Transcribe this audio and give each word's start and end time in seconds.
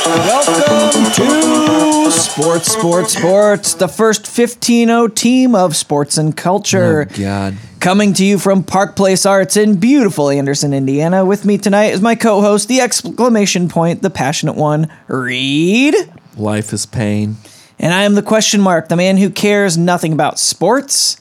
Welcome 0.00 1.12
to 1.12 2.10
Sports, 2.10 2.72
Sports, 2.72 3.16
Sports, 3.16 3.74
the 3.74 3.88
first 3.88 4.26
15 4.26 5.10
team 5.10 5.54
of 5.54 5.76
sports 5.76 6.16
and 6.18 6.36
culture. 6.36 7.06
Oh, 7.10 7.18
God. 7.18 7.56
Coming 7.78 8.12
to 8.14 8.24
you 8.24 8.38
from 8.38 8.64
Park 8.64 8.96
Place 8.96 9.26
Arts 9.26 9.56
in 9.56 9.78
beautiful 9.78 10.30
Anderson, 10.30 10.72
Indiana. 10.72 11.24
With 11.24 11.44
me 11.44 11.58
tonight 11.58 11.92
is 11.92 12.00
my 12.00 12.14
co 12.14 12.40
host, 12.40 12.68
the 12.68 12.80
exclamation 12.80 13.68
point, 13.68 14.02
the 14.02 14.10
passionate 14.10 14.56
one, 14.56 14.90
Reed. 15.08 15.94
Life 16.36 16.72
is 16.72 16.86
pain. 16.86 17.36
And 17.78 17.92
I 17.92 18.04
am 18.04 18.14
the 18.14 18.22
question 18.22 18.60
mark, 18.60 18.88
the 18.88 18.96
man 18.96 19.18
who 19.18 19.28
cares 19.28 19.76
nothing 19.76 20.12
about 20.12 20.38
sports. 20.38 21.18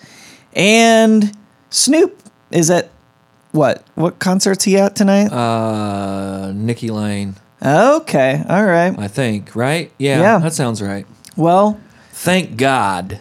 And 0.53 1.35
Snoop 1.69 2.21
is 2.51 2.69
at 2.71 2.89
what? 3.51 3.85
What 3.95 4.19
concert's 4.19 4.63
he 4.63 4.77
at 4.77 4.95
tonight? 4.95 5.31
Uh, 5.31 6.51
Nikki 6.53 6.89
Lane, 6.89 7.35
okay, 7.63 8.43
all 8.47 8.65
right. 8.65 8.97
I 8.97 9.07
think, 9.07 9.55
right? 9.55 9.91
Yeah, 9.97 10.19
Yeah. 10.19 10.37
that 10.39 10.53
sounds 10.53 10.81
right. 10.81 11.05
Well, 11.35 11.79
Thank 12.13 12.55
God. 12.57 13.19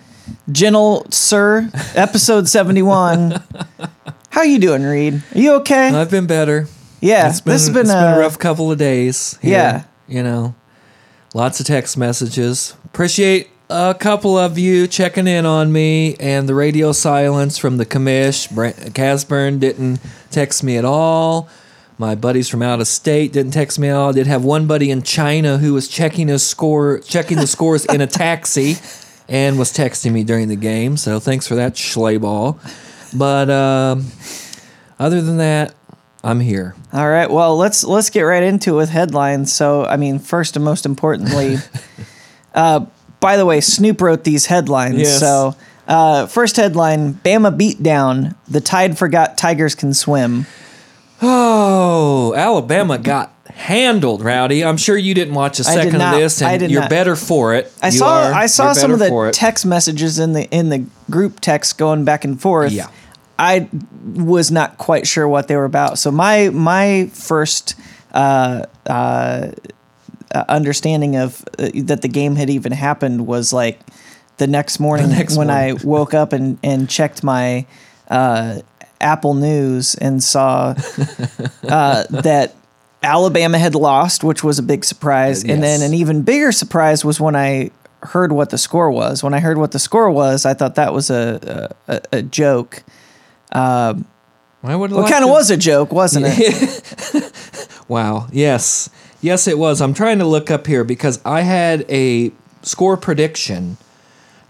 Gentle 0.51 1.07
Sir, 1.11 1.71
episode 1.95 2.49
71. 2.49 3.43
How 4.31 4.43
you 4.43 4.59
doing, 4.59 4.83
Reed? 4.83 5.23
Are 5.35 5.39
you 5.39 5.53
okay? 5.55 5.89
I've 5.89 6.11
been 6.11 6.27
better. 6.27 6.67
yeah, 7.01 7.29
It's 7.31 7.41
been, 7.41 7.53
this 7.53 7.63
has 7.67 7.71
been, 7.75 7.83
it's 7.87 7.93
been 7.95 8.15
a 8.15 8.19
rough 8.19 8.39
couple 8.39 8.71
of 8.71 8.79
days. 8.79 9.39
here, 9.43 9.53
Yeah. 9.53 9.85
You 10.07 10.23
know, 10.23 10.55
lots 11.35 11.61
of 11.61 11.67
text 11.67 11.97
messages. 11.97 12.75
Appreciate 12.85 13.49
a 13.71 13.95
couple 13.99 14.37
of 14.37 14.59
you 14.59 14.87
checking 14.87 15.27
in 15.27 15.47
on 15.47 15.73
me 15.73 16.15
and 16.21 16.49
the 16.49 16.55
radio 16.55 16.93
silence 16.93 17.57
from 17.57 17.77
the 17.79 17.87
commish. 17.87 18.51
Brent, 18.55 18.77
Casburn 18.95 19.61
didn't 19.61 20.01
text 20.31 20.63
me 20.63 20.77
at 20.77 20.85
all. 20.85 21.49
My 22.01 22.15
buddies 22.15 22.49
from 22.49 22.63
out 22.63 22.81
of 22.81 22.87
state 22.87 23.31
didn't 23.31 23.53
text 23.53 23.79
me 23.79 23.89
at 23.89 23.95
all. 23.95 24.09
I 24.09 24.13
did 24.13 24.27
have 24.27 24.43
one 24.43 24.67
buddy 24.67 24.91
in 24.91 25.03
China 25.03 25.59
who 25.59 25.75
was 25.75 25.87
checking 25.87 26.29
his 26.29 26.43
score, 26.43 27.01
checking 27.01 27.37
the 27.37 27.47
scores 27.47 27.85
in 27.85 28.01
a 28.01 28.07
taxi, 28.07 28.77
and 29.29 29.59
was 29.59 29.71
texting 29.71 30.13
me 30.13 30.25
during 30.25 30.49
the 30.49 30.57
game. 30.57 30.97
So 30.97 31.21
thanks 31.21 31.47
for 31.47 31.57
that, 31.57 31.75
schleyball. 31.75 32.59
But 33.13 33.51
um, 33.51 34.07
other 34.99 35.21
than 35.21 35.37
that, 35.37 35.75
I'm 36.25 36.41
here. 36.41 36.75
All 36.95 37.07
right, 37.07 37.31
well, 37.31 37.59
let's 37.59 37.85
let's 37.85 38.09
get 38.09 38.23
right 38.23 38.45
into 38.45 38.71
it 38.71 38.77
with 38.77 38.89
headlines. 38.89 39.53
So, 39.53 39.85
I 39.85 39.99
mean, 39.99 40.21
first 40.21 40.57
and 40.57 40.65
most 40.65 40.87
importantly, 40.87 41.59
uh, 42.55 42.87
by 43.21 43.37
the 43.37 43.45
way, 43.45 43.61
Snoop 43.61 44.01
wrote 44.01 44.25
these 44.25 44.47
headlines. 44.47 45.01
Yes. 45.01 45.21
So, 45.21 45.55
uh, 45.87 46.29
first 46.29 46.57
headline: 46.57 47.13
Bama 47.13 47.55
beat 47.55 47.83
down. 47.83 48.37
The 48.49 48.63
Tide 48.63 48.97
forgot 48.97 49.37
Tigers 49.37 49.75
can 49.75 49.93
swim. 49.93 50.47
Oh, 51.23 52.35
Alabama 52.35 52.99
got 52.99 53.33
handled, 53.47 54.23
Rowdy. 54.23 54.65
I'm 54.65 54.77
sure 54.77 54.97
you 54.97 55.15
didn't 55.15 55.35
watch 55.35 55.59
a 55.59 55.65
second 55.65 55.99
not. 55.99 56.15
of 56.15 56.21
this, 56.21 56.41
and 56.41 56.71
you're 56.71 56.83
not. 56.83 56.91
better 56.91 57.15
for 57.17 57.55
it. 57.55 57.73
I 57.83 57.87
You 57.89 57.99
saw 57.99 58.23
are. 58.25 58.33
I 58.33 58.47
saw 58.47 58.73
some 58.73 58.93
of 58.93 58.99
the 58.99 59.31
text 59.33 59.67
messages 59.67 60.19
in 60.19 60.33
the 60.33 60.49
in 60.51 60.71
the 60.71 60.87
group 61.11 61.41
text 61.41 61.79
going 61.79 62.05
back 62.05 62.25
and 62.25 62.41
forth. 62.41 62.73
Yeah. 62.73 62.89
I 63.39 63.69
was 64.05 64.51
not 64.51 64.77
quite 64.77 65.07
sure 65.07 65.27
what 65.27 65.49
they 65.49 65.57
were 65.57 65.65
about. 65.65 65.99
So 65.99 66.11
my 66.11 66.51
my 66.51 67.11
first 67.13 67.75
uh, 68.13 68.67
uh, 68.87 69.53
uh, 70.35 70.45
understanding 70.49 71.17
of 71.17 71.45
uh, 71.59 71.71
that 71.85 72.03
the 72.03 72.09
game 72.09 72.37
had 72.37 72.51
even 72.51 72.73
happened 72.73 73.27
was 73.27 73.53
like 73.53 73.81
the 74.37 74.47
next 74.47 74.79
morning 74.79 75.09
next 75.11 75.37
when 75.37 75.49
morning. 75.49 75.79
I 75.81 75.85
woke 75.85 76.13
up 76.15 76.33
and 76.33 76.59
and 76.63 76.89
checked 76.89 77.23
my 77.23 77.67
uh, 78.09 78.61
Apple 79.01 79.35
News 79.35 79.95
and 79.95 80.23
saw 80.23 80.75
uh, 81.65 82.05
that 82.11 82.55
Alabama 83.03 83.59
had 83.59 83.75
lost, 83.75 84.23
which 84.25 84.45
was 84.45 84.59
a 84.59 84.63
big 84.63 84.85
surprise. 84.85 85.43
And 85.45 85.63
then 85.63 85.83
an 85.83 85.95
even 85.95 86.23
bigger 86.23 86.53
surprise 86.53 87.05
was 87.05 87.19
when 87.21 87.35
I 87.35 87.71
heard 88.03 88.33
what 88.33 88.51
the 88.51 88.59
score 88.59 88.91
was. 88.91 89.23
When 89.23 89.35
I 89.35 89.41
heard 89.41 89.59
what 89.59 89.73
the 89.73 89.79
score 89.79 90.11
was, 90.11 90.45
I 90.47 90.55
thought 90.55 90.75
that 90.77 90.93
was 90.93 91.11
a 91.11 91.75
a, 91.89 92.01
a, 92.13 92.23
joke. 92.23 92.83
I 93.53 93.95
would 94.63 94.91
Well, 94.93 95.07
it 95.07 95.11
kind 95.11 95.25
of 95.25 95.29
to- 95.29 95.33
was 95.33 95.51
a 95.51 95.57
joke, 95.57 95.93
wasn't 95.93 96.27
it? 96.29 97.33
Wow. 97.89 98.29
Yes. 98.31 98.89
Yes, 99.21 99.49
it 99.49 99.59
was. 99.59 99.81
I'm 99.81 99.95
trying 99.95 100.21
to 100.21 100.25
look 100.25 100.49
up 100.49 100.69
here 100.69 100.85
because 100.85 101.21
I 101.25 101.41
had 101.41 101.85
a 101.91 102.31
score 102.63 102.97
prediction 102.97 103.79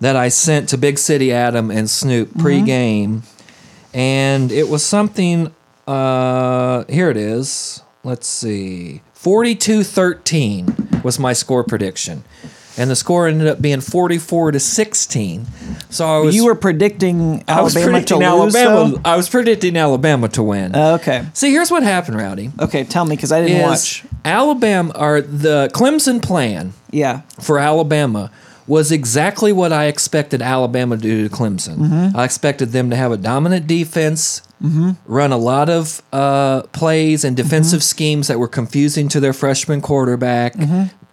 that 0.01 0.15
I 0.15 0.29
sent 0.29 0.69
to 0.71 0.77
Big 0.77 0.99
City 0.99 1.33
Adam 1.33 1.71
and 1.71 1.89
Snoop 1.89 2.29
Mm-hmm. 2.35 2.47
pregame, 2.47 3.23
and 3.95 4.53
it 4.53 4.69
was 4.69 4.85
something. 4.85 5.55
Uh, 5.87 6.85
here 6.89 7.11
it 7.11 7.17
is. 7.17 7.83
Let's 8.05 8.27
see. 8.27 9.03
42 9.15 9.83
13 9.85 11.01
was 11.03 11.19
my 11.19 11.33
score 11.33 11.65
prediction. 11.65 12.25
And 12.79 12.89
the 12.89 12.97
score 12.97 13.27
ended 13.27 13.47
up 13.49 13.61
being 13.61 13.81
44 13.81 14.53
to 14.53 14.61
16. 14.61 15.47
So 15.91 16.07
I 16.07 16.19
was 16.21 16.35
you 16.35 16.47
were 16.47 16.55
predicting 16.55 17.45
Alabama 17.47 17.49
I 17.49 17.61
was 17.63 17.77
Alabama 17.77 18.05
to 18.07 18.15
predicting 18.15 18.19
lose. 18.45 18.55
Alabama. 18.57 18.91
though? 18.95 19.01
I 19.05 19.17
was 19.17 19.29
predicting 19.29 19.77
Alabama 19.77 20.29
to 20.29 20.43
win. 20.43 20.75
Uh, 20.75 20.99
okay, 21.01 21.27
See, 21.35 21.51
here's 21.51 21.71
what 21.71 21.83
happened, 21.83 22.17
Rowdy. 22.17 22.53
okay, 22.61 22.85
tell 22.85 23.05
me 23.05 23.17
because 23.17 23.33
I 23.33 23.45
didn't 23.45 23.63
watch. 23.63 24.05
Alabama 24.25 24.93
or 24.97 25.21
the 25.21 25.69
Clemson 25.75 26.23
plan 26.23 26.73
Yeah, 26.91 27.23
for 27.41 27.59
Alabama 27.59 28.31
was 28.71 28.93
exactly 28.93 29.53
what 29.53 29.73
I 29.73 29.87
expected 29.87 30.41
Alabama 30.41 30.97
to 30.97 31.03
do 31.03 31.29
to 31.29 31.35
Clemson. 31.35 31.77
Mm-hmm. 31.77 32.17
I 32.17 32.25
expected 32.25 32.69
them 32.69 32.89
to 32.91 32.95
have 32.97 33.11
a 33.11 33.17
dominant 33.17 33.67
defense, 33.67 34.43
run 34.61 35.33
a 35.33 35.37
lot 35.37 35.69
of 35.69 36.01
uh, 36.13 36.63
plays 36.73 37.25
and 37.25 37.37
defensive 37.37 37.81
Mm-hmm. 37.81 37.97
schemes 37.97 38.29
that 38.29 38.39
were 38.39 38.47
confusing 38.47 39.09
to 39.09 39.19
their 39.19 39.33
freshman 39.33 39.81
quarterback, 39.81 40.55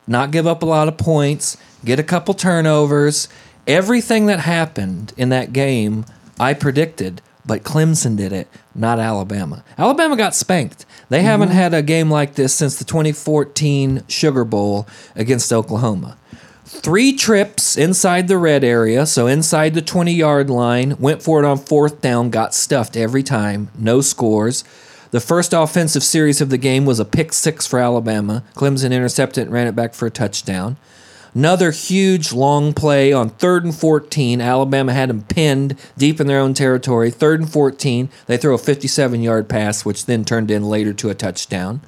not 0.05 0.29
give 0.29 0.45
up 0.45 0.61
a 0.61 0.67
lot 0.67 0.87
of 0.87 0.99
points, 0.99 1.57
get 1.83 1.97
a 1.97 2.03
couple 2.03 2.35
turnovers. 2.35 3.27
Everything 3.65 4.27
that 4.27 4.41
happened 4.41 5.13
in 5.17 5.29
that 5.29 5.51
game, 5.51 6.05
I 6.39 6.53
predicted, 6.53 7.23
but 7.43 7.63
Clemson 7.63 8.15
did 8.15 8.31
it, 8.33 8.47
not 8.75 8.99
Alabama. 8.99 9.63
Alabama 9.79 10.15
got 10.15 10.35
spanked. 10.35 10.85
They 11.09 11.23
haven't 11.23 11.49
had 11.49 11.73
a 11.73 11.81
game 11.81 12.11
like 12.11 12.35
this 12.35 12.53
since 12.53 12.75
the 12.77 12.85
2014 12.85 14.03
Sugar 14.07 14.45
Bowl 14.45 14.87
against 15.15 15.51
Oklahoma 15.51 16.17
three 16.67 17.13
trips 17.13 17.77
inside 17.77 18.27
the 18.27 18.37
red 18.37 18.63
area, 18.63 19.05
so 19.05 19.25
inside 19.25 19.73
the 19.73 19.81
20 19.81 20.13
yard 20.13 20.49
line, 20.49 20.97
went 20.99 21.23
for 21.23 21.41
it 21.41 21.47
on 21.47 21.57
fourth 21.57 22.01
down, 22.01 22.29
got 22.29 22.53
stuffed 22.53 22.97
every 22.97 23.23
time, 23.23 23.69
no 23.77 24.01
scores. 24.01 24.63
The 25.11 25.21
first 25.21 25.53
offensive 25.53 26.03
series 26.03 26.41
of 26.41 26.49
the 26.49 26.57
game 26.57 26.85
was 26.85 26.99
a 26.99 27.05
pick 27.05 27.31
six 27.31 27.65
for 27.65 27.79
Alabama. 27.79 28.43
Clemson 28.55 28.91
intercepted 28.91 29.45
and 29.45 29.53
ran 29.53 29.67
it 29.67 29.75
back 29.75 29.93
for 29.93 30.05
a 30.05 30.11
touchdown. 30.11 30.75
Another 31.33 31.71
huge 31.71 32.33
long 32.33 32.73
play 32.73 33.13
on 33.13 33.29
third 33.29 33.63
and 33.63 33.73
14. 33.73 34.41
Alabama 34.41 34.93
had 34.93 35.09
them 35.09 35.23
pinned 35.23 35.77
deep 35.97 36.19
in 36.19 36.27
their 36.27 36.39
own 36.39 36.53
territory. 36.53 37.11
Third 37.11 37.39
and 37.39 37.49
14. 37.49 38.09
They 38.25 38.37
throw 38.37 38.55
a 38.55 38.57
57 38.57 39.21
yard 39.21 39.47
pass, 39.47 39.85
which 39.85 40.05
then 40.05 40.25
turned 40.25 40.51
in 40.51 40.63
later 40.63 40.93
to 40.93 41.09
a 41.09 41.15
touchdown. 41.15 41.81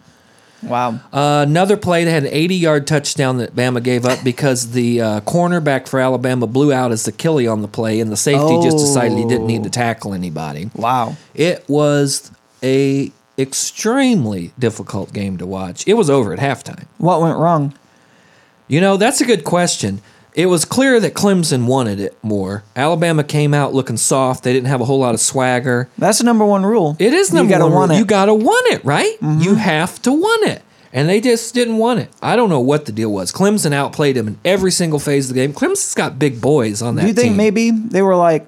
Wow. 0.64 1.00
Uh, 1.12 1.46
another 1.48 1.78
play 1.78 2.04
that 2.04 2.12
had 2.12 2.24
an 2.24 2.30
80 2.32 2.56
yard 2.56 2.88
touchdown 2.88 3.38
that 3.38 3.56
Bama 3.56 3.82
gave 3.82 4.06
up 4.06 4.24
because 4.24 4.72
the 4.72 5.02
uh, 5.02 5.22
cornerback 5.22 5.88
for 5.88 6.00
Alabama 6.00 6.48
blew 6.48 6.74
out 6.74 6.92
his 6.92 7.08
Achilles 7.08 7.48
on 7.48 7.62
the 7.62 7.68
play, 7.68 8.00
and 8.00 8.12
the 8.12 8.18
safety 8.18 8.60
just 8.62 8.78
decided 8.78 9.18
he 9.18 9.26
didn't 9.26 9.48
need 9.48 9.64
to 9.64 9.70
tackle 9.70 10.14
anybody. 10.14 10.70
Wow. 10.76 11.16
It 11.34 11.68
was 11.68 12.32
a 12.64 13.12
extremely 13.38 14.52
difficult 14.60 15.14
game 15.14 15.38
to 15.38 15.46
watch. 15.46 15.88
It 15.88 15.94
was 15.94 16.10
over 16.10 16.34
at 16.34 16.40
halftime. 16.40 16.86
What 16.98 17.22
went 17.22 17.38
wrong? 17.38 17.74
You 18.68 18.82
know, 18.82 18.98
that's 18.98 19.22
a 19.22 19.26
good 19.26 19.44
question. 19.44 20.02
It 20.40 20.46
was 20.46 20.64
clear 20.64 21.00
that 21.02 21.14
Clemson 21.16 21.66
wanted 21.66 22.00
it 22.00 22.18
more. 22.24 22.64
Alabama 22.76 23.24
came 23.26 23.54
out 23.54 23.74
looking 23.74 23.98
soft. 23.98 24.44
They 24.46 24.54
didn't 24.54 24.68
have 24.68 24.80
a 24.80 24.86
whole 24.86 25.00
lot 25.00 25.14
of 25.14 25.20
swagger. 25.20 25.90
That's 25.98 26.20
the 26.20 26.24
number 26.24 26.46
one 26.46 26.66
rule. 26.66 26.96
It 26.98 27.14
is 27.14 27.34
number 27.34 27.52
you 27.52 27.58
gotta 27.60 27.66
one. 27.66 27.74
want 27.74 27.90
rule. 27.90 27.98
it. 27.98 28.00
You 28.00 28.06
gotta 28.06 28.34
want 28.34 28.68
it, 28.74 28.86
right? 28.86 29.18
You 29.22 29.56
have 29.56 30.02
to 30.04 30.12
want 30.14 30.48
it. 30.48 30.62
And 30.94 31.10
they 31.10 31.20
just 31.20 31.54
didn't 31.54 31.78
want 31.78 32.00
it. 32.00 32.10
I 32.22 32.36
don't 32.38 32.50
know 32.50 32.62
what 32.62 32.86
the 32.86 32.92
deal 32.92 33.12
was. 33.12 33.32
Clemson 33.34 33.74
outplayed 33.74 34.16
him 34.18 34.28
in 34.30 34.40
every 34.46 34.72
single 34.72 34.98
phase 35.00 35.30
of 35.30 35.36
the 35.36 35.42
game. 35.42 35.54
Clemson's 35.54 35.94
got 35.94 36.18
big 36.18 36.40
boys 36.42 36.82
on 36.82 36.96
that 36.96 37.02
Do 37.02 37.08
you 37.10 37.14
think 37.14 37.32
team. 37.32 37.38
maybe 37.38 37.70
they 37.72 38.02
were 38.02 38.16
like, 38.16 38.48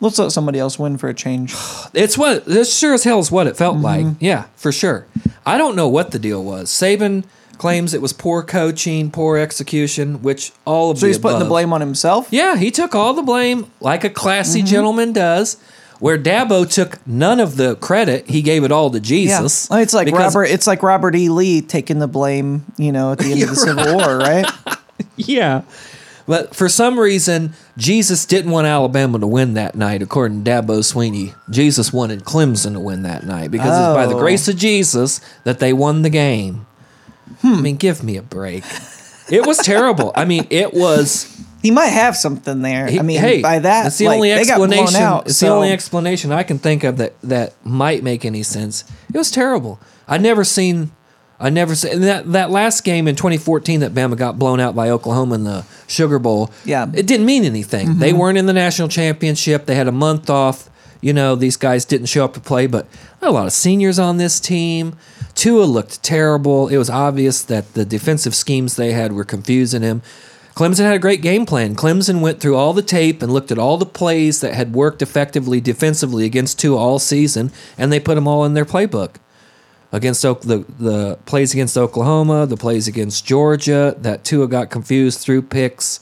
let's 0.00 0.18
let 0.18 0.32
somebody 0.32 0.58
else 0.58 0.78
win 0.78 0.98
for 0.98 1.08
a 1.08 1.14
change? 1.14 1.54
It's 1.94 2.16
what 2.18 2.44
this 2.46 2.76
sure 2.76 2.94
as 2.94 3.04
hell 3.04 3.18
is 3.20 3.30
what 3.30 3.46
it 3.46 3.56
felt 3.56 3.76
Mm-hmm. 3.76 3.84
like. 4.08 4.16
Yeah, 4.18 4.44
for 4.56 4.72
sure. 4.72 5.06
I 5.46 5.58
don't 5.58 5.76
know 5.76 5.88
what 5.88 6.10
the 6.10 6.18
deal 6.18 6.42
was. 6.42 6.70
Saban 6.70 7.24
claims 7.58 7.94
it 7.94 8.02
was 8.02 8.12
poor 8.12 8.42
coaching, 8.42 9.10
poor 9.10 9.36
execution, 9.38 10.22
which 10.22 10.52
all 10.64 10.90
of 10.90 10.98
So 10.98 11.06
he's 11.06 11.18
putting 11.18 11.38
the 11.38 11.44
blame 11.44 11.72
on 11.72 11.80
himself. 11.80 12.28
Yeah, 12.30 12.56
he 12.56 12.70
took 12.70 12.94
all 12.94 13.14
the 13.14 13.22
blame 13.22 13.70
like 13.80 14.04
a 14.04 14.10
classy 14.10 14.60
Mm-hmm. 14.60 14.66
gentleman 14.66 15.12
does. 15.12 15.56
Where 16.00 16.18
Dabo 16.18 16.68
took 16.68 16.98
none 17.06 17.38
of 17.38 17.56
the 17.56 17.76
credit, 17.76 18.28
he 18.28 18.42
gave 18.42 18.64
it 18.64 18.72
all 18.72 18.90
to 18.90 18.98
Jesus. 18.98 19.70
Well, 19.70 19.78
it's 19.78 19.94
like 19.94 20.12
Robert. 20.12 20.46
It's 20.46 20.66
like 20.66 20.82
Robert 20.82 21.14
E. 21.14 21.28
Lee 21.28 21.60
taking 21.60 22.00
the 22.00 22.08
blame. 22.08 22.64
You 22.76 22.90
know, 22.90 23.12
at 23.12 23.18
the 23.18 23.30
end 23.30 23.42
of 23.44 23.50
the 23.50 23.54
Civil 23.66 23.94
War, 23.96 24.18
right? 24.18 24.44
Yeah. 25.16 25.62
But 26.26 26.54
for 26.56 26.68
some 26.68 26.98
reason, 26.98 27.52
Jesus 27.76 28.24
didn't 28.26 28.50
want 28.50 28.66
Alabama 28.66 29.18
to 29.18 29.26
win 29.26 29.54
that 29.54 29.74
night, 29.74 30.02
according 30.02 30.42
to 30.44 30.50
Dabo 30.50 30.84
Sweeney. 30.84 31.34
Jesus 31.50 31.92
wanted 31.92 32.24
Clemson 32.24 32.72
to 32.74 32.80
win 32.80 33.02
that 33.02 33.24
night 33.26 33.50
because 33.50 33.68
it's 33.68 33.94
by 33.94 34.06
the 34.06 34.14
Oh. 34.16 34.18
grace 34.20 34.48
of 34.48 34.56
Jesus 34.56 35.20
that 35.44 35.58
they 35.58 35.72
won 35.72 36.02
the 36.02 36.10
game. 36.10 36.66
I 37.42 37.60
mean, 37.60 37.76
give 37.76 38.02
me 38.02 38.16
a 38.16 38.22
break. 38.22 38.64
It 39.30 39.46
was 39.46 39.58
terrible. 39.58 40.12
I 40.14 40.24
mean, 40.24 40.46
it 40.50 40.74
was. 40.74 41.28
He 41.62 41.70
might 41.70 41.86
have 41.86 42.16
something 42.16 42.60
there. 42.62 42.88
He- 42.88 42.98
I 42.98 43.02
mean, 43.02 43.20
hey, 43.20 43.40
by 43.40 43.60
that, 43.60 43.86
it's 43.86 43.98
the 43.98 44.06
like, 44.06 44.16
only 44.16 44.34
they 44.34 44.44
got 44.44 44.56
blown 44.56 44.72
explanation. 44.72 45.02
out, 45.02 45.26
it's 45.26 45.36
so- 45.36 45.46
the 45.46 45.52
only 45.52 45.70
explanation 45.70 46.32
I 46.32 46.42
can 46.42 46.58
think 46.58 46.84
of 46.84 46.96
that 46.98 47.14
that 47.22 47.54
might 47.64 48.02
make 48.02 48.24
any 48.24 48.42
sense. 48.42 48.84
It 49.12 49.16
was 49.16 49.30
terrible. 49.30 49.78
I 50.08 50.18
never 50.18 50.44
seen. 50.44 50.90
I 51.38 51.50
never 51.50 51.74
seen 51.74 52.02
that 52.02 52.30
that 52.32 52.50
last 52.50 52.84
game 52.84 53.08
in 53.08 53.16
2014 53.16 53.80
that 53.80 53.92
Bama 53.92 54.16
got 54.16 54.38
blown 54.38 54.60
out 54.60 54.76
by 54.76 54.90
Oklahoma 54.90 55.34
in 55.36 55.44
the 55.44 55.64
Sugar 55.88 56.18
Bowl. 56.20 56.50
Yeah. 56.64 56.86
it 56.94 57.06
didn't 57.06 57.26
mean 57.26 57.44
anything. 57.44 57.98
They 57.98 58.10
mm-hmm. 58.10 58.18
weren't 58.18 58.38
in 58.38 58.46
the 58.46 58.52
national 58.52 58.88
championship. 58.88 59.66
They 59.66 59.74
had 59.74 59.88
a 59.88 59.92
month 59.92 60.30
off. 60.30 60.68
You 61.02 61.12
know, 61.12 61.34
these 61.34 61.58
guys 61.58 61.84
didn't 61.84 62.06
show 62.06 62.24
up 62.24 62.32
to 62.34 62.40
play, 62.40 62.66
but 62.66 62.86
a 63.20 63.30
lot 63.30 63.46
of 63.46 63.52
seniors 63.52 63.98
on 63.98 64.16
this 64.16 64.40
team. 64.40 64.96
Tua 65.34 65.64
looked 65.64 66.02
terrible. 66.02 66.68
It 66.68 66.76
was 66.78 66.88
obvious 66.88 67.42
that 67.42 67.74
the 67.74 67.84
defensive 67.84 68.34
schemes 68.34 68.76
they 68.76 68.92
had 68.92 69.12
were 69.12 69.24
confusing 69.24 69.82
him. 69.82 70.00
Clemson 70.54 70.84
had 70.84 70.94
a 70.94 71.00
great 71.00 71.22
game 71.22 71.44
plan. 71.46 71.74
Clemson 71.74 72.20
went 72.20 72.38
through 72.38 72.56
all 72.56 72.72
the 72.72 72.82
tape 72.82 73.22
and 73.22 73.32
looked 73.32 73.50
at 73.50 73.58
all 73.58 73.78
the 73.78 73.86
plays 73.86 74.40
that 74.42 74.54
had 74.54 74.74
worked 74.74 75.02
effectively 75.02 75.60
defensively 75.60 76.24
against 76.24 76.60
Tua 76.60 76.76
all 76.76 76.98
season, 76.98 77.50
and 77.76 77.90
they 77.90 77.98
put 77.98 78.14
them 78.14 78.28
all 78.28 78.44
in 78.44 78.54
their 78.54 78.66
playbook. 78.66 79.16
Against 79.90 80.24
Oak- 80.24 80.42
the 80.42 80.64
the 80.78 81.18
plays 81.26 81.52
against 81.52 81.76
Oklahoma, 81.76 82.46
the 82.46 82.56
plays 82.56 82.86
against 82.86 83.26
Georgia, 83.26 83.96
that 83.98 84.24
Tua 84.24 84.46
got 84.46 84.70
confused, 84.70 85.18
through 85.20 85.42
picks, 85.42 86.00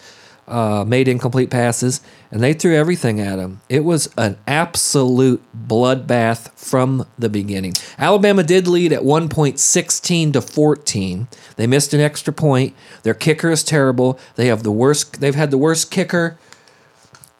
uh, 0.50 0.84
made 0.84 1.08
incomplete 1.08 1.50
passes, 1.50 2.00
and 2.30 2.42
they 2.42 2.52
threw 2.52 2.76
everything 2.76 3.20
at 3.20 3.38
him. 3.38 3.60
It 3.68 3.84
was 3.84 4.12
an 4.18 4.36
absolute 4.46 5.42
bloodbath 5.56 6.52
from 6.58 7.06
the 7.18 7.28
beginning. 7.28 7.74
Alabama 7.98 8.42
did 8.42 8.66
lead 8.66 8.92
at 8.92 9.04
one 9.04 9.28
point 9.28 9.58
16 9.58 10.32
to 10.32 10.40
14. 10.40 11.28
They 11.56 11.66
missed 11.66 11.94
an 11.94 12.00
extra 12.00 12.32
point. 12.32 12.74
Their 13.02 13.14
kicker 13.14 13.50
is 13.50 13.62
terrible. 13.62 14.18
They 14.36 14.46
have 14.48 14.62
the 14.62 14.72
worst 14.72 15.20
they've 15.20 15.34
had 15.34 15.50
the 15.50 15.58
worst 15.58 15.90
kicker 15.90 16.38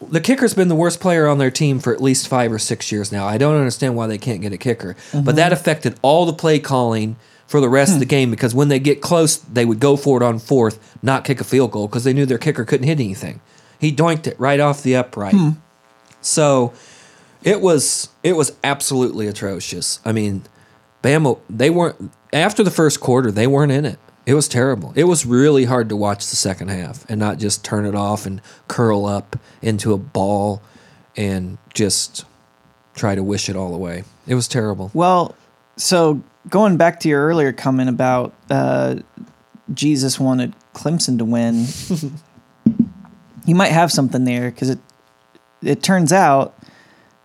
the 0.09 0.21
kicker's 0.21 0.55
been 0.55 0.69
the 0.69 0.75
worst 0.75 1.01
player 1.01 1.27
on 1.27 1.39
their 1.39 1.51
team 1.51 1.79
for 1.79 1.93
at 1.93 2.01
least 2.01 2.29
five 2.29 2.51
or 2.51 2.59
six 2.59 2.91
years 2.91 3.13
now. 3.13 3.27
I 3.27 3.37
don't 3.39 3.57
understand 3.57 3.97
why 3.97 4.07
they 4.07 4.19
can't 4.19 4.41
get 4.41 4.53
a 4.53 4.59
kicker. 4.59 4.97
But 5.25 5.37
that 5.37 5.53
affected 5.53 5.99
all 6.03 6.27
the 6.27 6.33
play 6.33 6.59
calling 6.59 7.17
for 7.51 7.61
the 7.61 7.69
rest 7.69 7.95
of 7.95 7.99
the 7.99 8.05
hmm. 8.05 8.11
game 8.11 8.31
because 8.31 8.55
when 8.55 8.69
they 8.69 8.79
get 8.79 9.01
close, 9.01 9.35
they 9.37 9.65
would 9.65 9.81
go 9.81 9.97
for 9.97 10.23
it 10.23 10.25
on 10.25 10.39
fourth, 10.39 10.97
not 11.03 11.25
kick 11.25 11.41
a 11.41 11.45
field 11.45 11.73
goal 11.73 11.89
because 11.89 12.05
they 12.05 12.13
knew 12.13 12.25
their 12.25 12.39
kicker 12.39 12.65
couldn't 12.65 12.87
hit 12.87 13.01
anything. 13.01 13.41
He 13.77 13.91
doinked 13.91 14.29
it 14.29 14.39
right 14.39 14.61
off 14.61 14.85
the 14.85 14.95
upright. 14.95 15.35
Hmm. 15.35 15.51
So 16.21 16.73
it 17.43 17.61
was 17.61 18.09
it 18.23 18.37
was 18.37 18.53
absolutely 18.63 19.27
atrocious. 19.27 19.99
I 20.05 20.13
mean, 20.13 20.45
Bama 21.03 21.41
they 21.51 21.71
weren't 21.71 22.13
after 22.33 22.63
the 22.63 22.71
first 22.71 23.01
quarter, 23.01 23.33
they 23.33 23.49
weren't 23.49 23.73
in 23.73 23.85
it. 23.85 23.99
It 24.27 24.35
was 24.35 24.47
terrible. 24.47 24.93
It 24.95 25.05
was 25.05 25.27
really 25.27 25.65
hard 25.65 25.89
to 25.89 25.97
watch 25.97 26.31
the 26.31 26.37
second 26.37 26.69
half 26.69 27.05
and 27.11 27.19
not 27.19 27.39
just 27.39 27.65
turn 27.65 27.85
it 27.85 27.97
off 27.97 28.27
and 28.27 28.41
curl 28.69 29.07
up 29.07 29.37
into 29.61 29.93
a 29.93 29.99
ball 29.99 30.63
and 31.17 31.59
just 31.75 32.25
try 32.95 33.17
to 33.17 33.25
wish 33.25 33.49
it 33.49 33.57
all 33.57 33.75
away. 33.75 34.05
It 34.29 34.37
was 34.37 34.47
terrible. 34.47 34.93
Well, 34.95 35.35
so 35.77 36.23
going 36.49 36.77
back 36.77 37.01
to 37.01 37.09
your 37.09 37.25
earlier 37.27 37.53
comment 37.53 37.89
about 37.91 38.33
uh, 38.51 38.97
Jesus 39.73 40.19
wanted 40.19 40.55
Clemson 40.75 41.19
to 41.19 41.25
win, 41.25 41.67
you 43.47 43.55
might 43.55 43.73
have 43.73 43.91
something 43.93 44.25
there 44.25 44.51
because 44.51 44.71
it 44.71 44.79
it 45.63 45.83
turns 45.83 46.13
out 46.13 46.55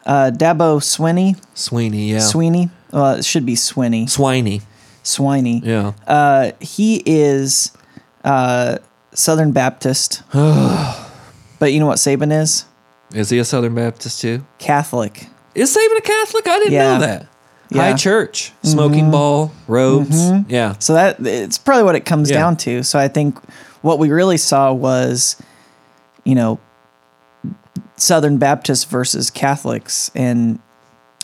uh, 0.06 0.32
Dabo 0.34 0.80
Swinney, 0.82 1.40
Sweeney, 1.54 2.12
yeah. 2.12 2.20
Sweeney, 2.20 2.70
well, 2.92 3.16
it 3.16 3.26
should 3.26 3.46
be 3.46 3.56
Swinney, 3.56 4.04
Swiney, 4.04 4.62
Swiney. 5.04 5.62
yeah. 5.64 5.94
Uh, 6.08 6.52
he 6.60 7.02
is 7.06 7.72
uh, 8.24 8.78
Southern 9.14 9.52
Baptist, 9.52 10.22
but 10.34 11.72
you 11.72 11.80
know 11.80 11.88
what 11.88 11.98
Saban 11.98 12.32
is? 12.42 12.66
Is 13.14 13.30
he 13.30 13.38
a 13.40 13.46
Southern 13.46 13.74
Baptist 13.76 14.20
too? 14.22 14.46
Catholic. 14.60 15.28
Is 15.54 15.74
Saban 15.76 15.98
a 15.98 16.02
Catholic? 16.02 16.48
I 16.48 16.58
didn't 16.60 16.74
Yeah. 16.74 16.94
know 16.96 17.00
that. 17.00 17.28
Yeah. 17.70 17.82
High 17.82 17.94
church, 17.94 18.52
smoking 18.64 19.10
ball, 19.12 19.52
robes. 19.68 20.30
Yeah. 20.48 20.76
So 20.80 20.94
that 20.94 21.18
it's 21.26 21.58
probably 21.58 21.84
what 21.84 21.96
it 21.96 22.06
comes 22.06 22.30
Yeah. 22.30 22.38
down 22.38 22.58
to. 22.58 22.84
So 22.84 23.00
I 23.00 23.08
think 23.08 23.40
what 23.82 23.98
we 24.00 24.12
really 24.12 24.38
saw 24.38 24.72
was, 24.72 25.36
you 26.24 26.36
know, 26.36 26.60
Southern 27.98 28.38
Baptists 28.38 28.84
versus 28.84 29.30
Catholics, 29.30 30.12
and 30.14 30.60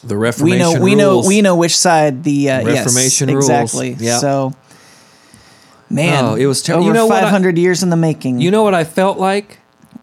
The 0.04 0.18
Reformation. 0.18 0.60
we 0.60 0.74
know 0.74 0.82
we 0.84 0.96
know 0.96 1.24
we 1.28 1.42
know 1.42 1.56
which 1.56 1.78
side 1.78 2.24
the 2.24 2.50
uh, 2.50 2.66
Reformation 2.66 3.28
yes, 3.30 3.34
rules. 3.36 3.50
exactly. 3.50 3.96
Yeah. 4.00 4.18
So, 4.18 4.54
man, 5.90 6.26
Oh, 6.26 6.36
it 6.36 6.46
was 6.46 6.62
ter- 6.64 6.74
over 6.76 6.88
you 6.88 6.94
know 6.94 7.06
what 7.08 7.18
I- 7.18 7.22
five 7.22 7.30
hundred 7.30 7.58
years 7.58 7.84
in 7.84 7.90
the 7.90 7.96
making. 7.98 8.40
You 8.42 8.52
know 8.52 8.64
what 8.64 8.74
I 8.74 8.84
felt 8.84 9.18
like? 9.20 9.60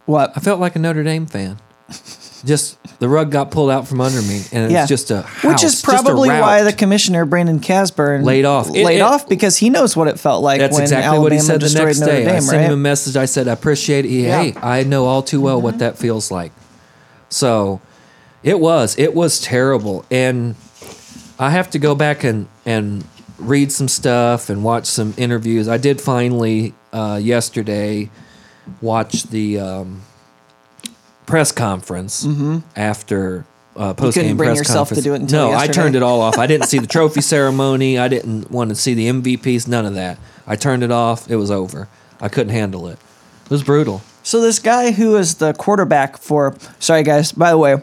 what? 0.07 0.33
I 0.37 0.41
felt 0.41 0.61
like 0.61 0.77
a 0.77 0.79
Notre 0.79 1.03
Dame 1.03 1.27
fan. 1.27 1.59
Just 2.45 2.78
the 3.01 3.09
rug 3.09 3.31
got 3.31 3.51
pulled 3.53 3.71
out 3.71 3.87
from 3.87 4.01
under 4.01 4.21
me, 4.23 4.43
and 4.53 4.73
Yeah. 4.73 4.81
it's 4.83 4.89
just 4.89 5.11
a 5.11 5.23
house, 5.23 5.45
Which 5.45 5.65
is 5.65 5.81
probably 5.83 6.29
why 6.31 6.63
the 6.65 6.73
commissioner 6.73 7.25
Brandon 7.25 7.61
Casburn 7.61 8.25
Laid 8.25 8.45
off. 8.45 8.69
It- 8.69 8.85
laid 8.85 8.97
it- 8.97 9.03
off 9.03 9.29
because 9.29 9.57
he 9.57 9.71
knows 9.71 9.97
what 9.97 10.09
it 10.09 10.19
felt 10.19 10.43
like 10.43 10.59
That's 10.61 10.75
when 10.75 10.83
exactly 10.83 11.05
Alabama 11.07 11.23
what 11.23 11.33
he 11.33 11.39
said 11.39 11.61
the 11.61 11.85
next 11.85 12.01
Notre 12.01 12.13
day. 12.13 12.27
I 12.37 12.39
sent 12.41 12.53
right? 12.59 12.61
him 12.67 12.73
a 12.73 12.77
message. 12.77 13.17
I 13.17 13.27
said, 13.27 13.47
I 13.49 13.53
appreciate 13.53 14.05
it. 14.05 14.09
He, 14.09 14.27
Yeah. 14.27 14.43
Hey, 14.43 14.55
I 14.63 14.83
know 14.83 15.07
all 15.07 15.23
too 15.23 15.41
well 15.41 15.61
what 15.61 15.79
that 15.79 15.97
feels 15.97 16.31
like. 16.33 16.51
So 17.29 17.81
it 18.43 18.59
was. 18.59 18.95
It 18.99 19.15
was 19.15 19.39
terrible. 19.41 20.05
And 20.11 20.57
I 21.39 21.51
have 21.51 21.71
to 21.71 21.79
go 21.79 21.95
back 21.95 22.25
and, 22.25 22.47
and 22.67 23.05
read 23.39 23.71
some 23.71 23.87
stuff 23.87 24.51
and 24.51 24.65
watch 24.65 24.87
some 24.87 25.15
interviews. 25.17 25.69
I 25.69 25.77
did 25.77 26.01
finally, 26.01 26.75
uh, 26.93 27.21
yesterday, 27.23 28.11
watch 28.81 29.25
the 29.25 29.61
um, 29.61 30.01
press 31.29 31.53
conference 31.53 32.27
after. 32.75 33.45
Uh, 33.77 33.95
post 33.95 34.17
game 34.17 34.37
bring 34.37 34.49
press 34.49 34.59
yourself 34.59 34.89
to 34.89 34.97
conference. 34.97 35.05
do 35.05 35.13
it 35.15 35.21
until 35.21 35.51
no, 35.51 35.55
I 35.55 35.59
yesterday? 35.67 35.73
turned 35.83 35.95
it 35.95 36.03
all 36.03 36.21
off. 36.21 36.37
I 36.37 36.49
didn't 36.49 36.67
see 36.67 36.79
the 36.81 36.87
trophy 36.97 37.21
ceremony. 37.21 37.97
I 37.97 38.09
didn't 38.09 38.51
want 38.51 38.71
to 38.71 38.75
see 38.75 38.93
the 38.95 39.07
MVPs. 39.09 39.69
None 39.69 39.87
of 39.87 39.95
that. 39.95 40.19
I 40.49 40.57
turned 40.57 40.83
it 40.83 40.91
off. 40.91 41.31
It 41.31 41.37
was 41.37 41.53
over. 41.53 41.87
I 42.21 42.29
couldn't 42.29 42.53
handle 42.53 42.89
it. 42.89 42.99
It 43.45 43.51
was 43.51 43.63
brutal. 43.63 44.03
So 44.25 44.41
this 44.41 44.59
guy 44.59 44.91
who 44.91 45.17
is 45.17 45.37
the 45.37 45.53
quarterback 45.53 46.19
for 46.19 46.57
sorry 46.81 47.05
guys, 47.05 47.31
by 47.31 47.51
the 47.51 47.59
way. 47.59 47.77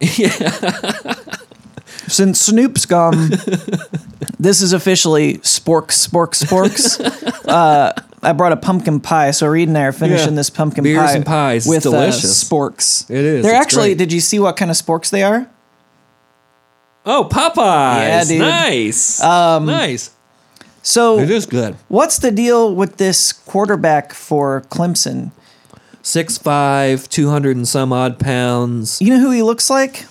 Since 2.06 2.40
Snoop's 2.40 2.86
gone, 2.94 3.28
this 4.38 4.62
is 4.62 4.72
officially 4.72 5.38
Sporks, 5.38 6.08
Sporks, 6.08 6.42
Sporks. 6.42 7.44
uh, 7.46 7.92
I 8.22 8.32
brought 8.32 8.52
a 8.52 8.56
pumpkin 8.56 9.00
pie, 9.00 9.30
so 9.30 9.46
Reed 9.46 9.68
and 9.68 9.78
I 9.78 9.82
are 9.84 9.92
finishing 9.92 10.30
Yeah. 10.30 10.36
this 10.36 10.50
pumpkin 10.50 10.82
Beers 10.84 10.98
pie 11.10 11.12
and 11.16 11.24
pies. 11.26 11.66
It's 11.66 11.68
with 11.68 11.86
uh, 11.86 11.90
delicious. 11.90 12.42
sporks. 12.44 13.08
It 13.10 13.16
is. 13.16 13.42
They're 13.44 13.54
It's 13.54 13.60
actually. 13.62 13.88
great. 13.90 13.98
Did 13.98 14.12
you 14.12 14.20
see 14.20 14.38
what 14.38 14.56
kind 14.56 14.70
of 14.70 14.76
sporks 14.76 15.10
they 15.10 15.22
are? 15.22 15.48
Oh, 17.06 17.28
Popeyes. 17.30 17.56
Yeah, 18.08 18.24
dude. 18.24 18.38
Nice. 18.40 19.22
Um, 19.22 19.66
nice. 19.66 20.10
So, 20.82 21.18
It 21.20 21.30
is 21.30 21.46
good. 21.46 21.76
what's 21.88 22.18
the 22.18 22.30
deal 22.30 22.74
with 22.74 22.96
this 22.96 23.32
quarterback 23.32 24.12
for 24.14 24.62
Clemson? 24.70 25.30
6'5", 26.02 27.08
200 27.08 27.56
and 27.56 27.68
some 27.68 27.92
odd 27.92 28.18
pounds, 28.18 29.00
You 29.00 29.10
know 29.14 29.20
who 29.20 29.30
he 29.30 29.42
looks 29.42 29.68
like? 29.70 30.06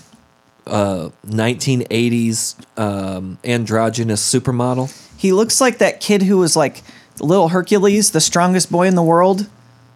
1980s 0.67 2.55
um, 2.77 3.37
androgynous 3.43 4.21
supermodel. 4.33 4.91
He 5.17 5.31
looks 5.31 5.59
like 5.61 5.77
that 5.79 5.99
kid 5.99 6.21
who 6.23 6.37
was 6.37 6.55
like 6.55 6.83
little 7.19 7.49
Hercules, 7.49 8.11
the 8.11 8.21
strongest 8.21 8.71
boy 8.71 8.87
in 8.87 8.95
the 8.95 9.03
world. 9.03 9.47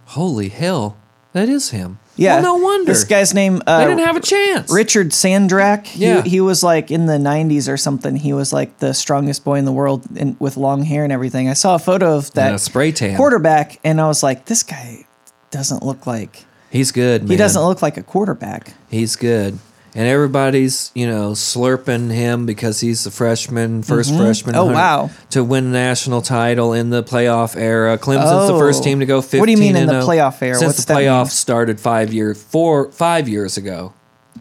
Holy 0.06 0.50
hell. 0.50 0.98
That 1.34 1.48
is 1.48 1.70
him. 1.70 2.00
Yeah, 2.18 2.36
Well, 2.42 2.44
no 2.44 2.56
wonder. 2.66 2.92
This 2.92 3.06
guy's 3.06 3.34
name 3.34 3.60
they 3.60 3.63
uh, 3.72 3.88
didn't 3.88 4.06
have 4.06 4.18
a 4.18 4.22
chance. 4.22 4.72
Richard 4.72 5.10
Sandrak. 5.12 5.88
He, 5.88 6.04
Yeah. 6.06 6.22
he 6.24 6.42
was 6.42 6.62
like 6.62 6.92
in 6.92 7.06
the 7.06 7.18
'90s 7.18 7.72
or 7.72 7.78
something. 7.78 8.18
He 8.18 8.34
was 8.34 8.51
like 8.51 8.80
the 8.80 8.94
strongest 8.94 9.46
boy 9.46 9.56
in 9.56 9.66
the 9.66 9.72
world 9.72 10.04
and 10.18 10.36
with 10.40 10.58
long 10.58 10.84
hair 10.84 11.04
and 11.06 11.13
everything. 11.13 11.48
I 11.48 11.54
saw 11.54 11.75
a 11.75 11.80
photo 11.80 12.18
of 12.18 12.32
that 12.34 12.60
spray 12.60 12.92
tan. 12.92 13.16
quarterback, 13.16 13.80
and 13.86 14.01
I 14.01 14.08
was 14.08 14.22
like, 14.24 14.46
this 14.46 14.62
guy 14.62 15.06
doesn't 15.51 15.84
look 15.84 16.06
like 16.06 16.46
He's 16.70 16.92
good, 16.92 17.24
man. 17.24 17.32
he 17.32 17.38
doesn't 17.38 17.62
look 17.62 17.82
like 17.82 17.96
a 17.98 18.04
quarterback. 18.04 18.74
He's 18.90 19.16
good. 19.16 19.58
And 19.93 20.07
everybody's, 20.07 20.89
you 20.95 21.05
know, 21.05 21.31
slurping 21.31 22.12
him 22.12 22.45
because 22.45 22.79
he's 22.79 23.03
the 23.03 23.12
freshman, 23.12 23.83
1st 23.83 24.10
mm-hmm. 24.12 24.17
freshman 24.17 24.55
Oh, 24.55 24.67
wow. 24.67 25.10
to 25.31 25.43
win 25.43 25.74
national 25.74 26.21
title 26.21 26.71
in 26.71 26.91
the 26.91 27.03
playoff 27.03 27.57
era. 27.57 27.98
Clemson's 27.98 28.48
the 28.48 28.53
Oh. 28.53 28.60
first 28.60 28.83
team 28.86 29.01
to 29.01 29.05
go 29.05 29.21
15 29.21 29.39
What 29.41 29.45
do 29.48 29.51
you 29.51 29.57
mean 29.57 29.75
in 29.75 29.88
the 29.88 30.00
oh. 30.00 30.07
playoff 30.07 30.41
era? 30.41 30.55
Since 30.55 30.67
What's 30.69 30.86
the 30.86 30.93
playoff 30.93 31.29
started 31.29 31.81
5 31.81 32.13
years 32.13 32.41
4 32.41 32.91
5 32.91 33.27
years 33.27 33.57
ago. 33.57 33.93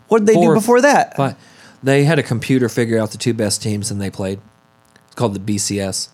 What 0.07 0.21
did 0.21 0.29
they 0.29 0.41
do 0.41 0.55
before 0.55 0.83
that? 0.83 1.15
But 1.17 1.37
they 1.83 2.05
had 2.05 2.21
a 2.21 2.23
computer 2.23 2.69
figure 2.69 2.99
out 3.01 3.11
the 3.11 3.19
two 3.19 3.35
best 3.35 3.61
teams 3.61 3.91
and 3.91 4.01
they 4.01 4.11
played. 4.11 4.41
It's 5.07 5.17
called 5.17 5.35
the 5.35 5.41
BCS. 5.41 6.11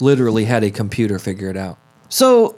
Literally 0.00 0.44
had 0.44 0.62
a 0.64 0.70
computer 0.70 1.18
figure 1.18 1.48
it 1.48 1.56
out. 1.56 1.78
So 2.10 2.56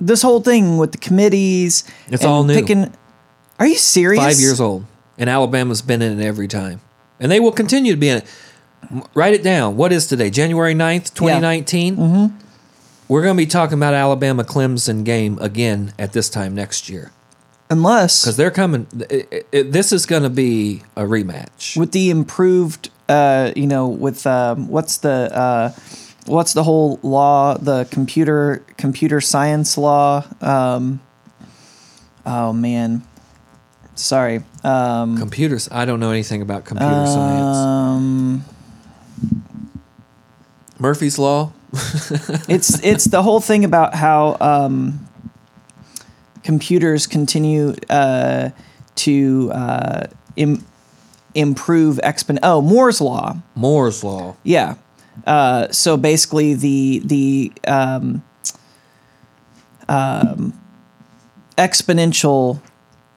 this 0.00 0.22
whole 0.22 0.40
thing 0.40 0.78
with 0.78 0.92
the 0.92 0.98
committees, 0.98 1.84
It's 2.08 2.22
and 2.22 2.30
all 2.30 2.44
new. 2.44 2.54
Picking, 2.54 2.94
are 3.58 3.66
you 3.66 3.76
serious? 3.76 4.24
Five 4.24 4.40
years 4.40 4.60
old. 4.60 4.86
And 5.18 5.28
Alabama's 5.28 5.82
been 5.82 6.00
in 6.00 6.20
it 6.20 6.24
every 6.24 6.48
time. 6.48 6.80
And 7.20 7.30
they 7.32 7.40
will 7.40 7.52
continue 7.52 7.92
to 7.92 7.98
be 7.98 8.08
in 8.08 8.18
it. 8.18 8.26
Write 9.14 9.34
it 9.34 9.42
down. 9.42 9.76
What 9.76 9.90
is 9.92 10.06
today? 10.06 10.30
January 10.30 10.74
9th, 10.74 11.12
2019? 11.14 11.96
Mm-hmm. 11.96 12.36
We're 13.08 13.22
going 13.22 13.36
to 13.36 13.42
be 13.42 13.46
talking 13.46 13.76
about 13.78 13.94
Alabama 13.94 14.44
Clemson 14.44 15.02
game 15.04 15.38
again 15.40 15.92
at 15.98 16.12
this 16.12 16.28
time 16.30 16.54
next 16.54 16.88
year 16.88 17.10
Unless 17.70 18.22
because 18.22 18.36
they're 18.36 18.50
coming. 18.50 18.86
it- 19.10 19.46
it- 19.50 19.72
this 19.72 19.92
is 19.92 20.06
going 20.06 20.22
to 20.22 20.30
be 20.30 20.82
a 20.94 21.02
rematch. 21.02 21.76
with 21.76 21.92
the 21.92 22.10
improved, 22.10 22.90
uh, 23.08 23.50
you 23.56 23.66
know, 23.66 23.88
with 23.88 24.26
um, 24.26 24.68
what's 24.68 24.98
the 24.98 25.30
uh, 25.34 25.72
what's 26.26 26.52
the 26.52 26.62
whole 26.62 27.00
law, 27.02 27.56
the 27.58 27.86
computer 27.90 28.62
computer 28.76 29.20
science 29.20 29.76
law. 29.78 30.24
Um, 30.42 31.00
oh 32.26 32.52
man, 32.52 33.02
sorry. 33.98 34.42
Um, 34.64 35.18
Computers. 35.18 35.68
I 35.70 35.84
don't 35.84 36.00
know 36.00 36.10
anything 36.10 36.42
about 36.42 36.64
computer 36.64 37.06
science. 37.06 37.56
um, 37.56 38.44
Murphy's 40.78 41.18
Law. 41.18 41.52
it's 42.48 42.82
it's 42.82 43.04
the 43.04 43.22
whole 43.22 43.40
thing 43.40 43.64
about 43.64 43.94
how 43.94 44.36
um, 44.40 45.06
computers 46.42 47.06
continue 47.06 47.74
uh, 47.90 48.50
to 48.94 49.50
uh, 49.52 50.06
Im- 50.36 50.64
improve 51.34 51.96
expon. 52.02 52.38
Oh, 52.42 52.62
Moore's 52.62 53.00
law. 53.00 53.36
Moore's 53.54 54.02
Law. 54.02 54.36
Yeah. 54.44 54.76
Uh, 55.26 55.68
so 55.72 55.96
basically, 55.98 56.54
the 56.54 57.02
the 57.04 57.52
um, 57.66 58.22
um, 59.88 60.58
exponential 61.58 62.60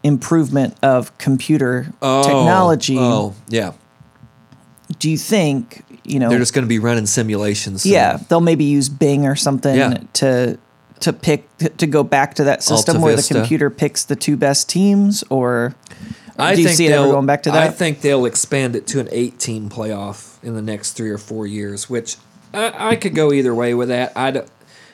improvement 0.04 0.76
of 0.82 1.16
computer 1.18 1.94
Oh, 2.02 2.24
technology. 2.24 2.98
Oh, 3.00 3.36
yeah. 3.50 3.74
Do 5.00 5.10
you 5.10 5.18
think 5.18 5.84
you 6.04 6.20
know? 6.20 6.30
They're 6.30 6.40
just 6.40 6.54
going 6.54 6.66
to 6.66 6.70
be 6.70 6.80
running 6.80 7.06
simulations. 7.06 7.84
soon. 7.84 7.94
yeah, 7.94 8.18
they'll 8.30 8.42
maybe 8.42 8.64
use 8.66 8.90
Bing 8.90 9.26
or 9.26 9.36
something 9.36 9.76
Yeah. 9.76 10.00
to 10.14 10.58
to 11.02 11.14
pick 11.14 11.48
to 11.78 11.88
go 11.88 12.04
back 12.04 12.36
to 12.36 12.44
that 12.44 12.62
system 12.64 12.98
Alta 12.98 13.06
where 13.06 13.16
the 13.16 13.24
computer 13.24 13.70
picks 13.70 14.04
the 14.04 14.16
two 14.16 14.36
best 14.38 14.70
teams, 14.70 15.24
or 15.30 15.76
I 16.38 16.56
do 16.56 16.62
you 16.62 16.68
think 16.68 16.78
see 16.78 16.86
it 16.88 16.92
ever 16.92 17.04
they'll- 17.04 17.12
going 17.14 17.26
back 17.26 17.44
to 17.44 17.52
that? 17.52 17.64
I 17.64 17.70
think 17.70 18.02
they'll 18.02 18.26
expand 18.26 18.76
it 18.76 18.86
to 18.88 19.00
an 19.00 19.08
18 19.12 19.70
playoff 19.70 20.36
in 20.44 20.54
the 20.56 20.62
next 20.62 20.92
three 20.92 21.10
or 21.10 21.18
four 21.18 21.48
years, 21.48 21.90
which 21.90 22.18
I, 22.54 22.92
I 22.92 22.96
could 22.98 23.16
go 23.16 23.32
either 23.32 23.56
way 23.56 23.74
with 23.74 23.88
that. 23.90 24.12
I 24.16 24.32
don't. 24.32 24.48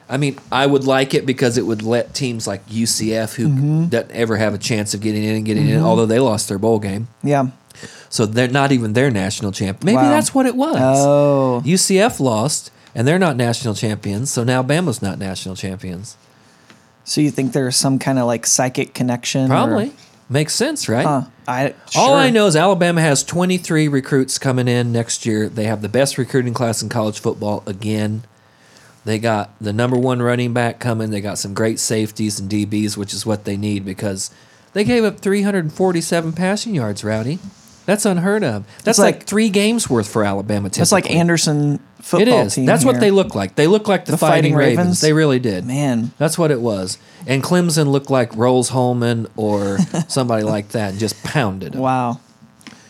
I 0.10 0.18
mean, 0.18 0.38
I 0.52 0.66
would 0.66 0.86
like 0.86 1.14
it 1.14 1.26
because 1.26 1.58
it 1.58 1.66
would 1.66 1.82
let 1.82 2.14
teams 2.14 2.48
like 2.48 2.66
UCF, 2.68 3.36
who 3.36 3.48
Mm-hmm. 3.50 3.86
doesn't 3.88 4.12
ever 4.12 4.38
have 4.38 4.54
a 4.54 4.58
chance 4.58 4.94
of 4.94 5.02
getting 5.02 5.24
in 5.24 5.36
and 5.36 5.46
getting 5.46 5.68
in, 5.68 5.82
although 5.82 6.06
they 6.06 6.20
lost 6.20 6.48
their 6.48 6.58
bowl 6.58 6.80
game, 6.80 7.08
yeah. 7.24 7.48
so 8.10 8.26
they're 8.26 8.48
not 8.48 8.72
even 8.72 8.94
their 8.94 9.12
national 9.12 9.52
champ. 9.52 9.84
Maybe 9.84 9.98
Wow. 9.98 10.10
that's 10.10 10.34
what 10.34 10.46
it 10.46 10.56
was. 10.56 10.78
Oh, 10.80 11.62
UCF 11.66 12.20
lost, 12.22 12.72
and 12.96 13.06
they're 13.08 13.20
not 13.20 13.36
national 13.36 13.74
champions, 13.76 14.30
so 14.32 14.44
now 14.46 14.64
Bama's 14.64 15.02
not 15.02 15.20
national 15.20 15.56
champions. 15.56 16.16
so 17.04 17.20
you 17.22 17.30
think 17.32 17.52
there's 17.54 17.76
some 17.76 18.00
kind 18.00 18.18
of 18.20 18.26
like 18.28 18.46
psychic 18.46 18.94
connection? 18.94 19.46
or- 19.46 19.48
Probably 19.48 19.92
makes 20.30 20.54
sense, 20.56 20.88
right? 20.90 21.06
Huh. 21.06 21.24
I 21.50 21.74
All 21.98 22.14
I 22.14 22.30
know 22.30 22.48
is 22.48 22.56
Alabama 22.56 23.02
has 23.02 23.24
23 23.24 23.88
recruits 23.90 24.38
coming 24.38 24.68
in 24.70 24.92
next 24.92 25.26
year. 25.26 25.48
They 25.50 25.64
have 25.66 25.82
the 25.82 25.88
best 25.90 26.18
recruiting 26.18 26.54
class 26.54 26.82
in 26.82 26.90
college 26.90 27.20
football 27.20 27.64
again. 27.66 28.24
They 29.08 29.20
got 29.20 29.52
the 29.62 29.72
number 29.72 29.98
one 29.98 30.22
running 30.22 30.52
back 30.52 30.80
coming. 30.82 31.12
They 31.12 31.22
got 31.22 31.38
some 31.38 31.54
great 31.54 31.80
safeties 31.80 32.42
and 32.42 32.50
DBs, 32.52 32.98
which 32.98 33.14
is 33.14 33.26
what 33.26 33.46
they 33.46 33.56
need 33.56 33.86
because 33.86 34.30
they 34.74 34.84
gave 34.84 35.06
up 35.06 35.20
347 35.20 36.34
passing 36.34 36.76
yards, 36.76 37.06
Rowdy. 37.06 37.40
That's 37.86 38.06
unheard 38.06 38.44
of. 38.44 38.66
That's 38.84 39.00
like, 39.00 39.16
like- 39.16 39.24
three 39.26 39.48
games 39.48 39.90
worth 39.90 40.10
for 40.10 40.26
Alabama. 40.26 40.68
It's 40.68 40.92
like. 40.92 41.10
Anderson 41.10 41.76
It 42.00 42.04
football 42.04 42.42
is. 42.48 42.56
team. 42.56 42.66
That's 42.66 42.84
what 42.84 43.00
they 43.00 43.10
look 43.12 43.34
like. 43.34 43.56
They 43.56 43.66
look 43.68 43.88
like 43.88 44.04
the, 44.04 44.12
The 44.12 44.18
Fighting, 44.18 44.52
Fighting 44.52 44.56
Ravens. 44.56 44.78
Ravens? 44.78 45.02
They 45.02 45.14
really 45.14 45.40
did. 45.40 45.66
Man, 45.66 46.12
That's 46.18 46.38
what 46.38 46.52
it 46.52 46.60
was. 46.60 46.98
And 47.26 47.42
Clemson 47.42 47.88
looked 47.88 48.10
like 48.10 48.36
Rolls 48.36 48.68
Holman 48.70 49.28
or 49.38 49.78
somebody 50.10 50.44
like 50.44 50.68
that 50.70 50.92
and 50.92 51.00
just 51.00 51.24
pounded 51.24 51.76
'em. 51.76 51.82
wow. 51.82 52.20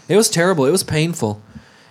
It 0.09 0.17
was 0.17 0.29
terrible. 0.29 0.65
It 0.65 0.71
was 0.71 0.81
painful. 0.83 1.43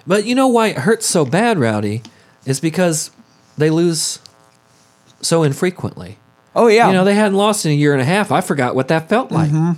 But 0.04 0.24
you 0.24 0.34
know 0.34 0.48
why 0.48 0.68
it 0.68 0.78
hurts 0.78 1.06
so 1.06 1.24
bad, 1.24 1.58
Rowdy? 1.60 2.02
Is 2.44 2.58
because 2.58 3.12
they 3.56 3.70
lose 3.70 4.20
so 5.20 5.42
infrequently. 5.42 6.18
Oh 6.54 6.68
yeah. 6.68 6.86
You 6.88 6.92
know, 6.94 7.04
they 7.04 7.14
hadn't 7.14 7.36
lost 7.36 7.66
in 7.66 7.72
a 7.72 7.74
year 7.74 7.92
and 7.92 8.00
a 8.02 8.04
half. 8.04 8.32
I 8.32 8.40
forgot 8.40 8.74
what 8.74 8.88
that 8.88 9.08
felt 9.08 9.30
like. 9.30 9.50
Mm-hmm. 9.50 9.72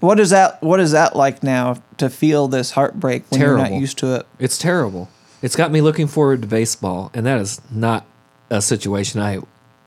what 0.00 0.20
is 0.20 0.30
that? 0.30 0.62
What 0.62 0.80
is 0.80 0.92
that 0.92 1.16
like 1.16 1.42
now 1.42 1.82
to 1.98 2.08
feel 2.10 2.48
this 2.48 2.72
heartbreak 2.72 3.24
when 3.30 3.40
you're 3.40 3.58
not 3.58 3.72
used 3.72 3.98
to 3.98 4.14
it? 4.16 4.26
It's 4.38 4.58
terrible. 4.58 5.08
It's 5.42 5.56
got 5.56 5.72
me 5.72 5.80
looking 5.80 6.06
forward 6.06 6.42
to 6.42 6.48
baseball, 6.48 7.10
and 7.14 7.26
that 7.26 7.40
is 7.40 7.60
not 7.70 8.06
a 8.50 8.62
situation 8.62 9.20
I 9.20 9.40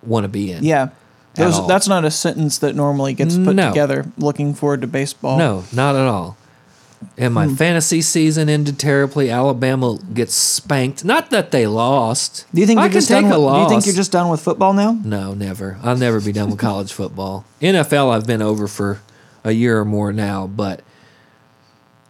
want 0.04 0.26
to 0.26 0.28
be 0.28 0.52
in. 0.52 0.64
Yeah. 0.64 0.90
Those, 1.36 1.68
that's 1.68 1.88
not 1.90 2.06
a 2.06 2.12
sentence 2.12 2.60
that 2.60 2.76
normally 2.76 3.14
gets 3.14 3.38
put 3.38 3.56
No. 3.56 3.70
together. 3.70 4.06
Looking 4.18 4.54
forward 4.54 4.82
to 4.82 4.88
baseball. 4.88 5.38
No, 5.38 5.66
not 5.74 5.96
at 5.96 6.08
all. 6.08 6.38
And 7.18 7.34
my 7.34 7.48
Hmm. 7.48 7.56
fantasy 7.56 8.02
season 8.02 8.50
ended 8.50 8.78
terribly. 8.80 9.30
Alabama 9.32 9.98
gets 10.14 10.34
spanked. 10.34 11.04
Not 11.06 11.30
that 11.32 11.52
they 11.52 11.68
lost. 11.68 12.46
Do 12.54 12.62
you 12.62 12.68
think 12.68 12.80
I 12.80 12.84
you're 12.84 12.90
can 12.92 12.98
just 13.00 13.08
take 13.10 13.24
done? 13.24 13.32
a 13.32 13.40
With, 13.40 13.54
do 13.56 13.60
you 13.62 13.70
think 13.70 13.86
you're 13.86 13.96
just 13.96 14.12
done 14.12 14.30
with 14.30 14.42
football 14.42 14.74
now? 14.74 14.98
No, 15.04 15.34
never. 15.34 15.78
I'll 15.84 15.98
never 15.98 16.20
be 16.22 16.32
done 16.32 16.50
with 16.50 16.60
college 16.60 16.92
football. 17.00 17.46
NFL, 17.62 18.12
I've 18.12 18.28
been 18.28 18.42
over 18.42 18.68
for 18.68 19.00
a 19.44 19.52
year 19.52 19.80
or 19.80 19.86
more 19.86 20.12
now, 20.12 20.48
but 20.48 20.82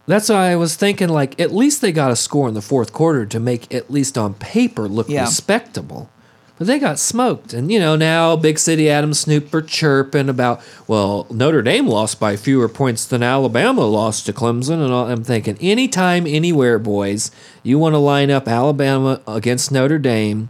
that's 0.06 0.28
why 0.28 0.50
I 0.52 0.56
was 0.56 0.76
thinking 0.76 1.08
like 1.08 1.38
at 1.40 1.52
least 1.54 1.80
they 1.82 1.92
got 1.92 2.10
a 2.10 2.16
score 2.16 2.48
in 2.48 2.54
the 2.54 2.62
fourth 2.62 2.92
quarter 2.92 3.26
to 3.26 3.40
make 3.40 3.72
at 3.74 3.90
least 3.90 4.16
on 4.16 4.34
paper 4.34 4.88
look 4.88 5.08
Yeah. 5.08 5.22
respectable. 5.24 6.08
But 6.58 6.66
they 6.66 6.78
got 6.78 6.98
smoked, 6.98 7.52
and 7.52 7.70
you 7.70 7.78
know 7.78 7.96
now 7.96 8.34
Big 8.34 8.58
City 8.58 8.88
Adam 8.88 9.12
Snoop 9.12 9.52
are 9.52 9.60
chirping 9.60 10.30
about 10.30 10.62
well 10.88 11.26
Notre 11.30 11.60
Dame 11.60 11.86
lost 11.86 12.18
by 12.18 12.36
fewer 12.36 12.68
points 12.68 13.04
than 13.04 13.22
Alabama 13.22 13.82
lost 13.82 14.24
to 14.26 14.32
Clemson, 14.32 14.82
and 14.82 14.90
all, 14.90 15.06
I'm 15.06 15.22
thinking 15.22 15.58
anytime, 15.60 16.26
anywhere, 16.26 16.78
boys, 16.78 17.30
you 17.62 17.78
want 17.78 17.92
to 17.94 17.98
line 17.98 18.30
up 18.30 18.48
Alabama 18.48 19.20
against 19.28 19.70
Notre 19.70 19.98
Dame, 19.98 20.48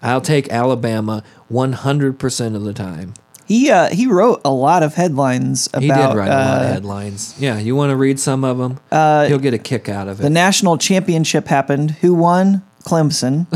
I'll 0.00 0.22
take 0.22 0.50
Alabama 0.50 1.22
100% 1.50 2.56
of 2.56 2.62
the 2.64 2.72
time. 2.72 3.12
He 3.44 3.70
uh, 3.70 3.88
he 3.90 4.06
wrote 4.06 4.40
a 4.46 4.50
lot 4.50 4.82
of 4.82 4.94
headlines 4.94 5.66
about 5.66 5.82
He 5.82 5.88
did 5.88 5.94
write 5.96 6.28
a 6.28 6.30
lot 6.30 6.62
of 6.62 6.68
uh, 6.68 6.72
headlines. 6.72 7.34
Yeah, 7.38 7.58
you 7.58 7.76
want 7.76 7.90
to 7.90 7.96
read 7.96 8.18
some 8.18 8.44
of 8.44 8.56
them? 8.56 8.80
He'll 9.28 9.38
get 9.38 9.52
a 9.52 9.58
kick 9.58 9.90
out 9.90 10.08
of 10.08 10.18
it. 10.20 10.22
the 10.22 10.30
national 10.30 10.78
championship 10.78 11.48
happened. 11.48 11.90
Who 11.90 12.14
won? 12.14 12.62
Clemson. 12.84 13.46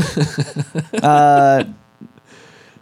uh, 1.03 1.63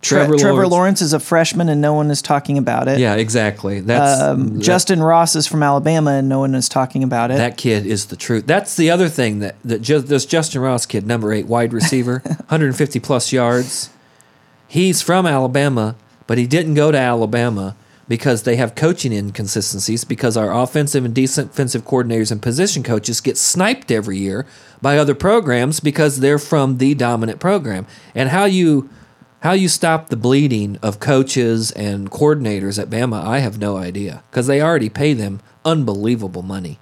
Tre- 0.06 0.38
Trevor, 0.38 0.68
Lawrence. 0.68 1.02
is 1.02 1.14
a 1.14 1.20
freshman 1.20 1.68
and 1.70 1.82
no 1.82 1.94
one 1.94 2.12
is 2.12 2.22
talking 2.22 2.58
about 2.58 2.88
it. 2.88 3.00
Yeah, 3.00 3.16
exactly. 3.16 3.80
That's 3.80 4.22
Um, 4.22 4.60
that- 4.60 4.64
Justyn 4.64 5.04
Ross 5.06 5.36
is 5.36 5.48
from 5.48 5.64
Alabama 5.64 6.12
and 6.12 6.30
no 6.30 6.40
one 6.40 6.54
is 6.56 6.70
talking 6.70 7.04
about 7.04 7.32
it. 7.32 7.38
That 7.38 7.58
kid 7.58 7.86
is 7.86 8.06
the 8.06 8.16
truth. 8.16 8.46
That's 8.46 8.76
the 8.76 8.90
other 8.92 9.10
thing 9.10 9.40
that 9.40 9.56
that 9.66 9.82
just 9.82 10.08
this 10.08 10.26
Justyn 10.26 10.62
Ross 10.62 10.86
kid, 10.86 11.08
number 11.08 11.34
eight 11.34 11.48
wide 11.48 11.74
receiver, 11.74 12.22
150 12.26 13.00
plus 13.00 13.32
yards. 13.34 13.90
He's 14.68 15.02
from 15.02 15.26
Alabama, 15.26 15.96
but 16.28 16.38
he 16.38 16.48
didn't 16.48 16.74
go 16.74 16.92
to 16.92 16.98
Alabama 16.98 17.76
because 18.08 18.44
they 18.44 18.56
have 18.56 18.76
coaching 18.76 19.12
inconsistencies. 19.14 20.04
Because 20.04 20.36
our 20.38 20.54
offensive 20.54 21.06
and 21.06 21.14
defensive 21.14 21.86
coordinators 21.86 22.32
and 22.32 22.42
position 22.42 22.84
coaches 22.84 23.22
get 23.22 23.38
sniped 23.38 23.92
every 23.92 24.18
year 24.18 24.46
by 24.82 24.98
other 24.98 25.16
programs 25.16 25.80
because 25.80 26.20
they're 26.20 26.38
from 26.40 26.78
the 26.78 26.94
dominant 26.94 27.40
program. 27.40 27.86
And 28.14 28.30
how 28.30 28.46
you 28.46 28.90
how 29.46 29.54
you 29.54 29.70
stop 29.70 30.10
the 30.10 30.16
bleeding 30.16 30.76
of 30.82 31.00
coaches 31.00 31.70
and 31.74 32.10
coordinators 32.10 32.82
at 32.82 32.90
Bama, 32.90 33.24
I 33.24 33.40
have 33.40 33.60
no 33.60 33.78
idea 33.78 34.24
because 34.32 34.48
they 34.48 34.60
already 34.60 34.90
pay 34.90 35.14
them 35.14 35.40
unbelievable 35.64 36.42
money. 36.42 36.80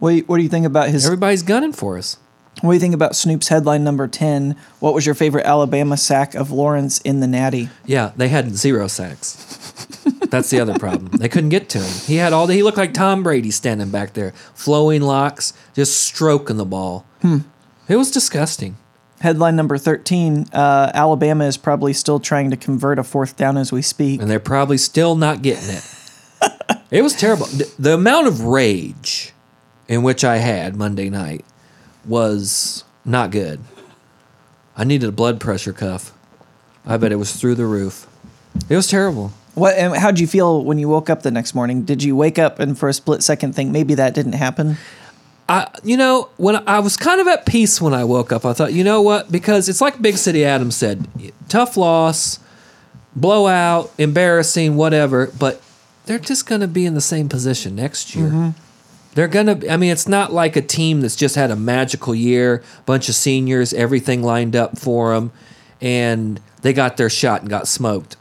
what, 0.00 0.10
do 0.10 0.16
you, 0.16 0.22
what 0.24 0.38
do 0.38 0.42
you 0.42 0.48
think 0.48 0.66
about 0.66 0.88
his? 0.88 1.06
Everybody's 1.06 1.44
gunning 1.44 1.72
for 1.72 1.96
us. 1.96 2.18
What 2.60 2.72
do 2.72 2.74
you 2.74 2.80
think 2.80 2.94
about 2.94 3.14
Snoop's 3.14 3.46
headline 3.46 3.84
number 3.84 4.08
ten? 4.08 4.56
What 4.80 4.94
was 4.94 5.06
your 5.06 5.14
favorite 5.14 5.46
Alabama 5.46 5.96
sack 5.96 6.34
of 6.34 6.50
Lawrence 6.50 6.98
in 7.02 7.20
the 7.20 7.28
Natty? 7.28 7.68
Yeah, 7.84 8.10
they 8.16 8.30
had 8.30 8.56
zero 8.56 8.88
sacks. 8.88 9.36
That's 10.28 10.50
the 10.50 10.58
other 10.58 10.76
problem. 10.80 11.18
They 11.18 11.28
couldn't 11.28 11.50
get 11.50 11.68
to 11.68 11.78
him. 11.78 12.00
He 12.06 12.16
had 12.16 12.32
all 12.32 12.48
the, 12.48 12.54
he 12.54 12.64
looked 12.64 12.78
like 12.78 12.94
Tom 12.94 13.22
Brady 13.22 13.52
standing 13.52 13.90
back 13.90 14.14
there, 14.14 14.32
flowing 14.54 15.02
locks, 15.02 15.52
just 15.72 16.00
stroking 16.00 16.56
the 16.56 16.64
ball. 16.64 17.06
Hmm. 17.22 17.38
It 17.88 17.94
was 17.94 18.10
disgusting. 18.10 18.76
Headline 19.20 19.56
number 19.56 19.78
thirteen: 19.78 20.46
uh, 20.52 20.90
Alabama 20.92 21.44
is 21.46 21.56
probably 21.56 21.92
still 21.92 22.20
trying 22.20 22.50
to 22.50 22.56
convert 22.56 22.98
a 22.98 23.04
fourth 23.04 23.36
down 23.36 23.56
as 23.56 23.72
we 23.72 23.82
speak. 23.82 24.20
And 24.20 24.30
they're 24.30 24.38
probably 24.38 24.78
still 24.78 25.16
not 25.16 25.42
getting 25.42 25.70
it. 25.70 26.78
it 26.90 27.02
was 27.02 27.14
terrible. 27.14 27.46
The, 27.46 27.72
the 27.78 27.94
amount 27.94 28.26
of 28.26 28.42
rage 28.42 29.32
in 29.88 30.02
which 30.02 30.24
I 30.24 30.36
had 30.36 30.76
Monday 30.76 31.08
night 31.08 31.44
was 32.04 32.84
not 33.04 33.30
good. 33.30 33.60
I 34.76 34.84
needed 34.84 35.08
a 35.08 35.12
blood 35.12 35.40
pressure 35.40 35.72
cuff. 35.72 36.12
I 36.84 36.96
bet 36.98 37.10
it 37.10 37.16
was 37.16 37.34
through 37.34 37.54
the 37.54 37.66
roof. 37.66 38.06
It 38.68 38.76
was 38.76 38.86
terrible. 38.86 39.32
What? 39.54 39.76
And 39.76 39.96
how'd 39.96 40.20
you 40.20 40.26
feel 40.26 40.62
when 40.62 40.78
you 40.78 40.88
woke 40.88 41.08
up 41.08 41.22
the 41.22 41.30
next 41.30 41.54
morning? 41.54 41.84
Did 41.84 42.02
you 42.02 42.14
wake 42.14 42.38
up 42.38 42.58
and 42.60 42.78
for 42.78 42.88
a 42.88 42.92
split 42.92 43.22
second 43.22 43.54
think 43.54 43.70
maybe 43.70 43.94
that 43.94 44.14
didn't 44.14 44.34
happen? 44.34 44.76
I, 45.48 45.68
you 45.84 45.96
know, 45.96 46.28
when 46.36 46.56
I 46.68 46.80
was 46.80 46.96
kind 46.96 47.20
of 47.20 47.28
at 47.28 47.46
peace 47.46 47.80
when 47.80 47.94
I 47.94 48.04
woke 48.04 48.32
up, 48.32 48.44
I 48.44 48.52
thought, 48.52 48.72
you 48.72 48.82
know 48.82 49.00
what? 49.02 49.30
Because 49.30 49.68
it's 49.68 49.80
like 49.80 50.02
Big 50.02 50.16
City 50.16 50.44
Adam 50.44 50.70
said, 50.70 51.06
tough 51.48 51.76
loss, 51.76 52.40
blowout, 53.14 53.92
embarrassing, 53.96 54.76
whatever. 54.76 55.28
But 55.38 55.62
they're 56.06 56.18
just 56.18 56.46
going 56.46 56.62
to 56.62 56.68
be 56.68 56.84
in 56.84 56.94
the 56.94 57.00
same 57.00 57.28
position 57.28 57.76
next 57.76 58.14
year. 58.16 58.54
They're 59.14 59.28
going 59.28 59.60
to, 59.60 59.72
I 59.72 59.76
mean, 59.76 59.92
it's 59.92 60.08
not 60.08 60.32
like 60.32 60.56
a 60.56 60.60
team 60.62 61.00
that's 61.00 61.16
just 61.16 61.36
had 61.36 61.50
a 61.50 61.56
magical 61.56 62.14
year, 62.14 62.62
bunch 62.84 63.08
of 63.08 63.14
seniors, 63.14 63.72
everything 63.72 64.22
lined 64.22 64.54
up 64.54 64.78
for 64.78 65.14
them, 65.14 65.32
and 65.80 66.38
they 66.60 66.72
got 66.74 66.96
their 66.98 67.08
shot 67.08 67.40
and 67.40 67.48
got 67.48 67.66
smoked. 67.66 68.16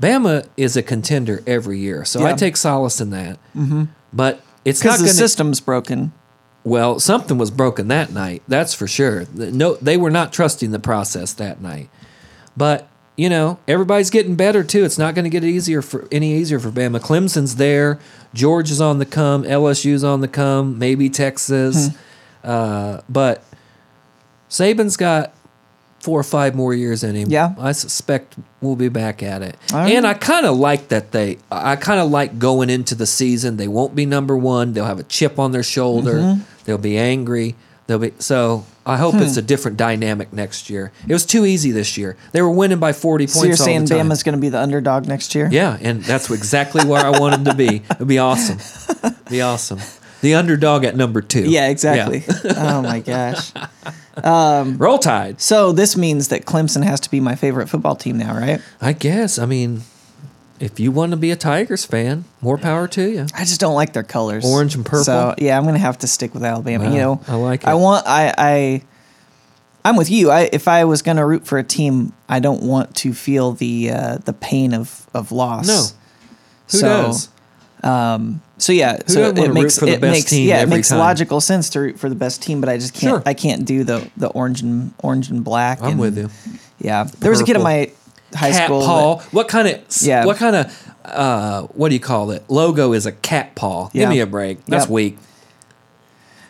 Bama 0.00 0.48
is 0.56 0.76
a 0.76 0.82
contender 0.82 1.44
every 1.46 1.78
year. 1.78 2.04
So 2.04 2.26
I 2.26 2.32
take 2.32 2.56
solace 2.56 3.00
in 3.00 3.10
that. 3.10 3.38
Mm-hmm. 3.54 3.84
But 4.12 4.40
it's 4.64 4.82
not 4.82 4.94
Because 4.94 5.00
the 5.00 5.04
going 5.04 5.12
to. 5.12 5.18
system's 5.18 5.60
broken. 5.60 6.12
Well, 6.64 7.00
something 7.00 7.38
was 7.38 7.50
broken 7.50 7.88
that 7.88 8.12
night. 8.12 8.42
That's 8.46 8.72
for 8.72 8.86
sure. 8.86 9.26
No, 9.34 9.74
they 9.76 9.96
were 9.96 10.10
not 10.10 10.32
trusting 10.32 10.70
the 10.70 10.78
process 10.78 11.32
that 11.34 11.60
night. 11.60 11.88
But 12.56 12.88
you 13.16 13.28
know, 13.28 13.58
everybody's 13.68 14.10
getting 14.10 14.36
better 14.36 14.64
too. 14.64 14.84
It's 14.84 14.98
not 14.98 15.14
going 15.14 15.24
to 15.24 15.30
get 15.30 15.44
easier 15.44 15.82
for 15.82 16.08
any 16.10 16.34
easier 16.34 16.58
for 16.58 16.70
Bama. 16.70 17.00
Clemson's 17.00 17.56
there. 17.56 17.98
George 18.32 18.70
is 18.70 18.80
on 18.80 18.98
the 18.98 19.06
come. 19.06 19.42
LSU's 19.44 20.02
on 20.02 20.20
the 20.20 20.28
come. 20.28 20.78
Maybe 20.78 21.10
Texas. 21.10 21.88
Hmm. 21.88 21.96
Uh, 22.42 23.00
but 23.08 23.44
Saban's 24.48 24.96
got 24.96 25.34
four 26.00 26.18
or 26.18 26.24
five 26.24 26.54
more 26.54 26.74
years 26.74 27.04
in 27.04 27.14
him. 27.14 27.30
Yeah. 27.30 27.54
I 27.58 27.72
suspect 27.72 28.36
we'll 28.60 28.76
be 28.76 28.88
back 28.88 29.22
at 29.22 29.42
it. 29.42 29.56
Right. 29.72 29.92
And 29.92 30.06
I 30.06 30.14
kind 30.14 30.46
of 30.46 30.56
like 30.56 30.88
that 30.88 31.12
they. 31.12 31.38
I 31.50 31.76
kind 31.76 32.00
of 32.00 32.10
like 32.10 32.38
going 32.38 32.70
into 32.70 32.94
the 32.94 33.06
season. 33.06 33.56
They 33.56 33.68
won't 33.68 33.94
be 33.94 34.06
number 34.06 34.36
one. 34.36 34.72
They'll 34.72 34.86
have 34.86 34.98
a 34.98 35.04
chip 35.04 35.38
on 35.38 35.52
their 35.52 35.62
shoulder. 35.62 36.14
Mm-hmm. 36.14 36.42
They'll 36.64 36.78
be 36.78 36.96
angry. 36.98 37.54
They'll 37.86 37.98
be 37.98 38.12
so. 38.18 38.64
I 38.86 38.96
hope 38.96 39.14
it's 39.16 39.34
Hmm. 39.34 39.38
a 39.40 39.42
different 39.42 39.76
dynamic 39.76 40.32
next 40.32 40.70
year. 40.70 40.92
It 41.06 41.12
was 41.12 41.24
too 41.26 41.44
easy 41.44 41.70
this 41.72 41.96
year. 41.96 42.16
They 42.32 42.40
were 42.42 42.50
winning 42.50 42.78
by 42.78 42.92
forty 42.92 43.24
points. 43.26 43.34
So 43.38 43.44
you're 43.44 43.52
all 43.52 43.56
saying 43.56 43.84
the 43.86 43.96
time. 43.96 44.08
Bama's 44.08 44.22
going 44.22 44.34
to 44.36 44.40
be 44.40 44.48
the 44.48 44.60
underdog 44.60 45.06
next 45.06 45.34
year? 45.34 45.48
Yeah, 45.50 45.78
and 45.80 46.02
that's 46.02 46.30
exactly 46.30 46.84
where 46.84 47.04
I 47.04 47.10
want 47.18 47.34
them 47.34 47.44
to 47.44 47.54
be. 47.54 47.82
It'd 47.90 48.08
be 48.08 48.18
awesome. 48.18 48.58
Be 49.28 49.40
awesome. 49.42 49.80
The 50.20 50.34
underdog 50.34 50.84
at 50.84 50.96
number 50.96 51.20
two. 51.22 51.42
Yeah, 51.50 51.68
exactly. 51.68 52.24
oh 52.56 52.82
my 52.82 53.00
gosh. 53.00 53.52
Roll 54.24 54.98
Tide. 54.98 55.40
So 55.40 55.72
this 55.72 55.96
means 55.96 56.28
that 56.28 56.44
Clemson 56.44 56.84
has 56.84 57.00
to 57.00 57.10
be 57.10 57.18
my 57.20 57.34
favorite 57.34 57.68
football 57.68 57.96
team 57.96 58.18
now, 58.18 58.34
right? 58.36 58.60
I 58.80 58.92
guess. 58.92 59.38
I 59.38 59.46
mean, 59.46 59.82
if 60.62 60.78
you 60.80 60.92
want 60.92 61.10
to 61.10 61.16
be 61.16 61.30
a 61.30 61.36
Tigers 61.36 61.84
fan, 61.84 62.24
more 62.40 62.56
power 62.56 62.86
to 62.88 63.10
you. 63.10 63.26
I 63.34 63.40
just 63.44 63.60
don't 63.60 63.74
like 63.74 63.92
their 63.92 64.02
colors. 64.02 64.44
Orange 64.44 64.74
and 64.74 64.84
purple? 64.84 65.04
So 65.04 65.34
yeah, 65.38 65.58
I'm 65.58 65.64
gonna 65.64 65.78
have 65.78 65.98
to 65.98 66.06
stick 66.06 66.32
with 66.34 66.44
Alabama. 66.44 66.84
you 66.90 66.98
know, 66.98 67.20
I 67.28 67.34
like 67.34 67.62
It. 67.62 67.68
I 67.68 67.74
want. 67.74 68.06
I. 68.06 68.32
I. 68.38 68.82
I'm 69.84 69.96
with 69.96 70.10
you. 70.10 70.30
I 70.30 70.48
if 70.52 70.68
I 70.68 70.84
was 70.84 71.02
gonna 71.02 71.26
root 71.26 71.44
for 71.46 71.58
a 71.58 71.64
team, 71.64 72.12
I 72.28 72.38
don't 72.38 72.62
want 72.62 72.94
to 72.96 73.12
feel 73.12 73.52
the 73.52 73.90
uh, 73.90 74.18
the 74.18 74.32
pain 74.32 74.72
of 74.74 75.06
of 75.12 75.32
loss. 75.32 75.66
No. 75.66 75.82
Who 76.70 76.78
So, 76.78 76.86
does? 76.86 77.28
So 78.58 78.72
yeah, 78.72 78.98
so 79.06 79.20
doesn't 79.32 79.38
it 79.38 79.48
root 79.48 79.54
makes 79.54 79.78
for 79.78 79.86
the 79.86 79.92
it 79.94 80.00
makes 80.00 80.32
yeah 80.32 80.62
it 80.62 80.68
makes 80.68 80.88
time? 80.90 81.00
logical 81.00 81.40
sense 81.40 81.68
to 81.70 81.80
root 81.80 81.98
for 81.98 82.08
the 82.08 82.14
best 82.14 82.42
team, 82.42 82.60
but 82.60 82.68
I 82.68 82.76
just 82.78 82.94
can't 82.94 83.10
Sure. 83.14 83.22
I 83.26 83.34
can't 83.34 83.64
do 83.64 83.82
the 83.82 84.08
the 84.16 84.28
orange 84.28 84.62
and 84.62 84.94
orange 85.02 85.30
and 85.30 85.42
black. 85.42 85.80
I'm 85.82 85.92
and- 85.92 86.00
with 86.00 86.16
you. 86.16 86.30
Yeah, 86.78 87.04
there 87.18 87.30
was 87.30 87.40
a 87.40 87.44
kid 87.44 87.56
in 87.56 87.62
my 87.62 87.90
high 88.34 88.50
cat 88.50 88.64
school. 88.66 88.80
that- 88.80 88.86
paw. 88.86 89.18
What 89.30 89.48
kind 89.48 89.68
of? 89.68 89.80
Yeah. 90.00 90.24
What 90.24 90.36
kind 90.36 90.56
of? 90.56 90.94
Uh, 91.04 91.62
what 91.74 91.88
do 91.88 91.94
you 91.94 92.00
call 92.00 92.30
it? 92.30 92.44
Logo 92.48 92.92
is 92.92 93.06
a 93.06 93.12
cat 93.12 93.54
paw. 93.54 93.88
Give 93.88 94.08
me 94.08 94.20
a 94.20 94.26
break. 94.26 94.64
That's 94.66 94.84
Yep. 94.84 94.90
weak. 94.90 95.18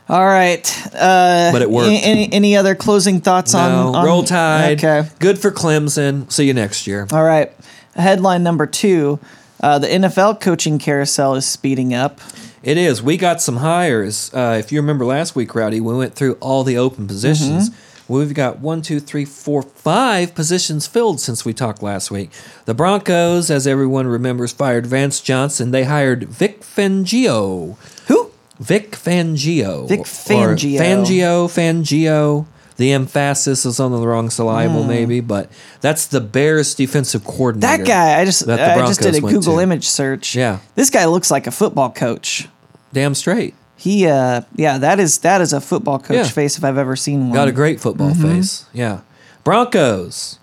All 0.09 0.25
right. 0.27 0.87
Uh, 0.95 1.53
But 1.53 1.63
it 1.63 1.71
worked. 1.71 1.89
Any, 1.89 2.31
any, 2.33 2.57
other 2.57 2.75
closing 2.75 3.21
thoughts 3.21 3.55
No, 3.55 3.61
on, 3.61 3.95
on 3.95 4.05
roll 4.05 4.25
tide. 4.25 4.79
Okay. 4.85 5.09
Good 5.21 5.39
for 5.39 5.51
Clemson. 5.51 6.31
See 6.31 6.47
you 6.47 6.55
next 6.55 6.87
year. 6.87 7.07
All 7.13 7.23
right. 7.23 7.53
Headline 7.97 8.43
number 8.43 8.67
two: 8.67 9.19
uh, 9.63 9.79
The 9.79 9.87
NFL 9.87 10.41
coaching 10.41 10.79
carousel 10.79 11.35
is 11.35 11.47
speeding 11.47 11.95
up. 11.95 12.21
It 12.63 12.77
is. 12.77 13.03
We 13.03 13.17
got 13.17 13.41
some 13.41 13.57
hires. 13.59 14.31
Uh, 14.35 14.57
if 14.59 14.71
you 14.71 14.81
remember 14.81 15.05
last 15.05 15.35
week, 15.35 15.55
Rowdy, 15.55 15.81
we 15.81 15.95
went 15.95 16.15
through 16.15 16.35
all 16.41 16.63
the 16.63 16.77
open 16.77 17.07
positions. 17.07 17.71
We've 18.19 18.35
got 18.35 18.59
one, 18.59 18.83
two, 18.83 19.01
three, 19.01 19.25
four, 19.25 19.63
five 19.63 20.35
positions 20.35 20.87
filled 20.87 21.21
since 21.21 21.45
we 21.45 21.55
talked 21.55 21.83
last 21.83 22.11
week. 22.11 22.31
The 22.67 22.75
Broncos, 22.75 23.51
as 23.51 23.67
everyone 23.67 24.07
remembers, 24.07 24.53
fired 24.53 24.87
Vance 24.87 25.21
Johnson. 25.21 25.71
They 25.71 25.85
hired 25.85 26.25
Vic 26.25 26.61
Fangio. 26.61 27.79
Who? 28.09 28.31
Vic 28.61 28.93
Fangio. 28.93 29.89
Vic 29.89 30.01
Fangio. 30.01 30.79
Fangio, 30.79 31.47
Fangio. 31.49 32.47
The 32.77 32.93
emphasis 32.93 33.65
is 33.65 33.81
on 33.81 33.93
the 33.93 34.07
wrong 34.07 34.29
syllable, 34.29 34.83
hmm. 34.83 34.89
maybe, 34.89 35.21
but 35.21 35.51
that's 35.81 36.07
the 36.07 36.21
Bears 36.21 36.75
defensive 36.75 37.25
coordinator. 37.25 37.79
That 37.79 37.87
guy. 37.87 38.21
I 38.21 38.25
just 38.25 38.47
I 38.49 38.79
just 38.87 39.01
did 39.01 39.15
a 39.15 39.21
Google 39.21 39.57
to. 39.57 39.63
image 39.63 39.89
search. 39.89 40.35
Yeah. 40.35 40.59
This 40.75 40.91
guy 40.91 41.07
looks 41.07 41.31
like 41.31 41.47
a 41.47 41.51
football 41.51 41.91
coach. 41.91 42.49
Damn 42.93 43.15
straight. 43.15 43.55
He 43.83 44.07
uh 44.07 44.43
yeah, 44.55 44.79
that 44.79 45.01
is 45.01 45.19
that 45.19 45.41
is 45.41 45.53
a 45.53 45.61
football 45.61 45.99
coach 45.99 46.17
Yeah. 46.17 46.23
face 46.29 46.57
if 46.57 46.63
I've 46.63 46.79
ever 46.79 46.95
seen 46.95 47.25
one. 47.31 47.33
Got 47.33 47.49
a 47.49 47.53
great 47.53 47.81
football 47.81 48.11
Mm-hmm. 48.11 48.37
face. 48.37 48.65
Yeah. 48.73 49.01
Broncos. 49.43 50.39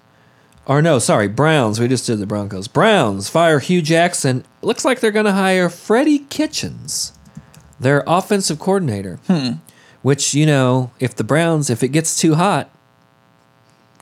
Or 0.66 0.82
no, 0.82 1.00
sorry, 1.00 1.30
Browns. 1.30 1.80
We 1.80 1.88
just 1.88 2.06
did 2.06 2.20
the 2.20 2.26
Broncos. 2.28 2.68
Browns 2.68 3.30
fire 3.30 3.60
Hue 3.60 3.82
Jackson. 3.82 4.44
Looks 4.62 4.84
like 4.84 5.00
they're 5.00 5.10
going 5.12 5.26
to 5.26 5.32
hire 5.32 5.70
Freddie 5.70 6.20
Kitchens, 6.20 7.14
their 7.80 8.04
offensive 8.06 8.60
coordinator. 8.60 9.20
Hmm. 9.28 9.52
Which, 10.02 10.34
you 10.34 10.46
know, 10.46 10.92
if 11.00 11.16
the 11.16 11.24
Browns, 11.24 11.70
if 11.70 11.82
it 11.82 11.88
gets 11.90 12.20
too 12.20 12.36
hot, 12.36 12.70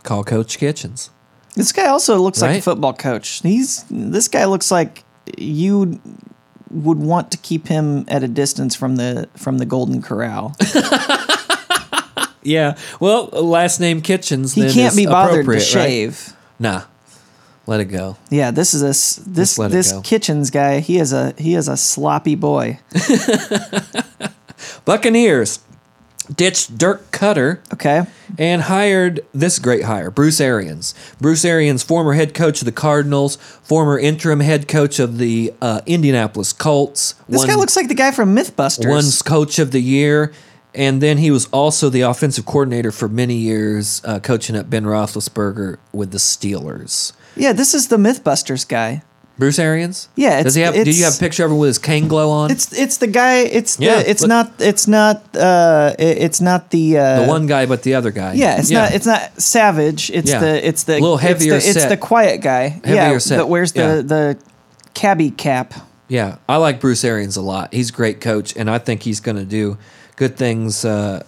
call 0.04 0.24
Coach 0.24 0.58
Kitchens. 0.58 1.10
This 1.56 1.72
guy 1.72 1.86
also 1.88 2.18
looks 2.18 2.42
like 2.42 2.50
a 2.50 2.54
Right? 2.56 2.64
football 2.64 2.94
coach. 2.94 3.42
He's 3.44 3.86
this 3.90 4.28
guy 4.28 4.46
looks 4.46 4.70
like 4.72 5.04
you 5.38 6.00
would 6.72 7.00
want 7.00 7.32
to 7.32 7.38
keep 7.38 7.68
him 7.68 8.06
at 8.08 8.24
a 8.24 8.28
distance 8.28 8.76
from 8.76 8.96
the 8.98 9.30
from 9.36 9.58
the 9.58 9.66
Golden 9.66 10.02
Corral. 10.02 10.56
Yeah. 12.48 12.78
Well, 13.02 13.26
last 13.26 13.80
name 13.82 14.02
Kitchens. 14.02 14.54
He 14.54 14.62
then 14.62 14.74
can't 14.74 14.96
be 14.96 15.06
bothered 15.06 15.34
to 15.34 15.40
appropriate, 15.42 15.76
right? 15.76 15.90
shave. 15.90 16.34
Nah. 16.60 16.84
Let 17.66 17.82
it 17.82 17.86
go. 17.86 18.16
Yeah, 18.30 18.52
this 18.52 18.74
is 18.74 18.82
a 18.82 18.88
this 19.30 19.50
Just 19.50 19.60
let 19.60 19.72
it 19.72 19.74
this. 19.74 19.94
Kitchens 20.06 20.50
guy. 20.50 20.80
He 20.80 20.98
is 20.98 21.12
a 21.12 21.34
he 21.38 21.56
is 21.56 21.68
a 21.68 21.76
sloppy 21.76 22.36
boy. 22.36 22.80
Buccaneers 24.86 25.60
ditched 26.36 26.78
Dirk 26.78 27.12
Koetter 27.12 27.60
Okay, 27.74 28.04
and 28.38 28.64
hired 28.64 29.22
this 29.34 29.60
great 29.60 29.84
hire, 29.84 30.12
Bruce 30.12 30.42
Arians. 30.42 30.94
Bruce 31.20 31.46
Arians, 31.46 31.84
former 31.84 32.14
head 32.14 32.34
coach 32.34 32.62
of 32.62 32.66
the 32.66 32.72
Cardinals, 32.72 33.36
former 33.36 33.98
interim 33.98 34.40
head 34.40 34.68
coach 34.68 35.00
of 35.00 35.18
the 35.18 35.54
uh, 35.62 35.82
Indianapolis 35.86 36.54
Colts. 36.54 37.16
this 37.30 37.46
guy 37.46 37.56
looks 37.56 37.76
like 37.76 37.88
the 37.88 37.96
guy 37.96 38.12
from 38.12 38.36
MythBusters. 38.36 38.90
won 38.90 39.04
coach 39.26 39.60
of 39.60 39.72
the 39.72 39.82
year, 39.82 40.34
and 40.74 41.02
then 41.02 41.18
he 41.18 41.32
was 41.32 41.46
also 41.48 41.90
the 41.90 42.02
offensive 42.02 42.46
coordinator 42.46 42.92
for 42.92 43.08
many 43.08 43.36
years, 43.36 44.02
uh, 44.06 44.20
coaching 44.20 44.56
up 44.56 44.70
Ben 44.70 44.84
Roethlisberger 44.84 45.78
with 45.92 46.12
the 46.12 46.18
Steelers. 46.18 47.14
yeah, 47.36 47.54
this 47.54 47.74
is 47.74 47.88
the 47.88 47.98
MythBusters 47.98 48.68
guy. 48.68 49.02
Bruce 49.38 49.60
Arians. 49.60 50.10
Yeah, 50.16 50.42
Does 50.42 50.56
he 50.56 50.62
have? 50.62 50.74
Do 50.74 50.90
you 50.90 51.04
have 51.04 51.16
a 51.16 51.20
picture 51.20 51.46
of 51.46 51.52
him 51.52 51.60
with 51.60 51.68
his 51.68 51.80
Kangol 51.80 52.30
on? 52.32 52.50
It's 52.52 52.74
it's 52.74 52.98
the 52.98 53.08
guy. 53.08 53.40
It's 53.42 53.76
the, 53.76 53.86
Yeah, 53.86 54.00
it's 54.00 54.22
look- 54.22 54.30
not 54.30 54.52
it's 54.60 54.88
not 54.88 55.24
uh 55.36 55.94
it- 56.00 56.18
it's 56.18 56.42
not 56.42 56.72
the 56.72 56.98
uh, 56.98 57.22
the 57.22 57.28
one 57.28 57.46
guy, 57.46 57.66
but 57.68 57.84
the 57.84 57.94
other 57.96 58.12
guy. 58.12 58.34
Yeah, 58.34 58.58
it's 58.60 58.72
not 58.72 58.94
it's 58.94 59.06
not 59.06 59.40
savage. 59.40 60.10
It's 60.10 60.32
Yeah. 60.32 60.40
the 60.40 60.68
it's 60.68 60.84
the 60.84 60.94
A 60.94 61.00
little 61.00 61.18
heavier 61.18 61.56
It's 61.56 61.66
the, 61.74 61.80
it's 61.82 61.86
the 61.86 61.98
quiet 61.98 62.42
guy. 62.42 62.82
yeah, 62.84 62.96
Heavier 63.04 63.20
set. 63.20 63.38
that 63.38 63.48
wears 63.50 63.74
Yeah. 63.76 63.96
the 63.98 64.04
the 64.04 64.38
cabbie 64.96 65.32
cap. 65.32 65.74
Yeah, 66.08 66.38
I 66.50 66.56
like 66.58 66.80
Bruce 66.80 67.04
Arians 67.04 67.36
a 67.38 67.42
lot. 67.42 67.74
He's 67.74 67.90
a 67.90 67.94
great 67.94 68.22
coach, 68.22 68.56
and 68.56 68.70
I 68.72 68.78
think 68.80 69.04
he's 69.04 69.20
going 69.20 69.36
to 69.38 69.44
do 69.46 69.78
good 70.16 70.38
things 70.38 70.84
uh, 70.86 71.24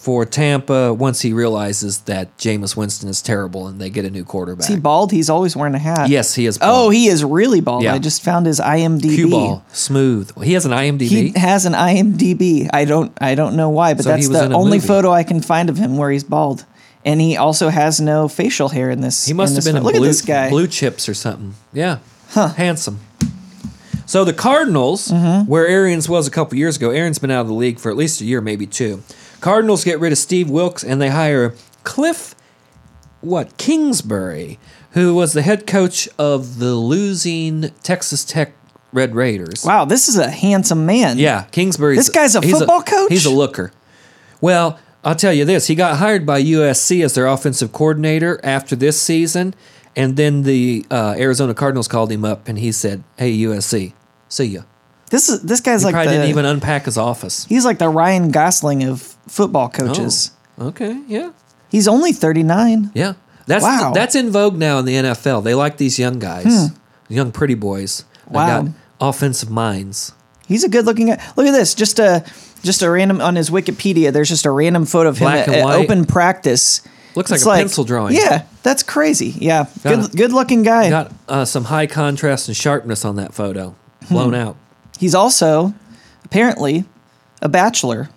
for 0.00 0.24
Tampa 0.24 0.94
once 0.94 1.20
he 1.20 1.34
realizes 1.34 1.98
that 2.00 2.34
Jameis 2.38 2.74
Winston 2.74 3.10
is 3.10 3.20
terrible 3.20 3.66
and 3.66 3.78
they 3.78 3.90
get 3.90 4.06
a 4.06 4.10
new 4.10 4.24
quarterback. 4.24 4.62
Is 4.62 4.68
he 4.74 4.76
bald? 4.80 5.12
He's 5.12 5.28
always 5.28 5.54
wearing 5.54 5.74
a 5.74 5.78
hat. 5.78 6.08
yes, 6.08 6.34
he 6.34 6.46
is. 6.46 6.58
Oh, 6.62 6.88
he 6.88 7.06
is 7.08 7.22
really 7.22 7.60
bald. 7.60 7.82
Yeah. 7.82 7.92
I 7.92 7.98
just 7.98 8.22
found 8.22 8.46
his 8.46 8.60
IMDb. 8.60 9.14
cue 9.14 9.28
ball, 9.30 9.62
smooth. 9.72 10.32
He 10.42 10.54
has 10.54 10.64
an 10.64 10.72
IMDb. 10.72 11.00
He 11.08 11.32
has 11.38 11.66
an 11.66 11.74
IMDb. 11.74 12.70
I 12.72 12.86
don't 12.86 13.12
I 13.20 13.34
don't 13.34 13.56
know 13.56 13.68
why, 13.68 13.92
but 13.92 14.04
So 14.04 14.08
that's 14.10 14.28
the 14.28 14.50
only 14.54 14.78
movie. 14.78 14.86
photo 14.88 15.10
I 15.12 15.22
can 15.22 15.42
find 15.42 15.68
of 15.68 15.76
him 15.76 15.98
where 15.98 16.10
he's 16.10 16.24
bald. 16.24 16.64
And 17.04 17.20
he 17.20 17.36
also 17.36 17.68
has 17.68 18.00
no 18.00 18.26
facial 18.28 18.68
hair 18.70 18.90
in 18.90 19.00
this. 19.02 19.26
He 19.26 19.32
must 19.34 19.54
have 19.56 19.64
been 19.64 19.76
in 19.76 19.82
Look 19.82 19.94
blue, 19.94 20.04
at 20.04 20.06
this 20.06 20.22
guy. 20.22 20.48
blue 20.50 20.66
chips 20.66 21.08
or 21.08 21.14
something. 21.14 21.54
Yeah, 21.72 21.98
huh. 22.30 22.48
handsome. 22.48 23.00
So 24.06 24.24
the 24.24 24.32
Cardinals, 24.32 25.08
Mm-hmm. 25.08 25.48
where 25.48 25.66
Arians 25.66 26.08
was 26.08 26.26
a 26.26 26.30
couple 26.30 26.58
years 26.58 26.76
ago, 26.76 26.90
Arians 26.90 27.18
been 27.18 27.30
out 27.30 27.42
of 27.42 27.46
the 27.48 27.54
league 27.54 27.78
for 27.78 27.90
at 27.90 27.96
least 27.96 28.20
a 28.20 28.24
year, 28.24 28.40
maybe 28.40 28.66
two. 28.66 29.02
Cardinals 29.40 29.84
get 29.84 30.00
rid 30.00 30.12
of 30.12 30.18
Steve 30.18 30.50
Wilks 30.50 30.84
and 30.84 31.00
they 31.00 31.08
hire 31.08 31.54
Kliff, 31.84 32.34
what 33.20 33.56
Kingsbury, 33.56 34.58
who 34.92 35.14
was 35.14 35.32
the 35.32 35.42
head 35.42 35.66
coach 35.66 36.08
of 36.18 36.58
the 36.58 36.74
losing 36.74 37.70
Texas 37.82 38.24
Tech 38.24 38.52
Red 38.92 39.14
Raiders. 39.14 39.64
Wow, 39.64 39.84
this 39.84 40.08
is 40.08 40.16
a 40.16 40.30
handsome 40.30 40.84
man. 40.86 41.18
Yeah, 41.18 41.44
Kingsbury. 41.52 41.96
This 41.96 42.08
guy's 42.08 42.34
a 42.34 42.42
football 42.42 42.82
coach? 42.82 43.10
He's 43.10 43.26
a 43.26 43.30
looker. 43.30 43.72
Well, 44.40 44.78
I'll 45.04 45.14
tell 45.14 45.32
you 45.32 45.44
this: 45.44 45.68
he 45.68 45.74
got 45.74 45.98
hired 45.98 46.26
by 46.26 46.42
USC 46.42 47.04
as 47.04 47.14
their 47.14 47.26
offensive 47.26 47.72
coordinator 47.72 48.40
after 48.42 48.74
this 48.74 49.00
season, 49.00 49.54
and 49.94 50.16
then 50.16 50.42
the 50.42 50.84
uh, 50.90 51.14
Arizona 51.16 51.54
Cardinals 51.54 51.88
called 51.88 52.10
him 52.10 52.24
up, 52.24 52.48
and 52.48 52.58
he 52.58 52.72
said, 52.72 53.04
"Hey, 53.16 53.36
USC, 53.38 53.92
see 54.28 54.44
ya." 54.44 54.62
This 55.10 55.28
is 55.28 55.42
this 55.42 55.60
guy's 55.60 55.82
He 55.82 55.86
like 55.86 55.92
probably 55.94 56.12
the, 56.12 56.18
didn't 56.18 56.30
even 56.30 56.44
unpack 56.44 56.84
his 56.86 56.96
office. 56.96 57.44
he's 57.46 57.64
like 57.64 57.78
the 57.78 57.88
Ryan 57.88 58.30
Gosling 58.30 58.84
of 58.84 59.02
football 59.28 59.68
coaches. 59.68 60.30
Oh, 60.58 60.68
okay, 60.68 61.00
yeah, 61.08 61.32
He's 61.68 61.86
only 61.88 62.12
39. 62.12 62.90
yeah. 62.94 63.14
That's 63.46 63.64
Wow. 63.64 63.88
Hmm. 63.88 63.94
that's 63.94 64.14
in 64.14 64.30
vogue 64.30 64.56
now 64.56 64.78
in 64.78 64.84
the 64.84 64.94
NFL. 64.94 65.42
They 65.42 65.54
like 65.54 65.76
these 65.76 65.98
young 65.98 66.18
guys, 66.20 66.70
young 67.08 67.32
pretty 67.32 67.54
boys. 67.54 68.04
Wow. 68.28 68.62
got 68.62 68.72
offensive 69.00 69.50
minds. 69.50 70.12
He's 70.46 70.62
a 70.62 70.68
good 70.68 70.84
looking 70.86 71.06
guy. 71.08 71.20
Look 71.36 71.46
at 71.48 71.52
this. 71.52 71.74
Just 71.74 71.98
a 71.98 72.24
just 72.62 72.82
a 72.82 72.90
random 72.90 73.20
on 73.20 73.34
his 73.34 73.50
Wikipedia. 73.50 74.12
There's 74.12 74.28
just 74.28 74.46
a 74.46 74.50
random 74.52 74.84
photo 74.86 75.08
of 75.08 75.18
him 75.18 75.28
at, 75.28 75.48
at 75.48 75.64
open 75.64 76.04
practice. 76.04 76.82
Looks 77.16 77.30
like 77.32 77.38
It's 77.38 77.46
a 77.46 77.50
pencil 77.50 77.82
drawing. 77.84 78.14
Yeah, 78.14 78.44
that's 78.62 78.84
crazy. 78.84 79.34
Yeah, 79.36 79.64
Got 79.82 79.96
good 79.96 80.04
it. 80.04 80.16
good 80.16 80.32
looking 80.32 80.62
guy. 80.62 80.90
Got 80.90 81.12
uh, 81.28 81.44
some 81.44 81.64
high 81.64 81.88
contrast 81.88 82.46
and 82.46 82.56
sharpness 82.56 83.04
on 83.04 83.16
that 83.16 83.34
photo. 83.34 83.74
Hmm. 84.06 84.14
Blown 84.14 84.34
out. 84.34 84.56
He's 85.00 85.14
also 85.14 85.72
apparently 86.26 86.84
a 87.40 87.48
bachelor. 87.48 88.10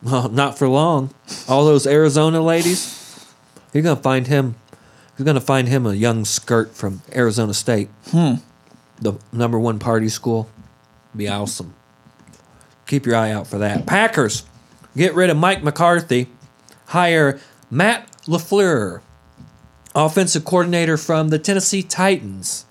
Well, 0.00 0.28
not 0.28 0.56
for 0.56 0.68
long. 0.68 1.12
All 1.48 1.64
those 1.64 1.88
Arizona 1.88 2.40
ladies, 2.40 3.26
you're 3.74 3.82
gonna 3.82 4.00
find 4.00 4.28
him. 4.28 4.54
You're 5.18 5.26
gonna 5.26 5.40
find 5.40 5.66
him 5.66 5.86
a 5.86 5.92
young 5.92 6.24
skirt 6.24 6.72
from 6.72 7.02
Arizona 7.12 7.52
State, 7.52 7.88
hmm. 8.12 8.34
the 9.00 9.14
number 9.32 9.58
one 9.58 9.80
party 9.80 10.08
school. 10.08 10.48
Be 11.16 11.26
awesome. 11.26 11.74
Keep 12.86 13.06
your 13.06 13.16
eye 13.16 13.32
out 13.32 13.48
for 13.48 13.58
that. 13.58 13.84
Packers 13.84 14.44
get 14.96 15.16
rid 15.16 15.30
of 15.30 15.36
Mike 15.36 15.64
McCarthy, 15.64 16.28
hire 16.86 17.40
Matt 17.72 18.08
Lafleur, 18.26 19.00
offensive 19.96 20.44
coordinator 20.44 20.96
from 20.96 21.30
the 21.30 21.40
Tennessee 21.40 21.82
Titans. 21.82 22.66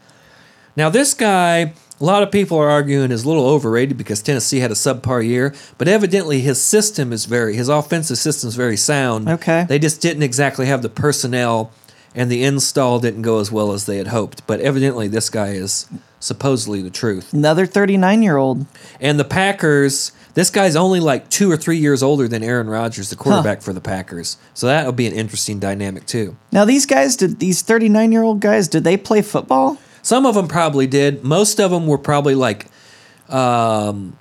Now, 0.77 0.89
this 0.89 1.13
guy, 1.13 1.73
a 1.99 2.05
lot 2.05 2.23
of 2.23 2.31
people 2.31 2.57
are 2.57 2.69
arguing 2.69 3.11
is 3.11 3.25
a 3.25 3.27
little 3.27 3.45
overrated 3.45 3.97
because 3.97 4.21
Tennessee 4.21 4.59
had 4.59 4.71
a 4.71 4.75
subpar 4.75 5.25
year, 5.25 5.53
but 5.77 5.87
evidently 5.87 6.39
his 6.41 6.61
system 6.61 7.11
is 7.11 7.25
very, 7.25 7.55
his 7.55 7.67
offensive 7.67 8.17
system 8.17 8.47
is 8.47 8.55
very 8.55 8.77
sound. 8.77 9.27
Okay. 9.27 9.65
They 9.67 9.79
just 9.79 10.01
didn't 10.01 10.23
exactly 10.23 10.65
have 10.67 10.81
the 10.81 10.89
personnel, 10.89 11.71
and 12.15 12.31
the 12.31 12.43
install 12.43 12.99
didn't 12.99 13.23
go 13.23 13.39
as 13.39 13.51
well 13.51 13.73
as 13.73 13.85
they 13.85 13.97
had 13.97 14.07
hoped. 14.07 14.47
But 14.47 14.61
evidently, 14.61 15.07
this 15.07 15.29
guy 15.29 15.49
is 15.49 15.87
supposedly 16.19 16.81
the 16.81 16.89
truth. 16.89 17.33
Another 17.33 17.65
39 17.65 18.23
year 18.23 18.37
old. 18.37 18.65
And 18.99 19.19
the 19.19 19.25
Packers, 19.25 20.11
this 20.33 20.49
guy's 20.49 20.75
only 20.75 20.99
like 20.99 21.29
two 21.29 21.51
or 21.51 21.57
three 21.57 21.77
years 21.77 22.03
older 22.03 22.27
than 22.27 22.43
Aaron 22.43 22.69
Rodgers, 22.69 23.09
the 23.09 23.15
quarterback 23.15 23.61
for 23.61 23.73
the 23.73 23.81
Packers. 23.81 24.37
So 24.53 24.67
that'll 24.67 24.91
be 24.91 25.07
an 25.07 25.13
interesting 25.13 25.59
dynamic 25.59 26.05
too. 26.05 26.35
Now 26.51 26.65
these 26.65 26.85
guys 26.85 27.15
did 27.15 27.39
these 27.39 27.61
39 27.61 28.11
year 28.11 28.23
old 28.23 28.39
guys 28.39 28.67
did 28.67 28.83
they 28.83 28.97
play 28.97 29.21
football? 29.21 29.77
Some 30.01 30.25
of 30.25 30.35
them 30.35 30.47
probably 30.47 30.87
did. 30.87 31.23
Most 31.23 31.59
of 31.59 31.71
them 31.71 31.87
were 31.87 31.97
probably 31.97 32.35
like 32.35 32.67
um, 33.27 34.17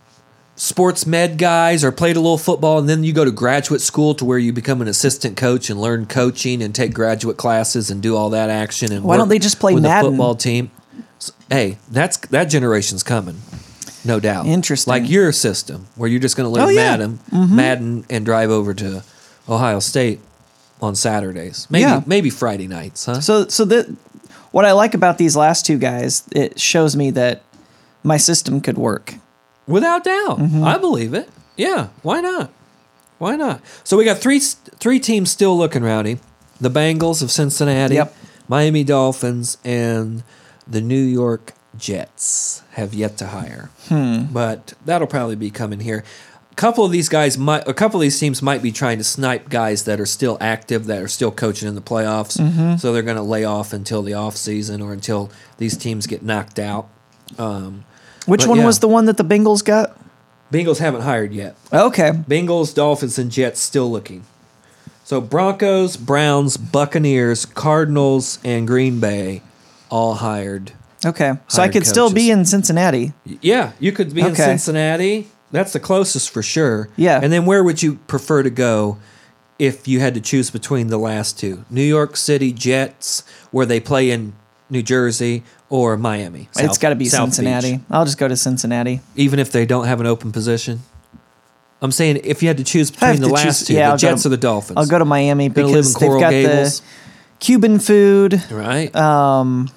sports 0.57 1.07
med 1.07 1.39
guys 1.39 1.85
or 1.85 1.93
played 1.93 2.17
a 2.17 2.21
little 2.21 2.39
football, 2.39 2.79
and 2.79 2.89
then 2.89 3.05
you 3.05 3.13
go 3.13 3.25
to 3.25 3.31
graduate 3.31 3.81
school 3.81 4.15
to 4.17 4.25
where 4.25 4.39
you 4.39 4.53
become 4.53 4.83
an 4.83 4.89
assistant 4.89 5.37
coach 5.37 5.71
and 5.71 5.81
learn 5.81 6.07
coaching 6.07 6.63
and 6.63 6.75
take 6.75 6.93
graduate 6.93 7.37
classes 7.37 7.91
and 7.91 8.03
do 8.03 8.17
all 8.17 8.31
that 8.31 8.51
action. 8.51 8.93
And 8.93 9.05
Why 9.05 9.17
don't 9.17 9.29
they 9.29 9.39
just 9.39 9.61
play 9.61 9.75
with 9.75 9.83
Madden? 9.85 10.05
the 10.05 10.17
football 10.17 10.35
team? 10.35 10.71
S- 11.21 11.33
Hey, 11.51 11.79
that's 11.91 12.17
that 12.29 12.45
generation's 12.47 13.03
coming, 13.03 13.41
no 14.05 14.21
doubt. 14.21 14.47
Interesting. 14.47 14.91
Like 14.91 15.09
your 15.09 15.33
system, 15.33 15.87
where 15.97 16.09
you're 16.09 16.21
just 16.21 16.37
going 16.37 16.45
to 16.47 16.51
learn 16.51 16.65
Oh, 16.67 16.69
yeah. 16.69 16.97
Mm-hmm. 16.97 17.17
Madden, 17.33 17.57
Madden, 17.57 18.05
and 18.11 18.25
drive 18.25 18.51
over 18.51 18.75
to 18.75 19.03
Ohio 19.49 19.81
State 19.81 20.21
on 20.83 20.95
Saturdays, 20.95 21.67
maybe 21.71 21.83
Yeah. 21.83 22.03
maybe 22.07 22.31
Friday 22.31 22.69
nights, 22.69 23.07
huh? 23.07 23.21
So 23.21 23.49
so 23.49 23.65
that 23.65 23.89
what 24.51 24.65
I 24.65 24.73
like 24.73 24.95
about 24.95 25.19
these 25.19 25.37
last 25.37 25.67
two 25.67 25.79
guys, 25.79 26.25
it 26.33 26.59
shows 26.61 26.97
me 26.97 27.11
that 27.13 27.43
my 28.03 28.17
system 28.17 28.61
could 28.61 28.79
work. 28.79 29.15
Without 29.67 30.05
doubt, 30.05 30.39
Mm-hmm. 30.39 30.65
I 30.65 30.79
believe 30.79 31.13
it. 31.15 31.29
Yeah, 31.57 31.89
why 32.03 32.21
not? 32.21 32.51
Why 33.19 33.37
not? 33.37 33.61
So 33.85 33.97
we 33.97 34.05
got 34.05 34.19
three 34.19 34.39
three 34.41 35.01
teams 35.01 35.31
still 35.31 35.59
looking 35.59 35.83
rowdy: 35.83 36.19
the 36.61 36.71
Bengals 36.71 37.23
of 37.23 37.31
Cincinnati, 37.31 37.97
Yep. 37.97 38.15
Miami 38.49 38.85
Dolphins, 38.85 39.59
and 39.65 40.23
the 40.67 40.81
New 40.81 41.03
York 41.03 41.53
Jets 41.77 42.63
have 42.73 42.95
yet 42.95 43.17
to 43.19 43.27
hire. 43.29 43.71
Hmm. 43.89 44.25
But 44.33 44.75
that'll 44.85 45.07
probably 45.09 45.37
be 45.37 45.51
coming 45.51 45.81
here. 45.81 46.05
A 46.59 46.61
couple 46.61 46.85
of 46.85 46.91
these 46.91 47.09
guys 47.09 47.39
might, 47.39 47.69
a 47.69 47.73
couple 47.73 48.01
of 48.01 48.03
these 48.03 48.19
teams 48.19 48.43
might 48.43 48.63
be 48.63 48.73
trying 48.73 48.99
to 48.99 49.05
snipe 49.05 49.49
guys 49.49 49.85
that 49.85 50.01
are 50.01 50.07
still 50.07 50.37
active, 50.41 50.87
that 50.87 51.01
are 51.01 51.07
still 51.07 51.31
coaching 51.31 51.69
in 51.69 51.77
the 51.77 51.81
playoffs. 51.81 52.37
Mm-hmm. 52.37 52.79
So 52.79 52.93
they're 52.93 53.05
going 53.05 53.17
to 53.17 53.23
lay 53.23 53.45
off 53.45 53.73
until 53.73 54.03
the 54.03 54.15
off 54.15 54.37
season 54.37 54.83
or 54.83 54.93
until 54.93 55.31
these 55.59 55.77
teams 55.77 56.09
get 56.09 56.25
knocked 56.25 56.59
out. 56.59 56.89
Um, 57.39 57.85
Which 58.27 58.45
one 58.45 58.59
yeah. 58.59 58.67
was 58.67 58.81
the 58.81 58.89
one 58.89 59.05
that 59.05 59.17
the 59.17 59.23
Bengals 59.23 59.65
got? 59.65 59.97
Bengals 60.53 60.79
haven't 60.79 61.03
hired 61.03 61.33
yet. 61.33 61.55
Okay. 61.73 62.11
Bengals, 62.11 62.75
Dolphins, 62.75 63.21
and 63.21 63.31
Jets 63.31 63.61
still 63.61 63.89
looking. 63.89 64.25
So 65.05 65.21
Broncos, 65.21 65.97
Browns, 65.97 66.57
Buccaneers, 66.57 67.47
Cardinals, 67.47 68.41
and 68.43 68.67
Green 68.67 68.99
Bay 68.99 69.43
all 69.93 70.15
hired. 70.15 70.73
Okay. 71.07 71.35
So 71.47 71.63
I 71.63 71.69
could 71.69 71.87
still 71.87 72.13
be 72.13 72.33
in 72.33 72.45
Cincinnati. 72.45 73.13
Yeah, 73.25 73.75
you 73.79 73.93
could 73.93 74.13
be 74.13 74.23
in 74.23 74.35
Cincinnati. 74.35 75.29
That's 75.51 75.73
the 75.73 75.81
closest 75.81 76.31
for 76.31 76.43
sure. 76.43 76.89
Yeah. 76.97 77.21
And 77.23 77.33
then 77.33 77.47
where 77.47 77.65
would 77.65 77.83
you 77.83 77.97
prefer 78.07 78.43
to 78.43 78.51
go 78.51 78.99
if 79.59 79.89
you 79.89 80.01
had 80.01 80.15
to 80.15 80.21
choose 80.21 80.51
between 80.51 80.89
the 80.89 80.99
last 80.99 81.39
two? 81.39 81.65
New 81.71 81.83
York 81.83 82.17
City 82.17 82.53
Jets, 82.53 83.23
where 83.51 83.67
they 83.67 83.81
play 83.81 84.11
in 84.11 84.35
New 84.71 84.83
Jersey, 84.83 85.43
or 85.71 85.97
Miami? 85.97 86.49
It's 86.57 86.79
got 86.79 86.91
to 86.91 86.95
be 86.97 87.07
South 87.07 87.33
Cincinnati. 87.35 87.77
Beach, 87.79 87.87
I'll 87.91 88.05
just 88.05 88.19
go 88.19 88.29
to 88.29 88.37
Cincinnati. 88.37 89.01
even 89.17 89.39
if 89.39 89.51
they 89.51 89.65
don't 89.65 89.87
have 89.87 90.01
an 90.01 90.07
open 90.07 90.33
position. 90.33 90.81
I'm 91.81 91.93
saying 91.93 92.21
if 92.25 92.43
you 92.43 92.49
had 92.49 92.57
to 92.57 92.65
choose 92.65 92.91
between 92.91 93.21
the 93.21 93.29
last 93.29 93.45
choose- 93.45 93.67
two, 93.69 93.75
yeah, 93.75 93.87
the 93.87 93.93
I'll 93.93 93.97
Jets 93.99 94.23
to- 94.23 94.29
or 94.29 94.31
the 94.31 94.37
Dolphins. 94.37 94.77
I'll 94.79 94.87
go 94.87 94.99
to 94.99 95.05
Miami 95.05 95.49
Gonna 95.49 95.69
live 95.69 95.87
in 95.87 95.93
because 95.93 95.95
they've 95.95 96.21
got 96.21 96.31
Gables, 96.31 96.81
the 96.81 96.87
Cuban 97.39 97.79
food. 97.79 98.43
right? 98.51 98.95
Um, 98.97 99.71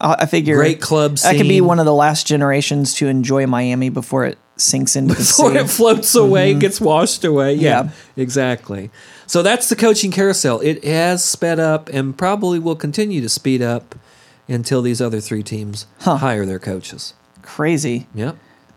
I 0.00 0.16
I 0.20 0.26
figure 0.26 0.56
Great 0.56 0.80
club 0.80 1.18
I 1.24 1.36
could 1.36 1.48
be 1.48 1.60
one 1.60 1.78
of 1.80 1.86
the 1.86 1.94
last 1.94 2.26
generations 2.26 2.94
to 2.94 3.08
enjoy 3.08 3.46
Miami 3.46 3.88
before 3.88 4.26
it 4.26 4.38
sinks 4.56 4.96
into 4.96 5.14
the 5.14 5.20
before 5.20 5.52
sea. 5.52 5.58
it 5.58 5.68
floats 5.70 6.14
away, 6.14 6.54
gets 6.54 6.80
washed 6.80 7.24
away. 7.24 7.54
Yeah, 7.54 7.84
Yeah. 7.84 7.88
exactly. 8.16 8.90
So 9.26 9.42
that's 9.42 9.68
the 9.68 9.76
coaching 9.76 10.10
carousel. 10.10 10.60
It 10.60 10.84
has 10.84 11.24
sped 11.24 11.58
up 11.60 11.88
and 11.90 12.16
probably 12.16 12.58
will 12.58 12.76
continue 12.76 13.20
to 13.20 13.28
speed 13.28 13.60
up 13.60 13.94
until 14.48 14.80
these 14.82 15.00
other 15.00 15.20
three 15.20 15.42
teams 15.42 15.86
Huh. 16.00 16.16
hire 16.18 16.46
their 16.46 16.58
coaches. 16.60 17.12
Crazy. 17.42 18.06
Yep. 18.14 18.36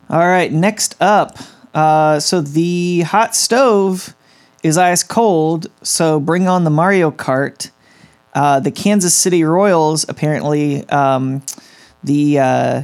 All 0.09 0.27
right, 0.27 0.51
next 0.51 0.95
up. 0.99 1.37
Uh, 1.73 2.19
so 2.19 2.41
the 2.41 3.01
hot 3.01 3.35
stove 3.35 4.15
is 4.63 4.77
ice 4.77 5.03
cold. 5.03 5.67
So 5.83 6.19
bring 6.19 6.47
on 6.47 6.63
the 6.63 6.71
Mario 6.71 7.11
Kart. 7.11 7.69
Uh, 8.33 8.59
the 8.59 8.71
Kansas 8.71 9.13
City 9.13 9.43
Royals 9.43 10.05
apparently 10.09 10.87
um, 10.89 11.43
the 12.03 12.39
uh, 12.39 12.81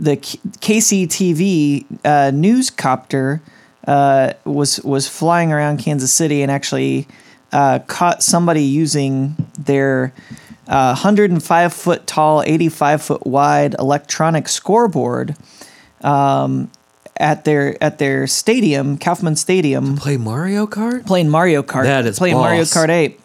the 0.00 0.16
KCTV 0.16 1.84
uh, 2.04 2.30
news 2.32 2.70
copter 2.70 3.42
uh, 3.86 4.32
was 4.44 4.80
was 4.80 5.08
flying 5.08 5.52
around 5.52 5.78
Kansas 5.78 6.12
City 6.12 6.42
and 6.42 6.50
actually 6.50 7.06
uh, 7.52 7.80
caught 7.80 8.22
somebody 8.22 8.62
using 8.62 9.36
their 9.58 10.12
uh, 10.66 10.94
105 10.94 11.72
foot 11.74 12.06
tall, 12.06 12.42
85 12.46 13.02
foot 13.02 13.26
wide 13.26 13.74
electronic 13.78 14.48
scoreboard 14.48 15.36
um, 16.00 16.70
at 17.16 17.44
their 17.44 17.82
at 17.82 17.98
their 17.98 18.26
stadium, 18.26 18.96
Kauffman 18.96 19.36
Stadium, 19.36 19.96
Play 19.96 20.16
Mario 20.16 20.66
Kart? 20.66 21.06
playing 21.06 21.28
Mario 21.28 21.62
Kart. 21.62 21.84
That 21.84 22.06
is 22.06 22.18
playing 22.18 22.36
Mario. 22.36 22.62
Kart 22.62 22.88
8. 22.88 23.20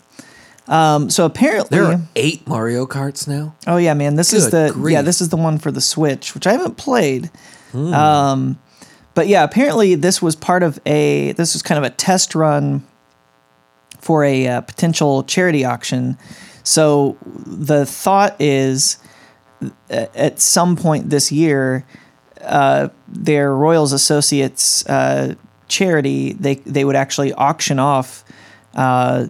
Um, 0.67 1.09
so 1.09 1.25
apparently, 1.25 1.77
There 1.77 1.85
are 1.85 2.01
eight 2.15 2.47
Mario 2.47 2.85
Karts 2.87 3.27
now. 3.27 3.55
Oh 3.67 3.77
yeah, 3.77 3.93
man. 3.93 4.15
This 4.15 4.33
is 4.33 4.49
the 4.49 4.71
grief. 4.73 4.93
yeah, 4.93 5.01
this 5.03 5.21
is 5.21 5.29
the 5.29 5.37
one 5.37 5.59
for 5.59 5.71
the 5.71 5.81
Switch, 5.81 6.33
which 6.33 6.47
I 6.47 6.53
haven't 6.53 6.77
played. 6.77 7.29
Hmm. 7.71 7.93
Um, 7.93 8.59
but 9.13 9.27
yeah, 9.27 9.43
apparently 9.43 9.95
this 9.95 10.21
was 10.21 10.35
part 10.35 10.63
of 10.63 10.79
a 10.85 11.33
this 11.33 11.53
was 11.53 11.61
kind 11.61 11.77
of 11.77 11.83
a 11.83 11.93
test 11.93 12.33
run 12.35 12.85
for 13.99 14.23
a 14.23 14.47
uh, 14.47 14.61
potential 14.61 15.23
charity 15.23 15.63
auction. 15.65 16.17
So 16.63 17.17
the 17.45 17.85
thought 17.85 18.35
is 18.39 18.97
uh, 19.61 20.07
at 20.15 20.39
some 20.39 20.75
point 20.75 21.09
this 21.11 21.31
year, 21.31 21.85
uh, 22.41 22.89
their 23.07 23.55
Royals 23.55 23.93
Associates 23.93 24.85
uh, 24.87 25.35
charity 25.67 26.33
they 26.33 26.55
they 26.55 26.83
would 26.85 26.95
actually 26.95 27.33
auction 27.33 27.79
off 27.79 28.23
uh, 28.75 29.27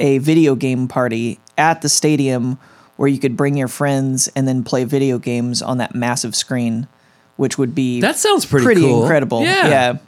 a 0.00 0.18
video 0.18 0.56
game 0.56 0.88
party 0.88 1.38
at 1.56 1.82
the 1.82 1.88
stadium 1.88 2.58
where 2.96 3.08
you 3.08 3.18
could 3.18 3.36
bring 3.36 3.56
your 3.56 3.68
friends 3.68 4.28
and 4.34 4.48
then 4.48 4.64
play 4.64 4.84
video 4.84 5.18
games 5.18 5.62
on 5.62 5.78
that 5.78 5.94
massive 5.94 6.34
screen, 6.34 6.88
which 7.36 7.56
would 7.58 7.74
be 7.74 8.00
That 8.00 8.16
sounds 8.16 8.44
pretty, 8.44 8.80
cool. 8.80 9.02
incredible. 9.02 9.42
Yeah. 9.42 9.68
Yeah. 9.68 9.98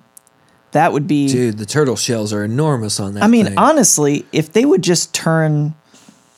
that 0.73 0.93
would 0.93 1.07
be. 1.07 1.29
Dude, 1.29 1.59
the 1.59 1.67
turtle 1.67 1.97
shells 1.97 2.33
are 2.33 2.43
enormous 2.45 2.99
on 2.99 3.15
that. 3.15 3.23
I 3.23 3.29
mean, 3.29 3.47
thing. 3.47 3.59
honestly, 3.59 4.27
if 4.33 4.53
they 4.53 4.65
would 4.65 4.83
just 4.83 5.15
turn 5.15 5.75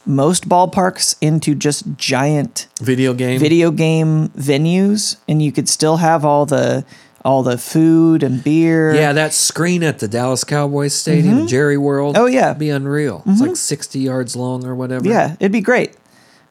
most 0.06 0.48
ballparks 0.48 1.16
into 1.22 1.54
just 1.54 1.96
giant 1.96 2.66
video 2.80 3.14
game. 3.14 3.40
video 3.40 3.70
game 3.70 4.28
venues, 4.30 5.16
and 5.26 5.40
you 5.42 5.50
could 5.50 5.68
still 5.68 5.96
have 5.96 6.24
all 6.26 6.44
the 6.44 6.84
all 7.24 7.42
the 7.42 7.56
food 7.56 8.22
and 8.22 8.44
beer. 8.44 8.94
Yeah, 8.94 9.12
that 9.14 9.32
screen 9.32 9.82
at 9.82 9.98
the 9.98 10.08
Dallas 10.08 10.44
Cowboys 10.44 10.92
Stadium, 10.94 11.46
Jerry 11.46 11.78
World. 11.78 12.16
Oh, 12.18 12.26
yeah. 12.26 12.50
it'd 12.50 12.58
be 12.58 12.70
unreal. 12.70 13.22
It's 13.26 13.40
like 13.40 13.56
sixty 13.56 14.00
yards 14.00 14.36
long 14.36 14.66
or 14.66 14.74
whatever. 14.74 15.06
yeah, 15.08 15.36
it'd 15.40 15.52
be 15.52 15.60
great. 15.60 15.96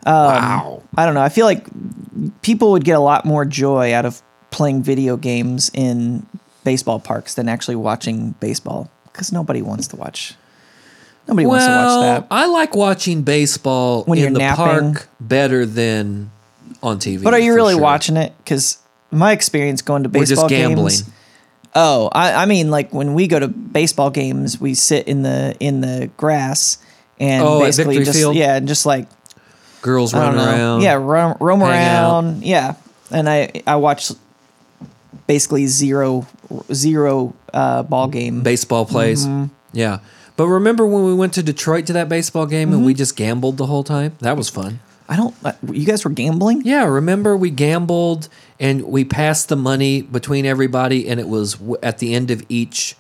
Um, 0.06 0.16
wow. 0.16 0.84
I 0.98 1.06
don't 1.06 1.14
know. 1.14 1.22
I 1.22 1.30
feel 1.30 1.46
like 1.46 1.66
people 2.42 2.72
would 2.72 2.84
get 2.84 2.98
a 2.98 3.00
lot 3.00 3.26
more 3.26 3.46
joy 3.46 3.94
out 3.94 4.06
of 4.06 4.22
playing 4.52 4.84
video 4.84 5.16
games 5.16 5.72
in 5.74 6.26
baseball 6.64 7.00
parks 7.00 7.36
than 7.36 7.48
actually 7.48 7.76
watching 7.76 8.32
baseball 8.40 8.90
because 9.06 9.32
nobody 9.32 9.62
wants 9.62 9.88
to 9.88 9.96
watch. 9.96 10.36
Nobody 11.28 11.46
wants 11.46 11.66
to 11.66 11.72
watch 11.72 12.02
that. 12.02 12.28
I 12.30 12.48
like 12.48 12.76
watching 12.76 13.22
baseball 13.22 14.04
When 14.04 14.20
in 14.20 14.34
the 14.34 14.40
napping. 14.40 14.94
park 14.96 15.08
better 15.22 15.66
than 15.66 16.32
on 16.82 17.00
TV. 17.00 17.24
But 17.24 17.34
are 17.34 17.40
you 17.40 17.54
really 17.56 17.76
sure. 17.76 17.82
watching 17.82 18.18
it? 18.18 18.34
Because 18.40 18.78
my 19.14 19.32
experience 19.32 19.82
going 19.82 20.04
to 20.04 20.10
We're 20.10 20.22
baseball 20.22 20.50
just 20.50 20.50
gambling. 20.50 20.88
games. 20.90 21.10
Oh, 21.76 22.10
I, 22.12 22.44
I 22.44 22.46
mean, 22.46 22.70
like 22.70 22.94
when 22.94 23.14
we 23.14 23.28
go 23.28 23.40
to 23.40 23.48
baseball 23.48 24.10
games, 24.12 24.60
we 24.62 24.74
sit 24.76 25.08
in 25.08 25.24
the 25.24 25.56
in 25.60 25.82
the 25.82 26.10
grass 26.18 26.78
and 27.20 27.44
Oh, 27.44 27.60
basically 27.62 27.98
just 28.04 28.14
Field? 28.18 28.36
yeah, 28.36 28.56
and 28.58 28.68
just 28.68 28.86
like 28.86 29.08
Girls 29.82 30.14
running 30.14 30.40
around. 30.40 30.82
yeah, 30.82 30.94
roam, 30.94 31.36
roam 31.40 31.60
hang 31.62 31.88
out. 31.88 32.12
around, 32.24 32.44
yeah. 32.44 32.76
And 33.12 33.28
I 33.30 33.52
I 33.68 33.76
watch 33.78 34.12
basically 35.28 35.66
zero 35.68 36.28
zero 36.72 37.34
uh, 37.54 37.84
ball 37.84 38.08
game. 38.08 38.42
baseball 38.44 38.86
plays. 38.86 39.26
Mm-hmm. 39.26 39.54
Yeah. 39.74 40.00
But 40.36 40.48
remember 40.48 40.86
when 40.88 41.04
we 41.06 41.14
went 41.14 41.34
to 41.34 41.44
Detroit 41.44 41.86
to 41.88 41.94
that 41.94 42.10
baseball 42.10 42.46
game 42.48 42.70
and 42.70 42.78
Mm-hmm. 42.80 42.86
we 42.86 42.94
just 42.94 43.16
gambled 43.16 43.58
the 43.58 43.68
whole 43.68 43.84
time? 43.84 44.16
That 44.20 44.36
was 44.38 44.50
fun. 44.50 44.80
I 45.08 45.16
don't. 45.16 45.36
Uh, 45.44 45.52
you 45.72 45.86
guys 45.86 46.04
were 46.06 46.12
gambling? 46.12 46.62
Yeah, 46.66 46.86
remember 46.86 47.36
we 47.38 47.50
gambled 47.52 48.30
and 48.64 48.82
we 48.86 49.04
passed 49.06 49.50
the 49.50 49.56
money 49.56 50.02
between 50.02 50.46
everybody, 50.46 51.08
and 51.10 51.20
it 51.20 51.28
was 51.28 51.58
at 51.84 51.98
the 52.00 52.16
end 52.16 52.32
of 52.32 52.44
each 52.50 52.96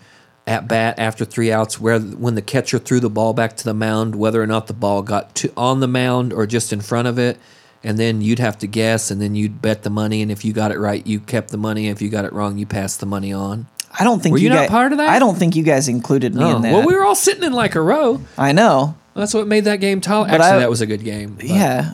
at 0.45 0.67
bat 0.67 0.99
after 0.99 1.23
three 1.23 1.51
outs, 1.53 1.79
where 1.79 1.99
when 1.99 2.35
the 2.35 2.41
catcher 2.41 2.77
threw 2.77 2.99
the 2.99 3.09
ball 3.09 3.33
back 3.33 3.55
to 3.55 3.63
the 3.63 3.73
mound, 3.73 4.13
whether 4.13 4.41
or 4.41 4.45
not 4.47 4.67
the 4.67 4.73
ball 4.73 5.01
got 5.01 5.33
to 5.35 5.51
on 5.55 5.79
the 5.79 5.87
mound 5.87 6.33
or 6.33 6.45
just 6.45 6.73
in 6.73 6.81
front 6.81 7.07
of 7.07 7.17
it, 7.17 7.39
and 7.81 7.97
then 7.97 8.21
you'd 8.21 8.39
have 8.39 8.57
to 8.57 8.67
guess, 8.67 9.09
and 9.09 9.21
then 9.21 9.35
you'd 9.35 9.61
bet 9.61 9.83
the 9.83 9.89
money, 9.89 10.21
and 10.21 10.29
if 10.31 10.43
you 10.43 10.51
got 10.51 10.71
it 10.71 10.77
right, 10.79 11.07
you 11.07 11.19
kept 11.21 11.49
the 11.49 11.57
money. 11.57 11.87
If 11.87 12.01
you 12.01 12.09
got 12.09 12.25
it 12.25 12.33
wrong, 12.33 12.57
you 12.57 12.65
passed 12.65 12.99
the 12.99 13.05
money 13.05 13.31
on. 13.31 13.67
I 13.97 14.03
don't 14.03 14.21
think 14.21 14.33
Were 14.33 14.39
you 14.39 14.49
not 14.49 14.55
guys, 14.63 14.69
part 14.69 14.91
of 14.91 14.97
that? 14.97 15.09
I 15.09 15.19
don't 15.19 15.37
think 15.37 15.55
you 15.55 15.63
guys 15.63 15.87
included 15.87 16.35
me 16.35 16.43
Oh, 16.43 16.55
in 16.57 16.61
that. 16.63 16.73
well, 16.73 16.85
we 16.85 16.93
were 16.95 17.05
all 17.05 17.15
sitting 17.15 17.43
in 17.43 17.53
like 17.53 17.75
a 17.75 17.81
row. 17.81 18.19
I 18.37 18.51
know. 18.51 18.95
That's 19.13 19.33
what 19.33 19.47
made 19.47 19.65
that 19.65 19.77
game. 19.77 19.99
But 19.99 20.09
Actually, 20.29 20.39
I- 20.39 20.59
that 20.59 20.69
was 20.69 20.81
a 20.81 20.87
good 20.87 21.03
game. 21.05 21.35
but- 21.35 21.45
Yeah. 21.45 21.93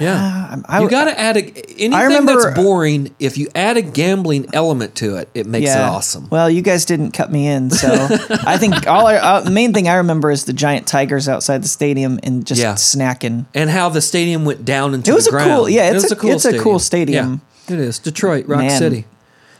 Yeah. 0.00 0.62
I, 0.68 0.80
you 0.82 0.88
got 0.88 1.04
to 1.04 1.18
add 1.18 1.36
a 1.36 1.40
anything 1.40 1.92
remember- 1.92 2.42
that's 2.42 2.56
boring. 2.56 3.14
If 3.18 3.38
you 3.38 3.48
add 3.54 3.76
a 3.76 3.82
gambling 3.82 4.46
element 4.52 4.94
to 4.96 5.16
it, 5.16 5.28
it 5.34 5.46
makes 5.46 5.70
it 5.70 5.78
awesome. 5.78 6.28
Well, 6.30 6.48
you 6.50 6.62
guys 6.62 6.84
didn't 6.84 7.12
cut 7.12 7.30
me 7.32 7.46
in, 7.46 7.70
so 7.70 7.88
I 7.90 8.58
think 8.58 8.86
all 8.88 9.06
I, 9.06 9.16
uh, 9.16 9.40
the 9.40 9.50
main 9.50 9.72
thing 9.72 9.88
I 9.88 9.94
remember 9.96 10.30
is 10.30 10.44
the 10.44 10.52
giant 10.52 10.86
tigers 10.86 11.28
outside 11.28 11.62
the 11.62 11.68
stadium 11.68 12.18
and 12.22 12.46
just 12.46 12.60
Yeah. 12.60 12.74
snacking. 12.74 13.46
and 13.54 13.70
how 13.70 13.88
the 13.88 14.00
stadium 14.00 14.44
went 14.44 14.64
down 14.64 14.94
into 14.94 15.10
It 15.10 15.14
was 15.14 15.24
the 15.26 15.36
a 15.36 15.38
cool- 15.40 15.46
ground. 15.64 15.72
yeah, 15.72 15.88
It 15.90 15.94
it's 15.96 16.04
was 16.04 16.12
a- 16.12 16.16
cool. 16.16 16.30
it's 16.32 16.44
a 16.44 16.58
cool 16.58 16.78
stadium. 16.78 17.40
Yeah, 17.68 17.74
it 17.74 17.80
is 17.80 17.98
Detroit, 17.98 18.46
Rock 18.46 18.60
Man. 18.60 18.78
City. 18.78 19.04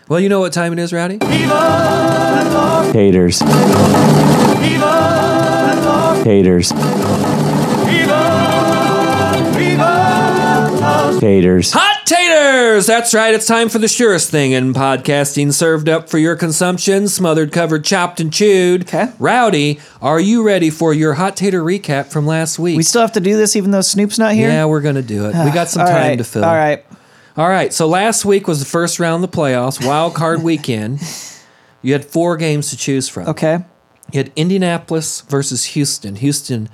Well, 0.08 0.20
you 0.20 0.28
know 0.28 0.38
what 0.40 0.52
time 0.52 0.72
it 0.72 0.78
is, 0.78 0.92
Rowdy? 0.92 1.18
Haters. 2.92 3.40
Haters. 6.24 6.70
Haters. 6.70 6.72
Hot 11.72 12.04
taters! 12.04 12.86
That's 12.86 13.14
right. 13.14 13.32
It's 13.32 13.46
time 13.46 13.68
for 13.68 13.78
the 13.78 13.86
surest 13.86 14.28
thing 14.28 14.50
in 14.50 14.72
podcasting, 14.74 15.52
served 15.52 15.88
up 15.88 16.08
for 16.08 16.18
your 16.18 16.34
consumption, 16.34 17.06
smothered, 17.06 17.52
covered, 17.52 17.84
chopped, 17.84 18.18
and 18.18 18.32
chewed. 18.32 18.82
Okay. 18.82 19.12
Rowdy, 19.20 19.78
are 20.02 20.18
you 20.18 20.44
ready 20.44 20.68
for 20.68 20.92
your 20.92 21.14
hot 21.14 21.36
tater 21.36 21.62
recap 21.62 22.06
from 22.06 22.26
last 22.26 22.58
week? 22.58 22.76
We 22.76 22.82
still 22.82 23.02
have 23.02 23.12
to 23.12 23.20
do 23.20 23.36
this 23.36 23.54
even 23.54 23.70
though 23.70 23.82
Snoop's 23.82 24.18
not 24.18 24.34
here. 24.34 24.48
yeah, 24.48 24.64
we're 24.64 24.80
gonna 24.80 25.00
do 25.00 25.26
it. 25.26 25.44
We 25.44 25.52
got 25.52 25.68
some 25.68 25.82
All 25.82 25.88
time 25.88 26.08
right, 26.08 26.18
to 26.18 26.24
fill. 26.24 26.44
All 26.44 26.54
right. 26.54 26.84
All 27.36 27.48
right. 27.48 27.72
So 27.72 27.86
last 27.86 28.24
week 28.24 28.48
was 28.48 28.58
the 28.58 28.66
first 28.66 28.98
round 28.98 29.22
of 29.22 29.30
the 29.30 29.36
playoffs, 29.36 29.86
wild 29.86 30.14
card 30.14 30.42
weekend. 30.42 31.00
You 31.82 31.92
had 31.92 32.04
four 32.04 32.36
games 32.36 32.70
to 32.70 32.76
choose 32.76 33.08
from. 33.08 33.28
Okay. 33.28 33.64
You 34.12 34.18
had 34.18 34.32
Indianapolis 34.34 35.20
versus 35.20 35.64
Houston. 35.66 36.16
Houston, 36.16 36.68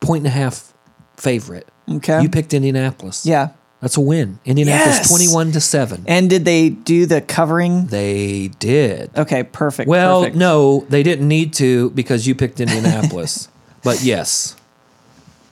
point 0.00 0.20
and 0.20 0.28
a 0.28 0.30
half 0.30 0.72
favorite. 1.18 1.68
Okay. 1.90 2.22
You 2.22 2.30
picked 2.30 2.54
Indianapolis. 2.54 3.26
Yeah. 3.26 3.50
That's 3.80 3.96
a 3.96 4.00
win. 4.00 4.38
Indianapolis 4.44 4.96
Yes! 4.98 5.08
21 5.10 5.52
to 5.52 5.60
7. 5.60 6.04
And 6.08 6.30
did 6.30 6.44
they 6.44 6.70
do 6.70 7.04
the 7.06 7.20
covering? 7.20 7.86
They 7.86 8.48
did. 8.58 9.10
Okay, 9.16 9.42
perfect. 9.44 9.88
Well, 9.88 10.22
perfect. 10.22 10.36
no, 10.36 10.86
they 10.88 11.02
didn't 11.02 11.28
need 11.28 11.52
to 11.54 11.90
because 11.90 12.26
you 12.26 12.34
picked 12.34 12.58
Indianapolis. 12.58 13.48
but 13.84 14.02
yes, 14.02 14.56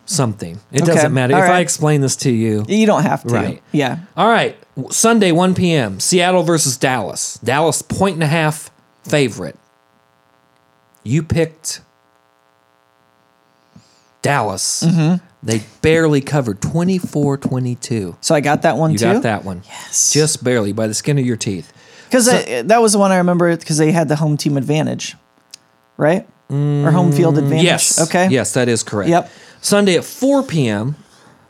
something. 0.07 0.59
It 0.73 0.83
Okay, 0.83 0.95
doesn't 0.95 1.13
matter. 1.13 1.35
all 1.35 1.43
if 1.43 1.51
I 1.51 1.61
explain 1.61 2.01
this 2.01 2.17
to 2.17 2.31
you. 2.31 2.65
You 2.67 2.87
don't 2.87 3.03
have 3.03 3.23
to. 3.25 3.35
Right. 3.35 3.63
Yeah. 3.73 3.99
All 4.17 4.29
right. 4.29 4.57
Sunday, 4.91 5.31
1 5.31 5.55
p.m. 5.55 6.01
Seattle 6.01 6.43
versus 6.43 6.77
Dallas. 6.79 7.39
Dallas, 7.45 7.83
point 7.83 8.15
and 8.15 8.23
a 8.23 8.27
half 8.27 8.71
favorite. 9.03 9.57
You 11.05 11.23
picked 11.23 11.83
Dallas. 14.25 14.83
Mm-hmm. 14.83 15.25
They 15.45 15.63
barely 15.83 16.21
covered 16.23 16.61
24 16.63 17.37
22. 17.37 18.17
So 18.21 18.35
I 18.35 18.41
got 18.41 18.63
that 18.63 18.77
one 18.77 18.93
You 18.93 18.99
too. 18.99 19.05
got 19.13 19.23
that 19.23 19.45
one. 19.45 19.63
Yes. 19.67 20.13
Just 20.13 20.43
barely 20.43 20.73
by 20.73 20.87
the 20.87 20.95
skin 20.95 21.19
of 21.19 21.27
your 21.27 21.37
teeth. 21.37 21.73
Because 22.09 22.27
that 22.27 22.81
was 22.81 22.93
the 22.93 22.99
one 22.99 23.13
I 23.13 23.19
remember 23.19 23.55
because 23.57 23.77
they 23.79 23.93
had 23.93 24.09
the 24.09 24.17
home 24.17 24.37
team 24.37 24.57
advantage, 24.57 25.15
right? 25.97 26.27
or 26.51 26.91
home 26.93 27.11
field 27.11 27.37
advantage. 27.39 27.61
Mm, 27.63 27.65
Yes. 27.65 28.01
Okay. 28.09 28.29
Yes, 28.31 28.53
that 28.55 28.69
is 28.69 28.83
correct. 28.83 29.11
Yep. 29.11 29.31
Sunday 29.61 29.97
at 29.97 30.05
4 30.05 30.43
p.m., 30.45 30.95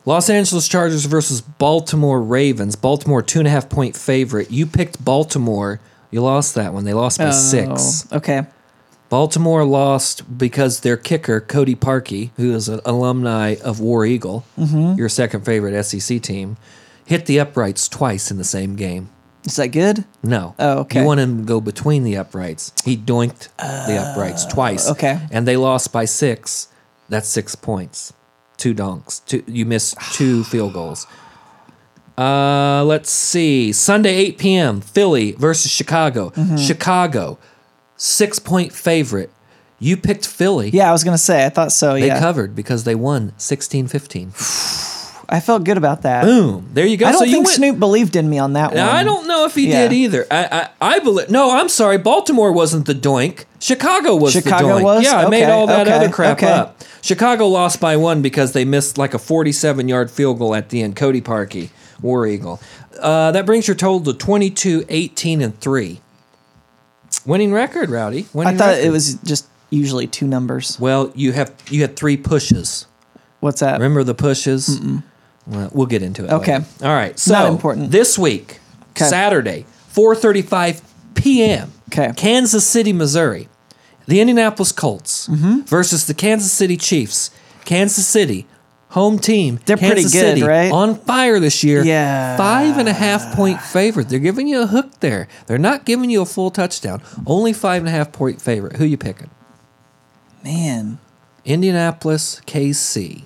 Los 0.06 0.30
Angeles 0.30 0.66
Chargers 0.68 1.04
versus 1.04 1.40
Baltimore 1.42 2.22
Ravens. 2.22 2.76
Baltimore, 2.76 3.20
two 3.22 3.38
and 3.40 3.48
a 3.48 3.50
half 3.50 3.68
point 3.68 3.96
favorite. 3.96 4.50
You 4.50 4.66
picked 4.66 5.04
Baltimore. 5.04 5.80
You 6.10 6.22
lost 6.22 6.54
that 6.54 6.72
one. 6.72 6.84
They 6.84 6.94
lost 6.94 7.18
by 7.18 7.30
six. 7.30 8.06
Oh, 8.10 8.16
okay. 8.18 8.46
Baltimore 9.18 9.64
lost 9.64 10.36
because 10.36 10.80
their 10.80 10.96
kicker, 10.96 11.40
Cody 11.40 11.76
Parkey, 11.76 12.30
who 12.36 12.52
is 12.52 12.68
an 12.68 12.80
alumni 12.84 13.54
of 13.62 13.78
War 13.78 14.04
Eagle, 14.04 14.44
Mm-hmm. 14.58 14.98
your 14.98 15.08
second 15.08 15.44
favorite 15.44 15.80
SEC 15.84 16.20
team, 16.20 16.56
hit 17.06 17.26
the 17.26 17.38
uprights 17.38 17.88
twice 17.88 18.32
in 18.32 18.38
the 18.38 18.44
same 18.44 18.74
game. 18.74 19.10
Is 19.44 19.54
that 19.54 19.68
good? 19.68 20.04
No. 20.24 20.56
Oh, 20.58 20.78
okay. 20.80 20.98
You 20.98 21.06
want 21.06 21.20
him 21.20 21.38
to 21.38 21.44
go 21.44 21.60
between 21.60 22.02
the 22.02 22.16
uprights. 22.16 22.72
He 22.84 22.96
doinked 22.96 23.50
the 23.86 23.98
uprights 24.04 24.46
twice. 24.46 24.88
Oh, 24.88 24.92
okay. 24.94 25.20
And 25.30 25.46
they 25.46 25.56
lost 25.56 25.92
by 25.92 26.06
six. 26.06 26.66
That's 27.08 27.28
six 27.28 27.54
points. 27.54 28.12
Two 28.56 28.74
donks. 28.74 29.20
Two, 29.20 29.44
you 29.46 29.64
missed 29.64 29.96
two 30.14 30.42
field 30.50 30.72
goals. 30.72 31.06
Uh, 32.18 32.82
let's 32.84 33.10
see. 33.10 33.70
Sunday, 33.70 34.16
8 34.16 34.38
p.m. 34.38 34.80
Philly 34.80 35.32
versus 35.38 35.70
Chicago. 35.70 36.30
Mm-hmm. 36.30 36.56
Chicago, 36.56 37.38
six 37.96 38.38
point 38.38 38.72
favorite. 38.72 39.30
You 39.78 39.96
picked 39.96 40.26
Philly. 40.26 40.70
Yeah, 40.70 40.88
I 40.88 40.92
was 40.92 41.04
gonna 41.04 41.18
say. 41.18 41.44
I 41.44 41.48
thought 41.48 41.72
so. 41.72 41.94
They 41.94 42.06
yeah. 42.06 42.18
covered 42.18 42.54
because 42.54 42.84
they 42.84 42.94
won 42.94 43.32
16 43.36 43.88
15. 43.88 44.32
I 45.26 45.40
felt 45.40 45.64
good 45.64 45.78
about 45.78 46.02
that. 46.02 46.24
Boom. 46.24 46.68
There 46.72 46.86
you 46.86 46.96
go. 46.96 47.06
I 47.06 47.12
don't 47.12 47.20
so 47.20 47.24
you 47.24 47.32
think 47.32 47.48
Snoop 47.48 47.78
believed 47.78 48.14
in 48.14 48.28
me 48.28 48.38
on 48.38 48.52
that 48.54 48.70
one. 48.70 48.80
I 48.80 49.02
don't 49.02 49.26
know 49.26 49.46
if 49.46 49.54
he 49.54 49.68
Yeah. 49.70 49.82
did 49.88 49.92
either. 49.92 50.26
I, 50.30 50.68
I 50.80 50.96
I 50.96 50.98
believe. 51.00 51.30
No, 51.30 51.50
I'm 51.50 51.68
sorry. 51.68 51.98
Baltimore 51.98 52.52
wasn't 52.52 52.86
the 52.86 52.94
doink. 52.94 53.44
Chicago 53.58 54.16
was 54.16 54.32
Chicago 54.32 54.68
the 54.68 54.74
doink. 54.74 54.84
was? 54.84 55.04
Yeah, 55.04 55.18
I 55.18 55.28
made 55.28 55.44
all 55.44 55.66
that 55.66 55.86
okay, 55.86 55.96
other 55.96 56.10
crap 56.10 56.38
okay. 56.38 56.52
up. 56.52 56.82
Chicago 57.02 57.48
lost 57.48 57.80
by 57.80 57.96
one 57.96 58.22
because 58.22 58.52
they 58.52 58.64
missed 58.64 58.96
like 58.98 59.14
a 59.14 59.18
47 59.18 59.88
yard 59.88 60.10
field 60.10 60.38
goal 60.38 60.54
at 60.54 60.68
the 60.68 60.82
end. 60.82 60.96
Cody 60.96 61.20
Parkey, 61.20 61.70
War 62.00 62.26
Eagle. 62.26 62.60
Uh, 63.00 63.32
that 63.32 63.44
brings 63.44 63.66
your 63.66 63.74
total 63.74 64.12
to 64.12 64.18
22, 64.18 64.84
18, 64.88 65.42
and 65.42 65.58
three. 65.58 66.00
Winning 67.26 67.52
record, 67.52 67.90
Rowdy. 67.90 68.26
I 68.36 68.54
thought 68.54 68.68
record. 68.68 68.84
it 68.84 68.90
was 68.90 69.14
just 69.22 69.46
usually 69.70 70.06
two 70.06 70.26
numbers. 70.26 70.78
Well, 70.78 71.10
you 71.14 71.32
have 71.32 71.52
you 71.70 71.80
had 71.82 71.96
three 71.96 72.16
pushes. 72.16 72.86
What's 73.40 73.60
that? 73.60 73.74
Remember 73.74 74.04
the 74.04 74.14
pushes? 74.14 74.80
Well, 75.46 75.70
we'll 75.72 75.86
get 75.86 76.02
into 76.02 76.24
it. 76.24 76.30
Okay. 76.30 76.52
later. 76.58 76.66
All 76.82 76.94
right. 76.94 77.18
So 77.18 77.32
Not 77.32 77.48
important. 77.50 77.90
This 77.90 78.18
week, 78.18 78.60
'Kay. 78.94 79.04
Saturday, 79.06 79.66
4:35 79.92 80.80
p.m. 81.14 81.72
'Kay. 81.90 82.12
Kansas 82.16 82.66
City, 82.66 82.92
Missouri. 82.92 83.48
The 84.06 84.20
Indianapolis 84.20 84.72
Colts 84.72 85.28
Mm-hmm. 85.28 85.60
versus 85.62 86.06
the 86.06 86.14
Kansas 86.14 86.52
City 86.52 86.76
Chiefs. 86.76 87.30
Kansas 87.64 88.06
City, 88.06 88.46
home 88.94 89.18
team. 89.18 89.58
They're 89.66 89.76
pretty 89.76 90.02
good, 90.02 90.10
City, 90.10 90.42
right? 90.44 90.70
On 90.70 90.94
fire 90.94 91.40
this 91.40 91.64
year. 91.64 91.84
Yeah. 91.84 92.36
Five 92.36 92.78
and 92.78 92.88
a 92.88 92.92
half 92.92 93.34
point 93.34 93.60
favorite. 93.60 94.08
They're 94.08 94.20
giving 94.20 94.46
you 94.46 94.62
a 94.62 94.66
hook 94.66 95.00
there. 95.00 95.26
They're 95.46 95.58
not 95.58 95.84
giving 95.84 96.10
you 96.10 96.22
a 96.22 96.24
full 96.24 96.52
touchdown. 96.52 97.02
Only 97.26 97.52
five 97.52 97.82
and 97.82 97.88
a 97.88 97.90
half 97.90 98.12
point 98.12 98.40
favorite. 98.40 98.76
Who 98.76 98.84
you 98.84 98.96
picking? 98.96 99.30
Man. 100.44 100.98
Indianapolis, 101.44 102.40
KC. 102.46 103.24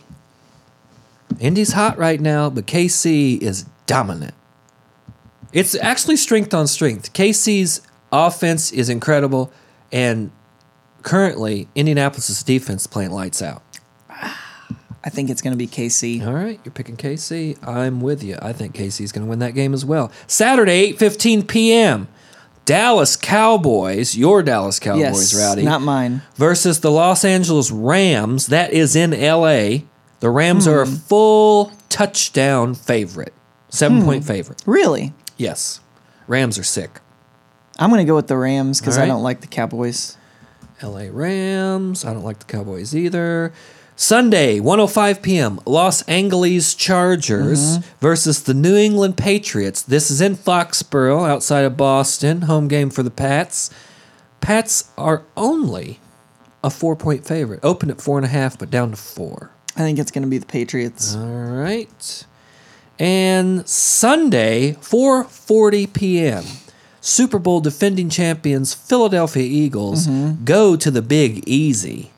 Indy's 1.39 1.73
hot 1.73 1.99
right 1.99 2.19
now, 2.19 2.49
but 2.49 2.67
KC 2.67 3.39
is 3.43 3.67
dominant. 3.85 4.35
It's 5.53 5.75
actually 5.75 6.17
strength 6.17 6.55
on 6.55 6.67
strength. 6.67 7.13
KC's 7.13 7.83
offense 8.11 8.73
is 8.73 8.89
incredible, 8.89 9.53
and 9.93 10.31
currently 11.03 11.69
Indianapolis' 11.75 12.43
defense 12.43 12.87
playing 12.87 13.11
lights 13.11 13.43
out. 13.43 13.63
I 15.05 15.11
think 15.11 15.31
it's 15.31 15.43
going 15.43 15.53
to 15.53 15.59
be 15.59 15.69
KC. 15.69 16.27
All 16.27 16.33
right, 16.33 16.61
you're 16.65 16.73
picking 16.73 16.97
KC. 16.97 17.67
I'm 17.67 18.01
with 18.01 18.23
you. 18.23 18.37
I 18.43 18.53
think 18.53 18.75
KC's 18.75 19.13
going 19.13 19.25
to 19.25 19.31
win 19.31 19.39
that 19.39 19.55
game 19.55 19.73
as 19.73 19.85
well. 19.85 20.11
Saturday, 20.27 20.93
8:15 20.93 21.47
p.m. 21.47 22.09
Dallas 22.65 23.17
Cowboys, 23.17 24.15
your 24.15 24.43
Dallas 24.43 24.79
Cowboys, 24.79 25.33
yes, 25.33 25.35
Rowdy, 25.35 25.63
not 25.63 25.81
mine. 25.81 26.21
versus 26.35 26.81
the 26.81 26.91
Los 26.91 27.25
Angeles 27.25 27.71
Rams. 27.71 28.49
That 28.49 28.73
is 28.73 28.95
in 28.95 29.13
LA. 29.13 29.85
The 30.21 30.29
Rams 30.29 30.67
are 30.67 30.83
a 30.83 30.87
hmm. 30.87 30.95
full 30.95 31.73
touchdown 31.89 32.75
favorite, 32.75 33.33
seven 33.71 34.03
point 34.03 34.25
hmm. 34.25 34.29
favorite. 34.29 34.63
Really? 34.67 35.15
Yes, 35.39 35.81
Rams 36.27 36.59
are 36.59 36.65
sick. 36.65 37.01
I'm 37.79 37.91
going 37.91 38.05
to 38.05 38.11
go 38.11 38.17
with 38.17 38.27
the 38.27 38.37
Rams 38.37 38.81
because 38.81 38.99
All 38.99 39.05
I 39.05 39.07
don't 39.07 39.23
like 39.23 39.41
the 39.41 39.47
Cowboys. 39.47 40.17
LA 40.83 41.07
Rams. 41.11 42.05
I 42.05 42.13
don't 42.13 42.25
like 42.25 42.41
the 42.41 42.45
Cowboys 42.45 42.95
either. 42.95 43.53
Sunday, 44.01 44.61
1:05 44.61 45.23
p.m. 45.23 45.59
Los 45.67 46.03
Angeles 46.03 46.77
Chargers 46.77 47.79
mm-hmm. 47.79 47.99
versus 47.99 48.45
the 48.45 48.55
New 48.55 48.77
England 48.77 49.17
Patriots. 49.17 49.83
This 49.83 50.09
is 50.09 50.21
in 50.21 50.37
Foxborough, 50.37 51.29
outside 51.29 51.65
of 51.65 51.77
Boston. 51.77 52.43
Home 52.43 52.69
game 52.69 52.91
for 52.91 53.03
the 53.03 53.11
Pats. 53.11 53.71
Pats 54.41 54.93
are 54.97 55.25
only 55.37 55.99
a 56.63 56.71
four-point 56.71 57.27
favorite. 57.27 57.59
Open 57.65 57.91
at 57.91 58.01
four 58.01 58.19
and 58.19 58.25
a 58.25 58.29
half, 58.29 58.57
but 58.57 58.71
down 58.71 58.93
to 58.93 58.97
four. 58.97 59.51
I 59.75 59.81
think 59.81 59.99
it's 59.99 60.13
going 60.13 60.23
to 60.23 60.29
be 60.29 60.39
the 60.39 60.47
Patriots. 60.47 61.17
All 61.17 61.27
right. 61.27 62.25
And 63.01 63.69
Sunday, 63.69 64.75
4:40 64.75 65.93
p.m. 65.93 66.45
Super 67.01 67.41
Bowl 67.41 67.59
defending 67.59 68.11
champions 68.11 68.75
Philadelphia 68.75 69.43
Eagles 69.43 70.07
mm-hmm. 70.07 70.45
go 70.45 70.77
to 70.77 70.89
the 70.89 71.03
Big 71.03 71.43
Easy, 71.49 72.13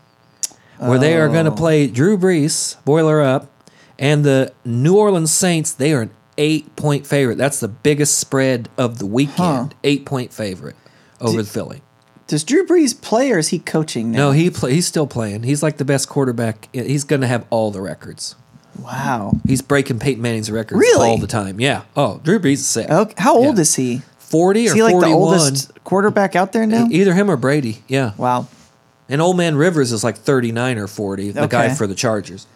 where 0.80 0.98
they 0.98 1.16
are 1.16 1.28
going 1.28 1.44
to 1.44 1.52
oh. 1.52 1.56
play 1.56 1.86
Drew 1.86 2.16
Brees, 2.18 2.82
boiler 2.84 3.20
up, 3.20 3.50
and 3.98 4.24
the 4.24 4.52
New 4.64 4.96
Orleans 4.96 5.32
Saints. 5.32 5.72
They 5.72 5.92
are 5.92 6.02
an 6.02 6.10
eight-point 6.38 7.06
favorite. 7.06 7.38
That's 7.38 7.60
the 7.60 7.68
biggest 7.68 8.18
spread 8.18 8.68
of 8.78 8.98
the 8.98 9.06
weekend. 9.06 9.36
Huh. 9.38 9.68
Eight-point 9.84 10.32
favorite 10.32 10.76
over 11.20 11.42
the 11.42 11.48
Philly. 11.48 11.82
Does 12.26 12.44
Drew 12.44 12.64
Brees 12.64 12.98
play 12.98 13.32
or 13.32 13.38
is 13.38 13.48
he 13.48 13.58
coaching 13.58 14.12
now? 14.12 14.18
No, 14.18 14.30
he 14.30 14.50
play, 14.50 14.72
he's 14.72 14.86
still 14.86 15.06
playing. 15.06 15.42
He's 15.42 15.62
like 15.64 15.78
the 15.78 15.84
best 15.84 16.08
quarterback. 16.08 16.68
He's 16.72 17.02
going 17.02 17.22
to 17.22 17.26
have 17.26 17.44
all 17.50 17.72
the 17.72 17.80
records. 17.80 18.36
Wow. 18.78 19.32
He's 19.46 19.62
breaking 19.62 19.98
Peyton 19.98 20.22
Manning's 20.22 20.50
records 20.50 20.78
Really? 20.78 21.08
all 21.08 21.18
the 21.18 21.26
time. 21.26 21.60
Yeah. 21.60 21.82
Oh, 21.96 22.20
Drew 22.22 22.38
Brees 22.38 22.54
is 22.54 22.68
sick. 22.68 22.88
Okay. 22.88 23.14
How 23.18 23.34
old 23.34 23.56
Yeah. 23.56 23.62
is 23.62 23.74
he? 23.74 24.02
40 24.18 24.64
Is 24.64 24.72
or 24.72 24.74
he 24.76 24.82
like 24.84 24.92
41. 24.92 25.10
the 25.10 25.16
oldest 25.16 25.84
quarterback 25.84 26.36
out 26.36 26.52
there 26.52 26.66
now? 26.66 26.86
Either 26.88 27.14
him 27.14 27.28
or 27.28 27.36
Brady. 27.36 27.82
Yeah. 27.88 28.12
Wow. 28.16 28.46
And 29.11 29.20
Old 29.20 29.37
Man 29.37 29.57
Rivers 29.57 29.90
is 29.92 30.05
like 30.05 30.16
39 30.16 30.79
or 30.79 30.87
40, 30.87 31.33
the 31.33 31.46
guy 31.49 31.66
Okay. 31.66 31.75
for 31.75 31.87
the 31.88 31.94
Chargers. 31.96 32.46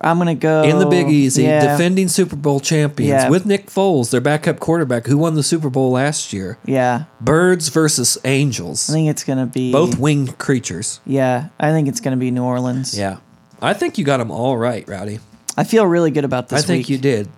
I'm 0.00 0.16
going 0.18 0.26
to 0.26 0.34
go. 0.34 0.62
In 0.64 0.78
the 0.80 0.86
Big 0.86 1.08
Easy, 1.08 1.44
Yeah. 1.44 1.72
defending 1.72 2.08
Super 2.08 2.36
Bowl 2.36 2.60
champions 2.60 3.08
Yeah. 3.08 3.28
with 3.30 3.46
Nick 3.46 3.70
Foles, 3.70 4.10
their 4.10 4.20
backup 4.20 4.58
quarterback 4.60 5.06
who 5.06 5.16
won 5.16 5.34
the 5.34 5.42
Super 5.42 5.70
Bowl 5.70 5.92
last 5.92 6.32
year. 6.32 6.58
Yeah. 6.66 7.04
Birds 7.22 7.68
versus 7.68 8.18
Angels. 8.24 8.90
I 8.90 8.92
think 8.94 9.08
it's 9.08 9.24
going 9.24 9.38
to 9.38 9.46
be. 9.46 9.72
Both 9.72 9.98
winged 9.98 10.36
creatures. 10.36 11.00
Yeah. 11.06 11.46
I 11.58 11.70
think 11.70 11.88
it's 11.88 12.00
going 12.00 12.12
to 12.12 12.20
be 12.20 12.30
New 12.30 12.42
Orleans. 12.42 12.98
Yeah. 12.98 13.16
I 13.62 13.72
think 13.72 13.96
you 13.96 14.04
got 14.04 14.18
them 14.18 14.30
all 14.30 14.58
right, 14.58 14.86
Rowdy. 14.86 15.20
I 15.56 15.64
feel 15.64 15.86
really 15.86 16.10
good 16.10 16.24
about 16.24 16.48
this 16.48 16.64
I 16.64 16.66
think 16.66 16.80
week. 16.80 16.88
you 16.90 16.98
did. 16.98 17.28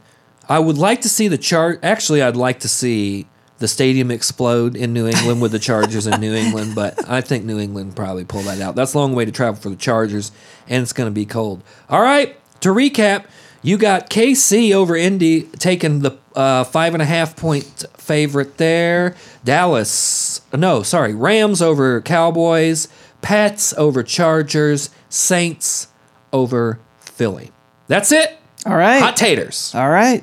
I 0.49 0.59
would 0.59 0.79
like 0.79 1.03
to 1.03 1.09
see 1.09 1.29
the 1.29 1.39
chart. 1.39 1.79
Actually, 1.85 2.23
I'd 2.23 2.37
like 2.37 2.61
to 2.61 2.69
see 2.69 3.27
the 3.59 3.69
stadium 3.69 4.11
explode 4.11 4.77
in 4.77 4.93
New 4.93 5.07
England 5.07 5.41
with 5.41 5.53
the 5.53 5.59
Chargers 5.59 6.07
in 6.07 6.21
New 6.21 6.35
England, 6.35 6.75
but 6.75 7.09
I 7.09 7.21
think 7.21 7.45
New 7.45 7.59
England 7.59 7.97
probably 7.97 8.25
pull 8.25 8.43
that 8.43 8.61
out. 8.61 8.75
That's 8.75 8.95
a 8.95 8.99
long 8.99 9.15
way 9.15 9.25
to 9.25 9.33
travel 9.33 9.61
for 9.61 9.71
the 9.71 9.77
Chargers, 9.77 10.33
and 10.69 10.83
it's 10.83 10.93
going 10.93 11.09
to 11.09 11.15
be 11.15 11.25
cold. 11.27 11.63
All 11.89 12.03
right, 12.03 12.37
to 12.61 12.69
recap, 12.69 13.25
you 13.63 13.79
got 13.79 14.11
KC 14.11 14.73
over 14.73 14.95
Indy 14.95 15.43
taking 15.43 16.01
the 16.01 16.19
uh, 16.35 16.65
five 16.65 16.93
and 16.95 17.03
a 17.03 17.07
half 17.07 17.37
point 17.37 17.85
favorite 17.97 18.59
there. 18.59 19.17
Dallas, 19.45 20.43
no, 20.53 20.83
sorry, 20.83 21.15
Rams 21.15 21.63
over 21.63 22.01
Cowboys. 22.03 22.89
Pats 23.23 23.75
over 23.77 24.05
Chargers. 24.05 24.91
Saints 25.09 25.89
over 26.33 26.79
Philly. 27.01 27.51
That's 27.89 28.13
it. 28.13 28.39
All 28.65 28.77
right. 28.77 29.01
Hot 29.01 29.17
taters. 29.17 29.75
All 29.75 29.89
right. 29.89 30.23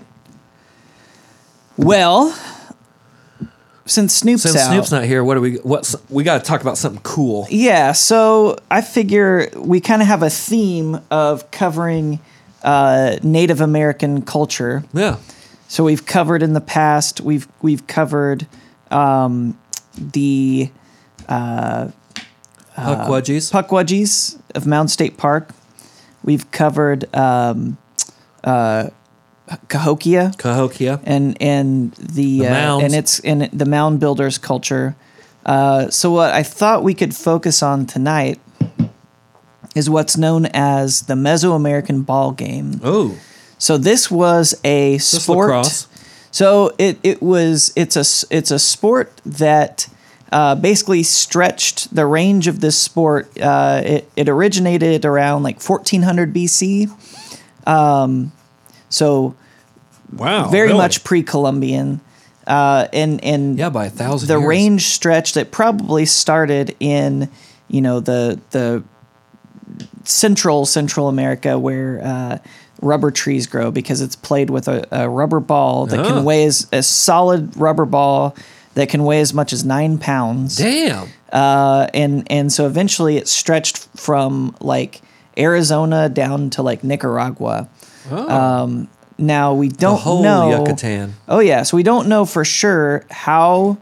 Well, 1.76 2.30
since 3.86 4.13
Snoop's 4.15 4.43
Since 4.43 4.56
out, 4.56 4.72
Snoop's 4.72 4.91
not 4.91 5.04
here, 5.04 5.24
what 5.24 5.36
do 5.36 5.41
we? 5.41 5.56
What's 5.58 5.96
we 6.10 6.24
got 6.24 6.39
to 6.39 6.46
talk 6.46 6.62
about 6.62 6.78
something 6.78 7.02
cool? 7.04 7.48
yeah. 7.50 7.91
So 7.91 8.58
I 8.72 8.82
figure 8.82 9.50
we 9.56 9.82
kind 9.82 10.02
of 10.02 10.08
have 10.08 10.24
a 10.24 10.30
theme 10.30 11.02
of 11.12 11.52
covering 11.52 12.19
uh, 12.63 13.17
Native 13.24 13.62
American 13.62 14.22
culture. 14.22 14.84
Yeah. 14.93 15.17
So 15.67 15.84
we've 15.84 16.06
covered 16.06 16.43
in 16.43 16.54
the 16.54 16.62
past. 16.62 17.19
We've 17.22 17.48
we've 17.62 17.86
covered 17.88 18.48
um, 18.91 19.58
the 19.98 20.69
Pukwudgies. 22.78 23.52
Pukwudgies 23.52 24.39
of 24.56 24.65
Mound 24.65 24.91
State 24.91 25.17
Park. 25.17 25.50
We've 26.24 26.50
covered 26.52 27.13
um, 27.15 27.78
uh, 28.43 28.89
Cahokia. 29.68 30.32
Cahokia. 30.38 31.00
and 31.04 31.38
and 31.42 31.94
the, 31.94 32.40
The 32.40 32.48
uh, 32.48 32.80
and 32.80 32.94
it's 32.96 33.20
and 33.20 33.44
the 33.52 33.66
mound 33.66 34.00
builders 34.00 34.38
culture. 34.38 34.96
Uh, 35.46 35.90
so 35.90 36.12
what 36.12 36.34
I 36.34 36.44
thought 36.44 36.84
we 36.84 36.94
could 36.94 37.14
focus 37.16 37.62
on 37.62 37.86
tonight 37.86 38.40
is 39.76 39.90
what's 39.90 40.16
known 40.18 40.46
as 40.54 41.02
the 41.04 41.16
Mesoamerican 41.16 42.06
ball 42.06 42.32
game. 42.32 42.80
Oh, 42.84 43.18
So 43.58 43.78
this 43.78 44.10
was 44.10 44.54
a 44.64 44.94
this 44.94 45.24
sport. 45.24 45.50
lacrosse. 45.50 45.88
So 46.32 46.74
it 46.78 46.98
it 47.04 47.22
was 47.22 47.74
it's 47.76 47.96
a 47.98 48.06
it's 48.36 48.52
a 48.52 48.60
sport 48.60 49.22
that 49.26 49.88
uh, 50.32 50.56
basically 50.56 51.04
stretched 51.04 51.94
the 51.94 52.06
range 52.06 52.48
of 52.48 52.60
this 52.60 52.78
sport. 52.78 53.30
Uh, 53.40 53.82
it 53.84 54.10
it 54.16 54.30
originated 54.30 55.06
around 55.06 55.44
like 55.44 55.62
1400 55.62 56.34
BC. 56.34 56.90
Um, 57.68 58.32
so 58.94 59.34
Wow. 60.16 60.50
very 60.50 60.68
really? 60.68 60.78
much 60.78 61.04
pre-Columbian, 61.04 62.00
uh, 62.46 62.88
and 62.94 63.24
and 63.24 63.58
Yeah, 63.58 63.70
by 63.70 63.86
a 63.88 63.90
thousand. 63.90 64.28
the 64.28 64.38
years. 64.38 64.48
range 64.48 64.82
stretched. 64.90 65.34
that 65.36 65.50
probably 65.52 66.06
started 66.06 66.76
in 66.80 67.30
you 67.68 67.82
know 67.82 68.00
the 68.00 68.40
the 68.52 68.84
central 70.04 70.66
Central 70.66 71.08
America 71.08 71.58
where 71.58 72.02
uh, 72.04 72.38
rubber 72.82 73.12
trees 73.12 73.48
grow 73.48 73.72
because 73.72 74.02
it's 74.02 74.16
played 74.16 74.50
with 74.50 74.68
a, 74.68 74.86
a 74.92 75.10
rubber 75.10 75.40
ball 75.40 75.86
that 75.88 76.00
Ah. 76.00 76.08
can 76.10 76.24
weigh 76.26 76.46
as 76.46 76.68
a 76.72 76.84
solid 76.84 77.56
rubber 77.58 77.86
ball 77.86 78.36
that 78.76 78.90
can 78.90 79.04
weigh 79.06 79.22
as 79.22 79.34
much 79.34 79.54
as 79.54 79.64
nine 79.64 79.98
pounds. 79.98 80.58
Damn. 80.58 81.08
Uh, 81.32 81.88
and 81.94 82.30
and 82.32 82.52
so 82.52 82.66
eventually 82.68 83.18
it 83.18 83.28
stretched 83.28 83.78
from 83.96 84.56
like 84.60 85.02
Arizona 85.38 86.10
down 86.10 86.50
to 86.52 86.62
like 86.62 86.84
Nicaragua. 86.84 87.68
Um, 88.12 88.89
now 89.18 89.54
we 89.54 89.70
don't 89.70 89.99
whole 89.99 90.24
know. 90.24 90.60
Yucatan. 90.60 91.14
Oh 91.28 91.39
yeah, 91.39 91.64
so 91.64 91.78
we 91.78 91.84
don't 91.84 92.08
know 92.08 92.26
for 92.26 92.43
sure 92.43 93.06
how 93.10 93.78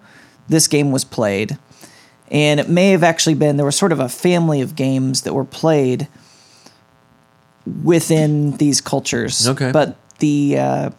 this 0.50 0.68
game 0.68 0.92
was 0.92 1.04
played, 1.04 1.58
and 2.30 2.60
it 2.60 2.70
may 2.70 2.92
have 2.92 3.04
actually 3.04 3.36
been 3.36 3.58
there 3.58 3.66
was 3.66 3.78
sort 3.78 3.92
of 3.92 4.00
a 4.00 4.10
family 4.10 4.62
of 4.62 4.76
games 4.76 5.22
that 5.22 5.34
were 5.34 5.46
played 5.46 6.08
within 7.84 8.58
these 8.58 8.82
cultures. 8.82 9.48
Okay. 9.48 9.72
but 9.72 9.96
the 10.20 10.58
uh, 10.58 10.90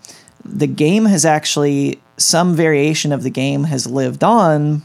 the 0.44 0.66
game 0.66 1.04
has 1.04 1.24
actually 1.24 2.00
some 2.16 2.54
variation 2.54 3.12
of 3.12 3.22
the 3.22 3.30
game 3.30 3.64
has 3.64 3.86
lived 3.86 4.24
on 4.24 4.82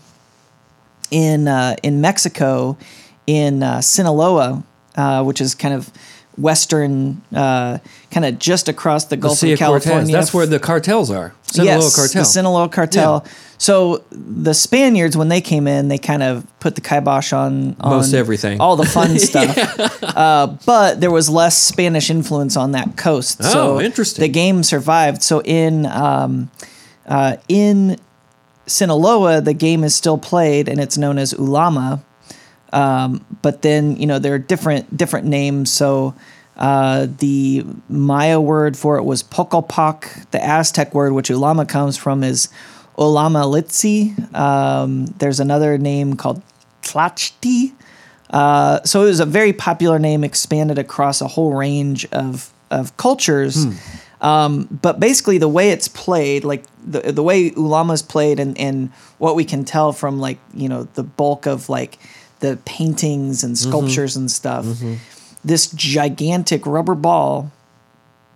in 1.12 1.48
uh, 1.48 1.76
in 1.84 2.02
Mexico 2.02 2.78
in 3.26 3.64
uh, 3.64 3.82
Sinaloa, 3.82 4.64
uh, 4.96 5.24
which 5.24 5.42
is 5.42 5.56
kind 5.56 5.74
of 5.74 5.92
western, 6.38 7.22
uh, 7.36 7.80
kind 8.12 8.26
of 8.26 8.40
just 8.40 8.70
across 8.70 9.06
the 9.06 9.16
The 9.16 9.22
Gulf 9.22 9.38
Sea 9.40 9.54
of 9.54 9.62
of 9.62 9.68
Cortez. 9.68 9.84
California. 9.86 10.16
That's 10.16 10.34
where 10.34 10.46
the 10.46 10.60
cartels 10.60 11.10
are. 11.12 11.34
Sinaloa 11.52 11.76
yes, 11.84 11.96
cartel. 11.96 12.22
the 12.22 12.26
Sinaloa 12.26 12.70
cartel. 12.70 13.26
So 13.60 14.04
the 14.12 14.54
Spaniards, 14.54 15.18
when 15.18 15.30
they 15.30 15.42
came 15.42 15.68
in, 15.68 15.88
they 15.88 15.98
kind 15.98 16.22
of 16.22 16.46
put 16.60 16.76
the 16.76 16.82
kibosh 16.82 17.34
on, 17.34 17.76
on 17.80 17.90
Most 17.98 18.14
everything. 18.14 18.62
all 18.62 18.76
the 18.76 18.86
fun 18.86 19.18
stuff. 19.30 19.58
uh, 20.04 20.56
but 20.66 21.02
there 21.02 21.10
was 21.10 21.28
less 21.28 21.58
Spanish 21.58 22.10
influence 22.12 22.56
on 22.56 22.74
that 22.74 22.98
coast. 22.98 23.42
so 23.44 23.78
Oh, 23.78 23.82
interesting. 23.82 24.22
The 24.22 24.30
game 24.30 24.62
survived. 24.62 25.24
So 25.24 25.42
in 25.44 25.88
um, 25.88 26.52
uh, 27.08 27.38
in 27.48 27.98
Sinaloa, 28.68 29.42
the 29.42 29.54
game 29.54 29.84
is 29.84 29.96
still 29.96 30.18
played, 30.18 30.68
and 30.70 30.80
it's 30.80 30.98
known 30.98 31.18
as 31.18 31.34
Ulama. 31.34 32.04
Um, 32.74 33.26
but 33.42 33.62
then 33.62 33.96
you 33.98 34.08
know 34.08 34.20
there 34.20 34.34
are 34.34 34.40
different 34.40 34.96
different 34.96 35.28
names. 35.28 35.72
So 35.72 36.16
uh, 36.58 37.08
the 37.20 37.66
Maya 37.88 38.42
word 38.42 38.76
for 38.76 38.98
it 38.98 39.04
was 39.04 39.24
Pocopoc. 39.24 40.30
The 40.32 40.44
Aztec 40.44 40.94
word, 40.94 41.14
which 41.14 41.30
Ulama 41.30 41.66
comes 41.66 41.98
from, 41.98 42.24
is 42.24 42.50
Ullamaliztli. 42.98 44.34
Um, 44.36 45.06
there's 45.20 45.40
another 45.40 45.78
name 45.78 46.16
called 46.16 46.42
Tlachtli. 46.82 47.74
Uh, 48.30 48.84
so 48.84 49.04
it 49.04 49.06
was 49.06 49.20
a 49.20 49.26
very 49.26 49.54
popular 49.54 50.00
name, 50.00 50.24
expanded 50.24 50.78
across 50.78 51.22
a 51.22 51.28
whole 51.28 51.54
range 51.54 52.06
of 52.12 52.52
of 52.70 52.98
cultures. 52.98 53.66
Um, 54.20 54.68
but 54.82 55.00
basically, 55.00 55.38
the 55.38 55.48
way 55.48 55.70
it's 55.70 55.88
played, 55.88 56.44
like 56.44 56.66
the 56.84 57.12
the 57.12 57.24
way 57.24 57.52
Ulama's 57.52 58.02
played, 58.02 58.40
and 58.40 58.58
and 58.58 58.92
what 59.20 59.36
we 59.36 59.46
can 59.46 59.64
tell 59.64 59.94
from 59.94 60.20
like 60.20 60.40
you 60.56 60.68
know 60.68 60.84
the 60.96 61.04
bulk 61.04 61.46
of 61.46 61.70
like 61.70 62.00
the 62.40 62.58
paintings 62.66 63.44
and 63.44 63.58
sculptures 63.58 64.16
and 64.16 64.30
stuff, 64.32 64.66
this 65.44 65.68
gigantic 65.72 66.66
rubber 66.66 66.96
ball. 66.96 67.52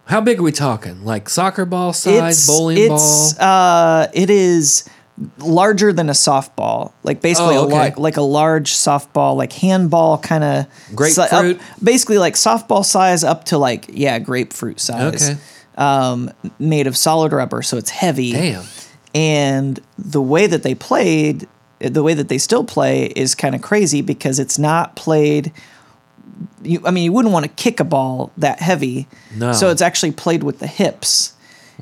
How 0.05 0.19
big 0.21 0.39
are 0.39 0.43
we 0.43 0.51
talking? 0.51 1.05
Like 1.05 1.29
soccer 1.29 1.65
ball 1.65 1.93
size, 1.93 2.45
bowling 2.47 2.77
it's, 2.77 3.33
ball? 3.33 3.47
Uh, 3.47 4.07
it 4.13 4.29
is 4.29 4.89
larger 5.37 5.93
than 5.93 6.09
a 6.09 6.13
softball, 6.13 6.91
like 7.03 7.21
basically 7.21 7.55
Oh, 7.55 7.63
a 7.63 7.65
okay. 7.67 7.73
lar- 7.75 7.93
like 7.97 8.17
a 8.17 8.21
large 8.21 8.73
softball, 8.73 9.35
like 9.37 9.53
handball 9.53 10.17
kind 10.17 10.43
of 10.43 10.65
Grapefruit? 10.95 11.59
basically 11.81 12.17
like 12.17 12.33
softball 12.33 12.83
size 12.83 13.23
up 13.23 13.45
to 13.45 13.57
like 13.57 13.85
yeah 13.89 14.17
grapefruit 14.19 14.79
size. 14.79 15.29
Okay. 15.29 15.39
Um, 15.77 16.31
made 16.59 16.87
of 16.87 16.97
solid 16.97 17.31
rubber, 17.31 17.61
so 17.61 17.77
it's 17.77 17.89
heavy. 17.91 18.33
Damn. 18.33 18.63
And 19.15 19.79
the 19.97 20.21
way 20.21 20.47
that 20.47 20.63
they 20.63 20.75
played, 20.75 21.47
the 21.81 22.03
way 22.03 22.13
that 22.13 22.27
they 22.29 22.37
still 22.37 22.63
play 22.63 23.05
is 23.15 23.35
kind 23.35 23.55
of 23.55 23.61
crazy 23.61 24.01
because 24.01 24.39
it's 24.39 24.57
not 24.59 24.95
played. 24.95 25.51
You, 26.63 26.81
I 26.85 26.91
mean, 26.91 27.03
you 27.03 27.11
wouldn't 27.13 27.33
want 27.33 27.45
to 27.45 27.51
kick 27.51 27.79
a 27.79 27.83
ball 27.83 28.31
that 28.37 28.59
heavy. 28.59 29.07
No. 29.35 29.53
So 29.53 29.69
it's 29.69 29.81
actually 29.81 30.11
played 30.11 30.43
with 30.43 30.59
the 30.59 30.67
hips. 30.67 31.33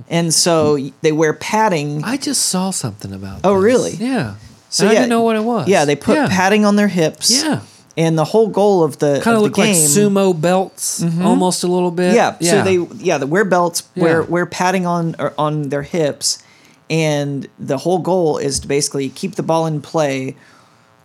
And 0.09 0.33
so 0.33 0.77
they 1.01 1.11
wear 1.11 1.33
padding. 1.33 2.03
I 2.03 2.15
just 2.17 2.45
saw 2.45 2.71
something 2.71 3.13
about 3.13 3.41
Oh, 3.43 3.55
this. 3.55 3.63
really? 3.63 3.91
Yeah. 3.95 4.35
So 4.69 4.85
I 4.87 4.91
yeah, 4.91 4.99
didn't 4.99 5.09
know 5.09 5.23
what 5.23 5.35
it 5.35 5.43
was. 5.43 5.67
Yeah, 5.67 5.83
they 5.85 5.95
put 5.95 6.15
yeah. 6.15 6.27
padding 6.29 6.63
on 6.63 6.75
their 6.77 6.87
hips. 6.87 7.29
Yeah. 7.43 7.61
And 7.97 8.17
the 8.17 8.23
whole 8.23 8.47
goal 8.47 8.83
of 8.83 8.99
the 8.99 9.19
Kind 9.21 9.35
of 9.35 9.43
look 9.43 9.57
like 9.57 9.75
sumo 9.75 10.39
belts, 10.39 11.01
mm-hmm. 11.03 11.25
almost 11.25 11.63
a 11.65 11.67
little 11.67 11.91
bit. 11.91 12.13
Yeah, 12.15 12.37
So 12.39 12.63
they 12.63 12.77
yeah 13.03 13.17
they 13.17 13.25
wear 13.25 13.43
belts, 13.43 13.83
wear 13.97 14.21
Yeah. 14.21 14.27
wear 14.27 14.45
padding 14.45 14.85
on 14.85 15.15
or 15.19 15.33
on 15.37 15.67
their 15.67 15.81
hips, 15.81 16.41
and 16.89 17.47
the 17.59 17.77
whole 17.77 17.99
goal 17.99 18.37
is 18.37 18.59
to 18.61 18.67
basically 18.67 19.09
keep 19.09 19.35
the 19.35 19.43
ball 19.43 19.65
in 19.65 19.81
play, 19.81 20.35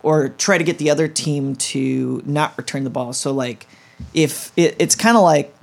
or 0.03 0.29
try 0.29 0.57
to 0.57 0.63
get 0.63 0.77
the 0.77 0.89
other 0.89 1.07
team 1.07 1.55
to 1.55 2.21
not 2.25 2.57
return 2.57 2.83
the 2.83 2.89
ball. 2.89 3.13
So 3.13 3.31
like, 3.31 3.67
if 4.13 4.51
it, 4.55 4.75
it's 4.79 4.95
kind 4.95 5.17
of 5.17 5.23
like 5.23 5.55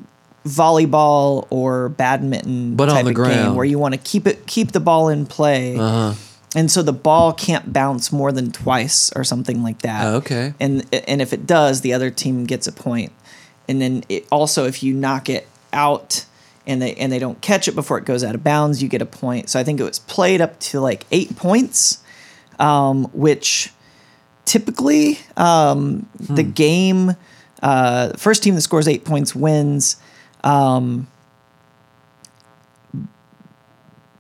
volleyball 0.45 1.47
or 1.51 1.89
badminton, 1.91 2.75
But 2.75 2.89
on 2.89 2.97
type 2.97 3.05
the 3.05 3.23
of 3.23 3.29
game 3.29 3.55
where 3.55 3.65
you 3.65 3.79
want 3.79 3.95
to 3.95 4.01
keep 4.01 4.27
it 4.27 4.47
keep 4.47 4.73
the 4.73 4.81
ball 4.81 5.09
in 5.09 5.27
play. 5.27 5.77
Uh-huh. 5.77 6.15
And 6.55 6.71
so 6.71 6.83
the 6.83 6.93
ball 6.93 7.33
can't 7.33 7.73
bounce 7.73 8.13
more 8.13 8.31
than 8.31 8.53
twice 8.53 9.11
or 9.17 9.25
something 9.25 9.63
like 9.63 9.83
that. 9.83 10.05
Oh, 10.05 10.17
okay. 10.17 10.55
And 10.61 10.87
and 10.93 11.23
if 11.23 11.33
it 11.33 11.47
does, 11.47 11.81
the 11.81 11.95
other 11.95 12.11
team 12.11 12.45
gets 12.45 12.67
a 12.67 12.73
point. 12.73 13.13
And 13.69 13.81
then 13.81 14.05
it, 14.09 14.27
also 14.31 14.67
if 14.67 14.83
you 14.83 14.93
knock 14.93 15.31
it 15.31 15.49
out 15.73 16.27
and 16.67 16.81
they 16.81 16.95
and 16.95 17.11
they 17.11 17.19
don't 17.19 17.41
catch 17.41 17.69
it 17.69 17.75
before 17.75 17.99
it 17.99 18.05
goes 18.05 18.23
out 18.23 18.35
of 18.35 18.45
bounds, 18.45 18.83
you 18.83 18.89
get 18.89 19.03
a 19.03 19.07
point. 19.07 19.49
So 19.49 19.59
I 19.59 19.65
think 19.65 19.81
it 19.81 19.85
was 19.85 19.99
played 19.99 20.41
up 20.41 20.59
to 20.61 20.81
like 20.81 21.07
eight 21.11 21.37
points, 21.37 22.03
um, 22.59 23.05
which 23.13 23.73
typically 24.45 25.19
um, 25.37 26.09
the 26.19 26.43
game 26.43 27.17
uh, 27.63 28.13
first 28.17 28.43
team 28.43 28.55
that 28.55 28.63
scores 28.63 28.89
eight 28.89 29.05
points 29.05 29.35
wins. 29.35 29.97
Um, 30.45 31.09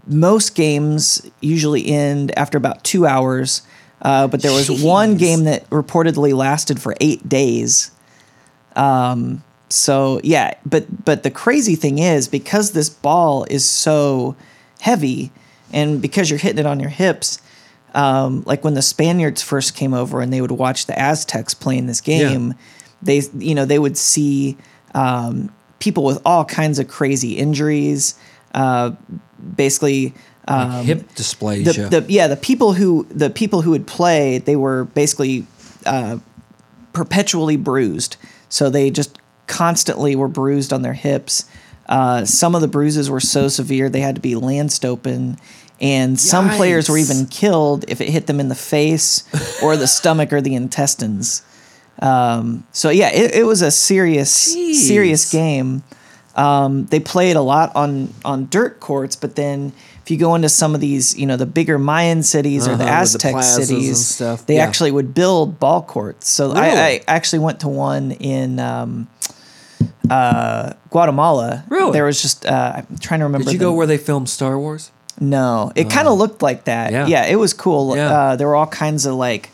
most 0.07 0.55
games 0.55 1.24
usually 1.40 1.86
end 1.86 2.36
after 2.36 2.59
about 2.59 2.82
two 2.84 3.07
hours, 3.07 3.62
uh, 4.03 4.26
but 4.26 4.43
there 4.43 4.53
was 4.53 4.70
one 4.70 5.16
game 5.16 5.45
that 5.45 5.68
reportedly 5.70 6.34
lasted 6.34 6.80
for 6.80 6.95
eight 7.01 7.28
days. 7.28 7.90
Um, 8.74 9.45
so 9.73 10.20
yeah, 10.23 10.55
but 10.66 11.05
but 11.05 11.23
the 11.23 11.31
crazy 11.31 11.77
thing 11.77 11.99
is 11.99 12.29
because 12.29 12.73
this 12.73 12.89
ball 12.89 13.45
is 13.51 13.68
so 13.68 14.37
heavy, 14.81 15.33
and 15.73 16.01
because 16.03 16.31
you're 16.31 16.39
hitting 16.39 16.59
it 16.59 16.66
on 16.66 16.81
your 16.81 16.91
hips, 16.91 17.41
um, 17.95 18.43
like 18.47 18.64
when 18.64 18.75
the 18.75 18.83
Spaniards 18.83 19.43
first 19.43 19.75
came 19.75 19.95
over 19.95 20.20
and 20.20 20.33
they 20.33 20.41
would 20.41 20.51
watch 20.51 20.87
the 20.87 20.99
Aztecs 20.99 21.55
playing 21.55 21.87
this 21.87 22.01
game, 22.01 22.55
they 23.03 23.23
you 23.39 23.55
know 23.55 23.64
they 23.64 23.79
would 23.79 23.97
see 23.97 24.57
um, 24.95 25.53
people 25.79 26.05
with 26.05 26.20
all 26.25 26.45
kinds 26.45 26.79
of 26.79 26.89
crazy 26.89 27.35
injuries. 27.35 28.14
Uh, 28.55 28.93
basically, 29.57 30.14
um, 30.49 30.85
Hip 30.85 31.09
the, 31.64 32.01
the 32.01 32.12
yeah 32.12 32.27
the 32.27 32.37
people 32.37 32.73
who 32.75 33.07
the 33.11 33.31
people 33.31 33.62
who 33.62 33.70
would 33.70 33.87
play 33.87 34.39
they 34.39 34.57
were 34.57 34.85
basically 34.85 35.47
uh, 35.87 36.18
perpetually 36.93 37.57
bruised 37.57 38.16
so 38.49 38.68
they 38.68 38.91
just 38.91 39.16
constantly 39.47 40.16
were 40.16 40.28
bruised 40.28 40.72
on 40.72 40.82
their 40.82 40.93
hips. 40.95 41.45
Uh, 41.88 42.24
some 42.24 42.55
of 42.55 42.61
the 42.61 42.68
bruises 42.68 43.11
were 43.11 43.20
so 43.20 43.49
severe 43.49 43.88
they 43.88 44.01
had 44.01 44.14
to 44.14 44.20
be 44.20 44.34
lanced 44.34 44.84
open. 44.84 45.36
And 45.80 46.18
some 46.18 46.49
players 46.51 46.88
were 46.88 46.97
even 46.97 47.26
killed 47.26 47.84
if 47.88 48.01
it 48.01 48.09
hit 48.09 48.26
them 48.28 48.38
in 48.38 48.49
the 48.49 48.55
face 48.55 49.24
or 49.62 49.76
the 49.76 49.88
stomach 49.88 50.32
or 50.32 50.40
the 50.40 50.55
intestines. 50.55 51.43
Um, 52.01 52.64
so 52.72 52.88
yeah 52.90 53.11
it, 53.12 53.34
it 53.34 53.45
was 53.45 53.62
a 53.62 53.70
serious 53.70 54.30
serious 54.32 55.30
game. 55.30 55.82
Um, 56.34 56.86
they 56.86 56.99
played 57.01 57.36
a 57.36 57.43
lot 57.43 57.74
on 57.76 58.14
on 58.24 58.47
dirt 58.49 58.80
courts, 58.80 59.16
but 59.16 59.36
then 59.36 59.72
if 60.03 60.11
you 60.11 60.16
go 60.16 60.34
into 60.34 60.49
some 60.49 60.74
of 60.74 60.80
these, 60.80 61.16
you 61.18 61.26
know, 61.26 61.36
the 61.36 61.47
bigger 61.47 61.78
Mayan 61.78 62.22
cities 62.22 62.66
or 62.66 62.76
the 62.76 62.84
Uh-huh, 62.84 62.93
the 62.95 63.01
Aztec 63.03 63.34
and 63.34 63.45
cities, 63.45 64.07
stuff. 64.07 64.47
they 64.47 64.57
Yeah. 64.57 64.64
actually 64.64 64.90
would 64.93 65.14
build 65.14 65.61
ball 65.61 65.82
courts. 65.82 66.30
So 66.30 66.53
I, 66.53 66.66
I 66.70 67.01
actually 67.07 67.40
went 67.40 67.61
to 67.61 67.68
one 67.68 68.12
in 68.12 68.59
um, 68.59 69.07
uh, 70.11 70.72
Guatemala. 70.90 71.64
Really? 71.68 71.92
There 71.92 72.05
was 72.05 72.20
just 72.22 72.44
uh, 72.46 72.82
I'm 72.88 72.98
trying 72.98 73.20
to 73.20 73.24
remember. 73.26 73.44
Did 73.44 73.53
you 73.55 73.59
the- 73.59 73.64
go 73.66 73.72
where 73.74 73.86
they 73.86 73.98
filmed 73.98 74.28
Star 74.28 74.59
Wars? 74.59 74.90
no, 75.20 75.70
it 75.76 75.88
kind 75.90 76.09
of 76.09 76.18
looked 76.18 76.42
like 76.42 76.64
that. 76.64 76.90
yeah. 76.90 77.07
Yeah, 77.07 77.26
it 77.26 77.36
was 77.36 77.53
cool. 77.53 77.94
Yeah. 77.96 78.11
Uh, 78.11 78.36
there 78.36 78.48
were 78.48 78.57
all 78.57 78.66
kinds 78.66 79.07
of 79.07 79.14
like 79.14 79.50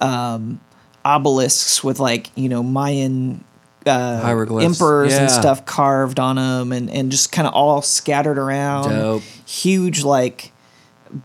um, 0.00 0.60
obelisks 1.04 1.84
with 1.84 2.00
like 2.00 2.30
you 2.36 2.48
know 2.48 2.62
Mayan 2.62 3.44
uh, 3.84 4.20
Hieroglyphs. 4.20 4.64
emperors 4.64 5.14
and 5.14 5.30
stuff 5.30 5.64
carved 5.66 6.18
on 6.18 6.36
them, 6.36 6.72
and 6.72 6.90
and 6.90 7.10
just 7.10 7.30
kind 7.30 7.46
of 7.46 7.54
all 7.54 7.82
scattered 7.82 8.38
around. 8.38 8.88
Dope. 8.90 9.22
Huge 9.46 10.02
like 10.02 10.50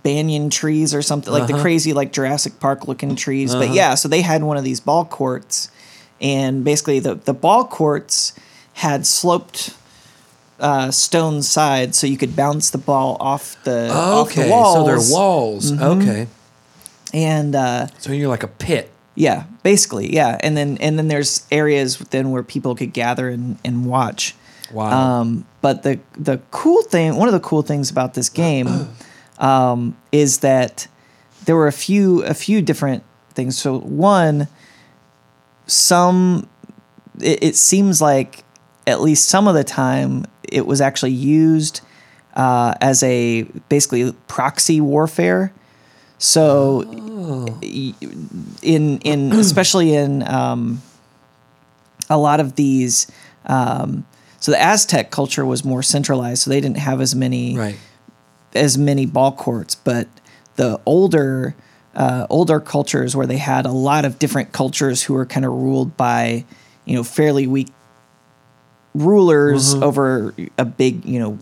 banyan 0.03 0.49
trees 0.51 0.93
or 0.93 1.01
something 1.01 1.33
like 1.33 1.47
the 1.47 1.53
Uh-huh. 1.53 1.61
crazy 1.63 1.91
like 1.93 2.13
Jurassic 2.13 2.59
Park 2.59 2.87
looking 2.87 3.15
trees. 3.15 3.55
But 3.55 3.71
yeah, 3.71 3.95
so 3.95 4.07
they 4.07 4.21
had 4.21 4.43
one 4.43 4.57
of 4.57 4.63
these 4.63 4.79
ball 4.79 5.05
courts, 5.05 5.71
and 6.19 6.63
basically 6.63 6.99
the 6.99 7.15
the 7.15 7.33
ball 7.33 7.65
courts 7.65 8.33
had 8.73 9.05
sloped 9.05 9.75
uh, 10.59 10.91
stone 10.91 11.41
sides, 11.41 11.97
so 11.97 12.07
you 12.07 12.17
could 12.17 12.35
bounce 12.35 12.69
the 12.69 12.77
ball 12.77 13.17
off 13.19 13.61
the 13.63 13.91
off 13.91 14.33
the 14.33 14.47
walls. 14.47 14.75
so 14.75 14.85
they're 14.85 15.17
walls. 15.17 15.81
Okay, 15.81 16.27
and 17.13 17.55
uh, 17.55 17.87
so 17.97 18.11
you're 18.11 18.29
like 18.29 18.43
a 18.43 18.47
pit. 18.47 18.91
yeah, 19.15 19.45
basically, 19.63 20.13
yeah. 20.13 20.37
And 20.41 20.55
then 20.55 20.77
and 20.77 20.97
then 20.97 21.07
there's 21.07 21.45
areas 21.51 21.97
then 21.97 22.31
where 22.31 22.43
people 22.43 22.75
could 22.75 22.93
gather 22.93 23.29
and, 23.29 23.57
and 23.65 23.85
watch. 23.85 24.35
Wow. 24.71 25.21
Um, 25.21 25.45
but 25.61 25.83
the 25.83 25.99
the 26.13 26.39
cool 26.51 26.81
thing, 26.83 27.15
one 27.15 27.27
of 27.27 27.33
the 27.33 27.39
cool 27.39 27.61
things 27.61 27.91
about 27.91 28.13
this 28.13 28.29
game, 28.29 28.95
um, 29.39 29.97
is 30.11 30.39
that 30.39 30.87
there 31.45 31.55
were 31.55 31.67
a 31.67 31.73
few 31.73 32.23
a 32.23 32.33
few 32.33 32.61
different 32.61 33.03
things. 33.33 33.57
So 33.57 33.79
one, 33.79 34.47
some 35.67 36.47
it, 37.19 37.43
it 37.43 37.55
seems 37.55 38.01
like 38.01 38.43
at 38.87 39.01
least 39.01 39.27
some 39.29 39.47
of 39.47 39.55
the 39.55 39.63
time 39.63 40.25
it 40.43 40.65
was 40.65 40.81
actually 40.81 41.11
used 41.11 41.81
uh, 42.35 42.73
as 42.81 43.03
a 43.03 43.43
basically 43.69 44.11
proxy 44.27 44.81
warfare. 44.81 45.53
So 46.17 46.83
y- 47.61 47.93
in 48.61 48.99
in 48.99 49.31
especially 49.39 49.93
in 49.93 50.27
um, 50.27 50.81
a 52.09 52.17
lot 52.17 52.39
of 52.39 52.55
these 52.55 53.07
Um, 53.45 54.05
so 54.39 54.51
the 54.51 54.61
Aztec 54.61 55.11
culture 55.11 55.45
was 55.45 55.63
more 55.65 55.83
centralized, 55.83 56.43
so 56.43 56.49
they 56.49 56.61
didn't 56.61 56.77
have 56.77 56.99
as 57.01 57.13
many 57.15 57.55
Right. 57.57 57.77
as 58.55 58.77
many 58.77 59.05
ball 59.05 59.31
courts. 59.31 59.75
But 59.75 60.07
the 60.57 60.79
older 60.85 61.55
uh, 61.95 62.25
older 62.29 62.59
cultures 62.59 63.15
where 63.15 63.27
they 63.27 63.37
had 63.37 63.65
a 63.65 63.71
lot 63.71 64.05
of 64.05 64.17
different 64.19 64.51
cultures 64.51 65.03
who 65.03 65.13
were 65.13 65.25
kind 65.25 65.45
of 65.45 65.51
ruled 65.51 65.97
by 65.97 66.45
you 66.85 66.95
know 66.95 67.03
fairly 67.03 67.47
weak 67.47 67.67
rulers 68.93 69.73
over 69.75 70.33
a 70.57 70.65
big 70.65 71.05
you 71.05 71.19
know 71.19 71.39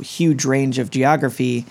huge 0.00 0.44
range 0.44 0.78
of 0.78 0.90
geography 0.90 1.64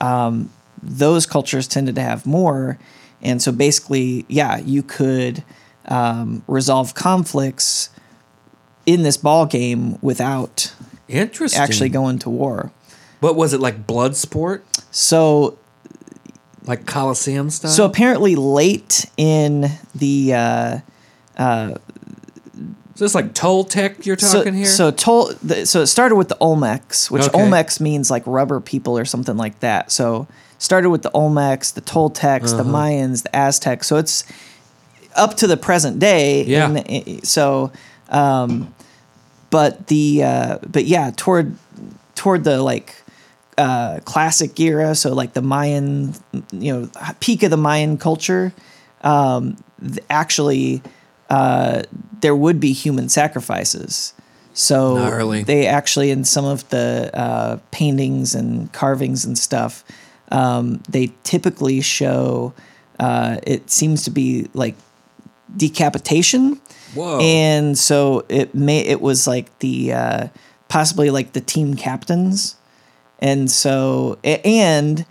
um, 0.00 0.50
those 0.82 1.26
cultures 1.26 1.66
tended 1.66 1.94
to 1.94 2.00
have 2.00 2.26
more 2.26 2.78
and 3.22 3.42
so 3.42 3.50
basically 3.50 4.24
yeah 4.28 4.58
you 4.58 4.82
could 4.82 5.42
um, 5.86 6.42
resolve 6.46 6.94
conflicts 6.94 7.90
in 8.86 9.02
this 9.02 9.16
ball 9.16 9.46
game 9.46 9.98
without 10.02 10.72
Interesting. 11.08 11.60
actually 11.60 11.88
going 11.88 12.18
to 12.18 12.30
war 12.30 12.70
what 13.24 13.36
was 13.36 13.54
it 13.54 13.60
like? 13.60 13.86
Blood 13.86 14.16
sport, 14.16 14.66
so 14.90 15.56
like 16.66 16.84
Coliseum 16.84 17.48
style. 17.48 17.70
so 17.70 17.86
apparently 17.86 18.36
late 18.36 19.06
in 19.16 19.70
the 19.94 20.34
uh, 20.34 20.78
is 22.94 23.00
this 23.00 23.14
like 23.14 23.32
Toltec 23.34 24.06
you're 24.06 24.16
so, 24.18 24.38
talking 24.38 24.54
here? 24.54 24.66
So 24.66 24.90
Tol- 24.90 25.32
the, 25.42 25.66
so 25.66 25.82
it 25.82 25.86
started 25.88 26.16
with 26.16 26.28
the 26.28 26.36
Olmecs, 26.40 27.10
which 27.10 27.22
Okay. 27.24 27.38
Olmecs 27.38 27.80
means 27.80 28.10
like 28.10 28.22
rubber 28.26 28.60
people 28.60 28.96
or 28.98 29.04
something 29.04 29.36
like 29.36 29.60
that. 29.60 29.90
So 29.92 30.26
started 30.58 30.90
with 30.90 31.02
the 31.02 31.10
Olmecs, 31.10 31.74
the 31.74 31.80
Toltecs, 31.80 32.52
Uh-huh. 32.52 32.62
the 32.62 32.68
Mayans, 32.68 33.22
the 33.24 33.34
Aztecs. 33.36 33.86
So 33.88 33.96
it's 33.96 34.24
up 35.16 35.36
to 35.38 35.46
the 35.46 35.56
present 35.56 35.98
day. 35.98 36.44
Yeah. 36.44 36.66
And 36.66 36.78
i- 36.88 37.20
so, 37.22 37.72
um, 38.10 38.72
but 39.50 39.86
the 39.88 40.22
uh, 40.24 40.58
but 40.66 40.84
yeah, 40.84 41.10
toward 41.16 41.56
toward 42.14 42.44
the 42.44 42.62
like 42.62 42.94
uh, 43.58 44.00
classic 44.04 44.58
era, 44.58 44.94
so 44.94 45.12
like 45.14 45.32
the 45.34 45.42
Mayan, 45.42 46.14
you 46.52 46.72
know, 46.72 46.90
peak 47.20 47.42
of 47.44 47.50
the 47.50 47.56
Mayan 47.56 47.96
culture, 47.98 48.52
um, 49.02 49.56
actually, 50.10 50.82
uh, 51.30 51.82
there 52.24 52.34
would 52.34 52.58
be 52.58 52.72
human 52.72 53.10
sacrifices. 53.10 54.14
So 54.54 54.96
Gnarly. 54.96 55.42
they 55.42 55.66
actually, 55.66 56.10
in 56.10 56.24
some 56.24 56.46
of 56.46 56.66
the 56.70 57.10
uh, 57.12 57.58
paintings 57.70 58.34
and 58.34 58.72
carvings 58.72 59.26
and 59.26 59.36
stuff, 59.36 59.84
um, 60.32 60.82
they 60.88 61.12
typically 61.22 61.82
show. 61.82 62.54
Uh, 62.98 63.36
it 63.42 63.70
seems 63.70 64.04
to 64.04 64.10
be 64.10 64.48
like 64.54 64.74
decapitation. 65.54 66.58
Whoa. 66.94 67.20
And 67.20 67.76
so 67.76 68.24
it 68.30 68.54
may 68.54 68.80
it 68.80 69.02
was 69.02 69.26
like 69.26 69.58
the 69.58 69.92
uh, 69.92 70.28
possibly 70.68 71.10
like 71.10 71.34
the 71.34 71.42
team 71.42 71.74
captains, 71.74 72.56
and 73.18 73.50
so 73.50 74.18
and 74.24 75.04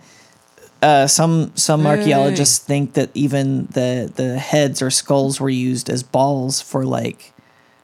uh, 0.84 1.06
some 1.06 1.50
some 1.56 1.82
Hey. 1.82 1.88
archaeologists 1.90 2.58
think 2.58 2.92
that 2.94 3.10
even 3.14 3.66
the 3.72 4.10
the 4.14 4.38
heads 4.38 4.82
or 4.82 4.90
skulls 4.90 5.40
were 5.40 5.50
used 5.50 5.88
as 5.90 6.02
balls 6.02 6.60
for 6.60 6.84
like 6.84 7.32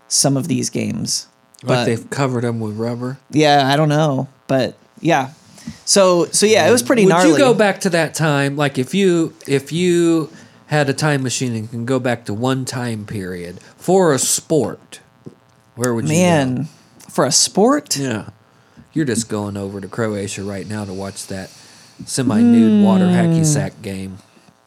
some 0.08 0.36
of 0.36 0.46
these 0.48 0.70
games. 0.70 1.26
like 1.62 1.68
But 1.68 1.84
they've 1.86 2.10
covered 2.10 2.44
them 2.44 2.60
with 2.60 2.76
rubber. 2.76 3.18
yeah, 3.30 3.68
I 3.72 3.76
don't 3.76 3.88
know, 3.88 4.28
but 4.46 4.74
yeah. 5.00 5.30
So 5.84 6.26
so 6.26 6.46
yeah, 6.46 6.68
it 6.68 6.72
was 6.72 6.82
pretty 6.82 7.04
Would 7.04 7.10
gnarly. 7.10 7.30
you 7.32 7.38
go 7.38 7.54
back 7.54 7.80
to 7.82 7.90
that 7.90 8.14
time? 8.14 8.56
Like 8.56 8.78
if 8.78 8.94
you 8.94 9.32
if 9.46 9.72
you 9.72 10.28
had 10.66 10.88
a 10.88 10.94
time 10.94 11.22
machine 11.22 11.54
and 11.54 11.68
can 11.70 11.84
go 11.84 11.98
back 11.98 12.24
to 12.26 12.34
one 12.34 12.64
time 12.64 13.04
period 13.06 13.60
for 13.76 14.12
a 14.14 14.18
sport, 14.18 15.00
where 15.74 15.92
would 15.94 16.04
you 16.08 16.14
Man, 16.14 16.68
for 17.08 17.24
a 17.24 17.32
sport? 17.32 17.96
Yeah. 17.96 18.30
You're 18.92 19.04
just 19.06 19.28
going 19.28 19.56
over 19.56 19.80
to 19.80 19.88
Croatia 19.88 20.42
right 20.42 20.66
now 20.66 20.84
to 20.84 20.92
watch 20.92 21.26
that 21.28 21.50
semi-nude 22.06 22.84
water 22.84 23.06
hacky 23.06 23.44
sack 23.44 23.80
game. 23.82 24.18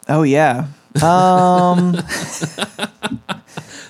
Oh 0.10 0.24
yeah. 0.24 0.68
Um 1.02 1.94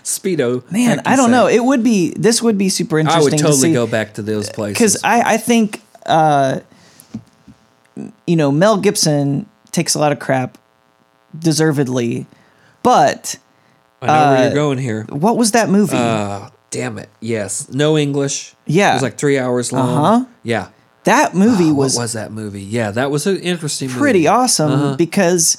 Speedo. 0.03 0.69
Man, 0.71 1.01
I 1.05 1.15
don't 1.15 1.31
know. 1.31 1.47
It 1.47 1.63
would 1.63 1.83
be 1.83 2.11
this 2.11 2.41
would 2.41 2.57
be 2.57 2.69
super 2.69 2.99
interesting. 2.99 3.21
I 3.21 3.35
would 3.35 3.39
totally 3.39 3.69
to 3.69 3.73
go 3.73 3.87
back 3.87 4.15
to 4.15 4.21
those 4.21 4.49
places. 4.49 4.77
because 4.77 5.03
I 5.03 5.33
I 5.35 5.37
think 5.37 5.81
uh, 6.05 6.59
you 8.27 8.35
know 8.35 8.51
Mel 8.51 8.77
Gibson 8.77 9.45
takes 9.71 9.95
a 9.95 9.99
lot 9.99 10.11
of 10.11 10.19
crap, 10.19 10.57
deservedly, 11.37 12.25
but 12.83 13.37
I 14.01 14.07
know 14.07 14.13
where 14.13 14.37
uh, 14.37 14.43
you're 14.45 14.53
going 14.53 14.77
here. 14.77 15.03
what 15.09 15.37
was 15.37 15.51
that 15.53 15.69
movie? 15.69 15.95
Uh, 15.97 16.49
damn 16.69 16.97
it. 16.97 17.09
Yes. 17.21 17.69
No 17.69 17.97
English. 17.97 18.55
Yeah. 18.65 18.91
It 18.91 18.95
was 18.95 19.03
like 19.03 19.17
three 19.17 19.39
hours 19.39 19.71
long. 19.71 19.97
Uh-huh. 19.97 20.25
Yeah. 20.43 20.67
That 21.05 21.33
movie 21.35 21.69
Oh, 21.69 21.73
was, 21.73 21.95
what 21.95 22.03
was 22.03 22.13
that 22.13 22.31
movie? 22.31 22.61
Yeah, 22.63 22.91
that 22.91 23.11
was 23.11 23.27
an 23.27 23.37
interesting 23.37 23.89
pretty 23.89 24.19
movie. 24.19 24.27
awesome 24.27 24.71
Uh-huh. 24.71 24.95
because 24.95 25.57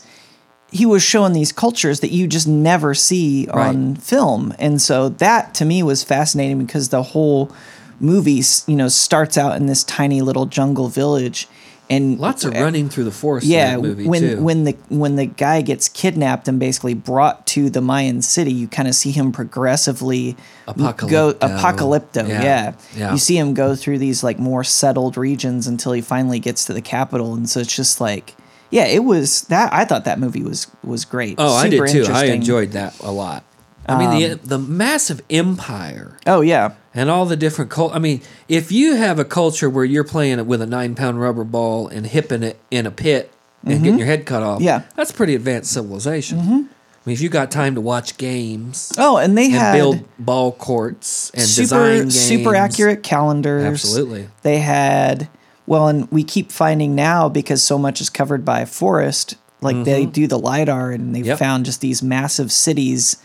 he 0.70 0.86
was 0.86 1.03
showing 1.03 1.32
these 1.32 1.53
cultures 1.53 2.01
that 2.01 2.11
you 2.11 2.26
just 2.26 2.49
never 2.49 2.95
see 2.95 3.47
on 3.49 3.95
film, 3.97 4.53
and 4.59 4.80
so 4.82 5.09
that 5.09 5.55
to 5.55 5.64
me 5.64 5.82
was 5.82 6.03
fascinating 6.03 6.59
because 6.59 6.88
the 6.88 7.03
whole 7.03 7.53
movie, 8.01 8.42
you 8.66 8.74
know, 8.74 8.88
starts 8.88 9.38
out 9.38 9.57
in 9.57 9.66
this 9.66 9.84
tiny 9.84 10.20
little 10.20 10.47
jungle 10.47 10.88
village, 10.88 11.47
and 11.91 12.18
Lots 12.18 12.45
of 12.45 12.55
running 12.55 12.89
through 12.89 13.05
the 13.05 13.11
forest 13.11 13.47
yeah 13.47 13.74
in 13.74 13.82
that 13.82 13.89
movie 13.89 14.07
when 14.09 14.20
too. 14.22 14.43
when 14.43 14.64
the 14.64 14.72
when 14.89 15.16
the 15.16 15.26
guy 15.26 15.61
gets 15.61 15.89
kidnapped 15.89 16.49
and 16.49 16.59
basically 16.59 16.95
brought 16.95 17.47
to 17.49 17.68
the 17.68 17.80
mayan 17.82 18.22
city 18.22 18.53
you 18.53 18.66
kind 18.68 18.89
of 18.89 18.95
see 18.95 19.11
him 19.11 19.32
progressively 19.32 20.32
go 20.66 20.72
Apocalypto. 20.72 21.39
apocalypto 21.39 22.28
Yeah. 22.28 22.43
yeah. 22.43 22.72
Yeah. 22.97 23.12
you 23.12 23.18
see 23.18 23.37
him 23.37 23.53
go 23.55 23.74
through 23.76 23.99
these 23.99 24.24
like 24.24 24.39
more 24.39 24.64
settled 24.64 25.16
regions 25.18 25.66
until 25.66 25.93
he 25.93 26.01
finally 26.01 26.39
gets 26.39 26.64
to 26.66 26.72
the 26.72 26.80
capital 26.82 27.35
and 27.35 27.49
so 27.49 27.61
it's 27.61 27.74
just 27.76 28.01
like 28.01 28.35
yeah 28.70 28.87
it 28.87 29.05
was 29.05 29.43
that 29.43 29.72
i 29.72 29.85
thought 29.85 30.05
that 30.07 30.18
movie 30.18 30.43
was 30.43 30.66
was 30.82 31.05
great 31.05 31.35
oh, 31.39 31.55
I 31.55 31.68
Super 31.68 31.87
did 31.87 32.07
too. 32.07 32.12
I. 32.12 32.28
Um, 32.28 32.32
enjoyed 32.35 32.70
that 32.72 32.99
a 33.01 33.12
lot. 33.12 33.45
I 33.87 33.99
mean, 33.99 34.30
the 34.30 34.39
the 34.39 34.59
massive 34.59 35.20
empire 35.28 36.16
oh 36.26 36.41
yeah 36.41 36.72
and 36.95 37.11
all 37.11 37.26
the 37.26 37.36
different 37.36 37.70
cult. 37.70 37.95
I 37.95 37.99
mean, 37.99 38.20
if 38.49 38.70
you 38.72 38.95
have 38.97 39.18
a 39.18 39.24
culture 39.24 39.68
where 39.68 39.84
you're 39.84 40.05
playing 40.05 40.38
it 40.38 40.47
with 40.47 40.62
a 40.62 40.66
nine 40.66 40.95
pound 40.95 41.20
rubber 41.20 41.45
ball 41.45 41.88
and 41.88 42.07
hipping 42.07 42.42
it 42.42 42.59
in 42.70 42.86
a 42.86 42.90
pit 42.90 43.32
and 43.64 43.82
getting 43.82 43.99
your 43.99 44.07
head 44.07 44.26
cut 44.26 44.42
off, 44.42 44.59
Mm-hmm. 44.59 44.64
Yeah. 44.66 44.78
Mm-hmm. 44.80 44.90
that's 44.97 45.12
pretty 45.12 45.34
advanced 45.34 45.72
civilization. 45.72 46.38
I 46.38 47.09
mean, 47.11 47.12
if 47.14 47.20
you 47.20 47.28
got 47.28 47.51
time 47.51 47.74
to 47.74 47.80
watch 47.82 48.16
games 48.16 48.92
oh 48.97 49.18
and 49.18 49.36
they 49.36 49.47
and 49.47 49.55
had 49.55 49.72
build 49.74 50.05
ball 50.18 50.53
courts 50.53 51.30
and 51.34 51.42
design 51.42 51.66
super 51.66 52.03
games, 52.03 52.20
super 52.20 52.55
accurate 52.55 53.03
calendars 53.03 53.64
Absolutely. 53.64 54.28
They 54.42 54.59
had 54.59 55.28
well, 55.66 55.88
and 55.88 56.11
we 56.11 56.24
keep 56.24 56.53
finding 56.53 56.95
now 56.95 57.28
because 57.30 57.62
so 57.62 57.78
much 57.78 58.01
is 58.03 58.11
covered 58.11 58.45
by 58.45 58.64
forest. 58.66 59.36
Like 59.62 59.82
they 59.84 60.05
do 60.05 60.26
the 60.26 60.38
lidar, 60.38 60.90
and 60.90 61.14
they've 61.14 61.22
Mm-hmm. 61.22 61.28
Yep. 61.30 61.38
found 61.38 61.64
just 61.64 61.80
these 61.80 62.03
massive 62.03 62.53
cities, 62.53 63.16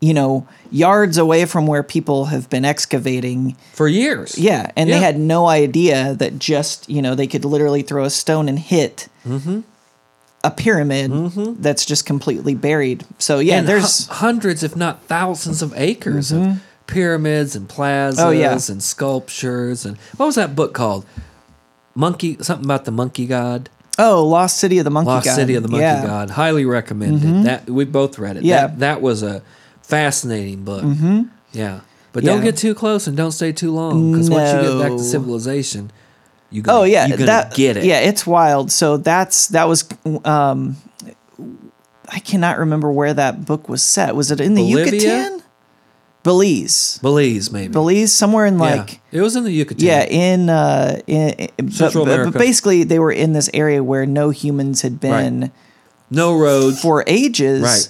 you 0.00 0.14
know, 0.14 0.46
yards 0.70 1.18
away 1.18 1.44
from 1.44 1.66
where 1.66 1.82
people 1.82 2.26
have 2.26 2.48
been 2.48 2.64
excavating. 2.64 3.56
for 3.72 3.88
years. 3.88 4.38
Yeah, 4.38 4.70
and 4.76 4.88
Yeah. 4.88 4.98
they 4.98 5.04
had 5.04 5.18
no 5.18 5.46
idea 5.48 6.14
that 6.14 6.38
just 6.38 6.88
you 6.88 7.02
know 7.02 7.14
they 7.14 7.26
could 7.26 7.44
literally 7.44 7.82
throw 7.82 8.04
a 8.04 8.10
stone 8.10 8.48
and 8.48 8.58
hit. 8.58 9.08
Mm-hmm. 9.26 9.60
A 10.44 10.52
pyramid 10.52 11.10
that's 11.60 11.84
just 11.84 12.06
completely 12.06 12.54
buried. 12.54 13.04
So 13.18 13.40
yeah, 13.40 13.56
and 13.58 13.66
there's 13.68 14.06
hu- 14.06 14.14
hundreds, 14.14 14.62
if 14.62 14.76
not 14.76 15.02
thousands, 15.04 15.62
of 15.62 15.74
acres 15.76 16.30
of 16.30 16.62
pyramids 16.86 17.56
and 17.56 17.68
plazas 17.68 18.20
Oh, 18.20 18.30
yeah. 18.30 18.52
and 18.68 18.80
sculptures. 18.82 19.84
And 19.84 19.96
what 20.16 20.26
was 20.26 20.36
that 20.36 20.54
book 20.54 20.74
called? 20.74 21.04
Monkey, 21.96 22.36
something 22.40 22.64
about 22.64 22.84
the 22.84 22.92
monkey 22.92 23.26
god. 23.26 23.68
oh, 23.98 24.24
Lost 24.24 24.58
City 24.58 24.78
of 24.78 24.84
the 24.84 24.90
Monkey 24.90 25.08
Lost 25.08 25.26
God. 25.26 25.34
City 25.34 25.56
of 25.56 25.64
the 25.64 25.68
Monkey 25.68 25.82
Yeah. 25.82 25.96
Mm-hmm. 25.98 26.06
God. 26.06 26.30
Highly 26.30 26.64
recommended. 26.64 27.44
That 27.44 27.68
we 27.68 27.84
both 27.84 28.16
read 28.18 28.36
it. 28.36 28.44
Yeah. 28.44 28.68
That, 28.68 28.78
that 28.78 29.02
was 29.02 29.24
a 29.24 29.42
fascinating 29.88 30.64
book. 30.64 30.84
Mm-hmm. 30.84 31.22
Yeah. 31.52 31.80
But 32.12 32.24
don't 32.24 32.42
get 32.42 32.56
too 32.56 32.74
close 32.74 33.06
and 33.06 33.16
don't 33.16 33.32
stay 33.32 33.52
too 33.52 33.70
long 33.72 34.12
because 34.12 34.28
once 34.30 34.52
you 34.52 34.70
get 34.72 34.82
back 34.88 34.96
to 34.98 35.02
civilization, 35.04 35.90
you 36.50 36.62
gonna, 36.62 36.78
Oh 36.80 36.84
yeah, 36.84 37.06
you're 37.06 37.16
gonna 37.18 37.26
that 37.26 37.54
get 37.54 37.76
it. 37.76 37.84
Yeah, 37.84 38.00
it's 38.00 38.26
wild. 38.26 38.72
So 38.72 38.96
that's 38.96 39.48
that 39.48 39.68
was. 39.68 39.88
Um, 40.24 40.76
I 42.10 42.18
cannot 42.20 42.58
remember 42.58 42.90
where 42.90 43.12
that 43.14 43.44
book 43.44 43.68
was 43.68 43.82
set. 43.82 44.16
Was 44.16 44.30
it 44.30 44.40
in 44.40 44.54
the 44.54 44.62
Bolivia? 44.72 44.94
Yucatan? 44.94 45.42
Belize, 46.24 46.98
Belize 47.00 47.50
maybe. 47.52 47.72
Belize, 47.72 48.12
somewhere 48.12 48.44
in 48.46 48.54
Yeah. 48.54 48.60
like 48.60 49.00
it 49.12 49.20
was 49.20 49.36
in 49.36 49.44
the 49.44 49.52
Yucatan. 49.52 49.84
yeah, 49.86 50.04
in 50.04 50.50
uh, 50.50 51.00
in, 51.06 51.28
in- 51.30 51.50
but- 51.56 51.72
Central 51.72 52.04
but, 52.04 52.12
America. 52.12 52.32
but 52.32 52.38
basically 52.40 52.82
they 52.84 52.98
were 52.98 53.12
in 53.12 53.32
this 53.34 53.48
area 53.54 53.84
where 53.84 54.04
no 54.06 54.30
humans 54.30 54.82
had 54.82 54.98
been 55.00 55.52
No 56.10 56.36
roads. 56.36 56.80
for 56.82 57.04
ages, 57.06 57.62
Right. 57.62 57.88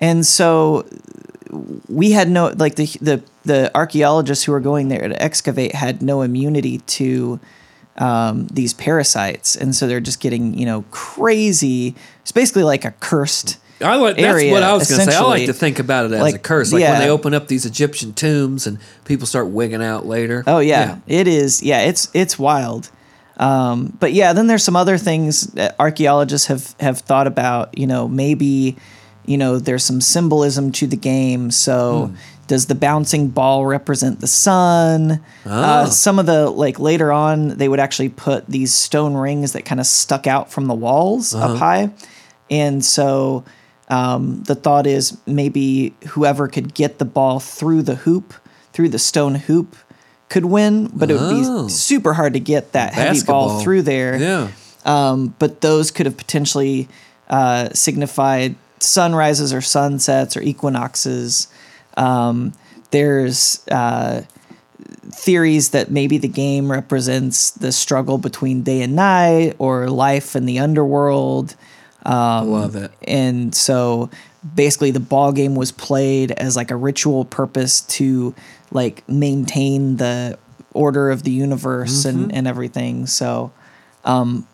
And 0.00 0.24
so 0.24 0.86
we 1.88 2.12
had 2.12 2.30
no 2.30 2.48
like 2.56 2.76
the 2.76 2.86
the 3.00 3.22
the 3.44 3.70
archaeologists 3.74 4.44
who 4.44 4.52
were 4.52 4.60
going 4.60 4.88
there 4.88 5.08
to 5.08 5.22
excavate 5.22 5.74
had 5.74 6.02
no 6.02 6.22
immunity 6.22 6.78
to 6.78 7.40
um, 7.96 8.46
these 8.46 8.72
parasites, 8.72 9.56
and 9.56 9.74
so 9.74 9.86
they're 9.86 10.00
just 10.00 10.20
getting 10.20 10.54
you 10.56 10.66
know 10.66 10.82
crazy. 10.90 11.94
It's 12.22 12.32
basically 12.32 12.64
like 12.64 12.84
a 12.84 12.92
cursed 12.92 13.58
I 13.82 13.96
like 13.96 14.16
that's 14.16 14.26
area, 14.26 14.52
what 14.52 14.62
I 14.62 14.74
was 14.74 14.88
going 14.88 15.06
to 15.06 15.10
say. 15.10 15.16
I 15.16 15.22
like 15.22 15.46
to 15.46 15.52
think 15.52 15.78
about 15.78 16.06
it 16.06 16.12
as 16.12 16.34
a 16.34 16.38
curse, 16.38 16.72
like 16.72 16.80
yeah. 16.80 16.92
when 16.92 17.00
they 17.00 17.10
open 17.10 17.34
up 17.34 17.48
these 17.48 17.64
Egyptian 17.64 18.12
tombs 18.12 18.66
and 18.66 18.78
people 19.04 19.26
start 19.26 19.48
wigging 19.48 19.82
out 19.82 20.06
later. 20.06 20.44
Oh 20.46 20.58
yeah, 20.58 20.98
it 21.06 21.26
is. 21.26 21.62
Yeah, 21.62 21.82
it's 21.82 22.08
it's 22.12 22.38
wild. 22.38 22.90
Um, 23.38 23.96
but 23.98 24.12
yeah, 24.12 24.34
then 24.34 24.48
there's 24.48 24.64
some 24.64 24.76
other 24.76 24.98
things 24.98 25.44
that 25.54 25.76
archaeologists 25.78 26.48
have 26.48 26.74
have 26.78 26.98
thought 26.98 27.26
about. 27.26 27.76
You 27.78 27.86
know, 27.86 28.06
maybe 28.06 28.76
you 29.26 29.36
know 29.38 29.58
there's 29.58 29.84
some 29.84 30.00
symbolism 30.00 30.72
to 30.72 30.86
the 30.86 30.96
game. 30.96 31.50
So 31.50 32.06
Hmm. 32.06 32.14
does 32.46 32.66
the 32.66 32.74
bouncing 32.74 33.28
ball 33.28 33.64
represent 33.66 34.20
the 34.20 34.26
sun? 34.26 35.20
Uh, 35.46 35.84
Ah. 35.84 35.84
some 35.86 36.18
of 36.18 36.26
the 36.26 36.50
like 36.50 36.78
later 36.80 37.12
on, 37.12 37.56
they 37.58 37.68
would 37.68 37.80
actually 37.80 38.08
put 38.08 38.46
these 38.48 38.72
stone 38.74 39.14
rings 39.14 39.52
that 39.52 39.64
kind 39.64 39.80
of 39.80 39.86
stuck 39.86 40.26
out 40.26 40.50
from 40.50 40.66
the 40.66 40.74
walls 40.74 41.34
Uh-huh. 41.34 41.52
up 41.54 41.58
high, 41.58 41.90
and 42.50 42.84
so. 42.84 43.44
Um, 43.92 44.44
the 44.46 44.54
thought 44.54 44.86
is 44.86 45.16
maybe 45.26 45.94
whoever 46.10 46.46
could 46.46 46.74
get 46.74 47.00
the 47.00 47.04
ball 47.04 47.40
through 47.40 47.82
the 47.82 47.96
hoop, 47.96 48.34
through 48.72 48.88
the 48.90 49.00
stone 49.00 49.34
hoop, 49.34 49.74
could 50.28 50.44
win, 50.44 50.88
but 50.94 51.10
it 51.10 51.14
would 51.14 51.22
Oh. 51.44 51.64
be 51.64 51.68
super 51.72 52.12
hard 52.12 52.34
to 52.34 52.38
get 52.38 52.70
that 52.70 52.94
heavy 52.94 53.08
Basketball. 53.18 53.48
ball 53.48 53.60
through 53.62 53.82
there. 53.82 54.16
Yeah. 54.16 54.46
Um, 54.84 55.34
but 55.40 55.60
those 55.60 55.90
could 55.90 56.06
have 56.06 56.16
potentially 56.16 56.86
uh, 57.28 57.70
signified 57.74 58.54
sunrises 58.80 59.52
or 59.52 59.60
sunsets 59.60 60.36
or 60.36 60.42
equinoxes. 60.42 61.48
Um, 61.96 62.52
there's 62.90 63.66
uh, 63.70 64.22
theories 65.12 65.70
that 65.70 65.90
maybe 65.90 66.18
the 66.18 66.28
game 66.28 66.70
represents 66.70 67.50
the 67.52 67.72
struggle 67.72 68.18
between 68.18 68.62
day 68.62 68.82
and 68.82 68.96
night 68.96 69.54
or 69.58 69.88
life 69.88 70.34
and 70.34 70.48
the 70.48 70.58
underworld. 70.58 71.54
I 72.04 72.40
love 72.40 72.76
it. 72.76 72.90
And 73.06 73.54
so 73.54 74.10
basically 74.54 74.90
the 74.90 75.00
ball 75.00 75.32
game 75.32 75.54
was 75.54 75.70
played 75.70 76.30
as 76.32 76.56
like 76.56 76.70
a 76.70 76.76
ritual 76.76 77.24
purpose 77.26 77.82
to 77.82 78.34
like 78.70 79.06
maintain 79.08 79.96
the 79.96 80.38
order 80.72 81.10
of 81.10 81.24
the 81.24 81.30
universe 81.30 82.04
Mm-hmm. 82.06 82.22
and, 82.22 82.32
and 82.34 82.48
everything. 82.48 83.06
So 83.06 83.52
um 84.04 84.46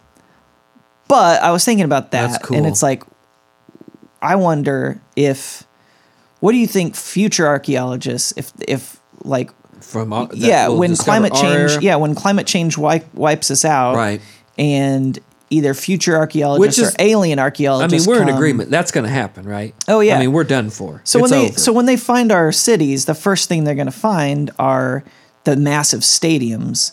but 1.08 1.40
I 1.40 1.52
was 1.52 1.64
thinking 1.64 1.84
about 1.84 2.10
that 2.10 2.32
That's 2.32 2.44
cool. 2.44 2.56
and 2.56 2.66
it's 2.66 2.82
like 2.82 3.04
I 4.22 4.36
wonder 4.36 5.00
if 5.14 5.64
what 6.40 6.52
do 6.52 6.58
you 6.58 6.66
think 6.66 6.94
future 6.96 7.46
archaeologists 7.46 8.32
if 8.36 8.52
if 8.66 9.00
like 9.22 9.50
From 9.80 10.12
our, 10.12 10.28
yeah 10.34 10.68
will 10.68 10.78
when 10.78 10.96
climate 10.96 11.32
change 11.34 11.72
era. 11.72 11.82
yeah 11.82 11.96
when 11.96 12.14
climate 12.14 12.46
change 12.46 12.76
wipe, 12.78 13.12
wipes 13.14 13.50
us 13.50 13.64
out 13.64 13.96
Right. 13.96 14.20
and 14.58 15.18
either 15.50 15.74
future 15.74 16.16
archaeologists 16.16 16.78
Which 16.80 16.86
is- 16.88 16.92
or 16.94 16.96
alien 16.98 17.38
archaeologists. 17.38 18.08
I 18.08 18.10
mean, 18.10 18.18
we're 18.20 18.28
in 18.28 18.34
agreement. 18.34 18.68
That's 18.68 18.90
going 18.90 19.04
to 19.04 19.10
happen, 19.12 19.46
right? 19.46 19.76
Oh, 19.86 20.00
yeah. 20.00 20.16
I 20.16 20.18
mean, 20.18 20.32
we're 20.32 20.42
done 20.42 20.70
for. 20.70 21.00
So 21.04 21.20
It's 21.20 21.30
when 21.30 21.40
they 21.40 21.48
over. 21.50 21.58
so 21.60 21.72
when 21.72 21.86
they 21.86 21.96
find 21.96 22.32
our 22.32 22.50
cities, 22.50 23.04
the 23.04 23.14
first 23.14 23.48
thing 23.48 23.62
they're 23.62 23.76
going 23.76 23.86
to 23.86 23.92
find 23.92 24.50
are 24.58 25.04
the 25.44 25.54
massive 25.56 26.00
stadiums, 26.00 26.92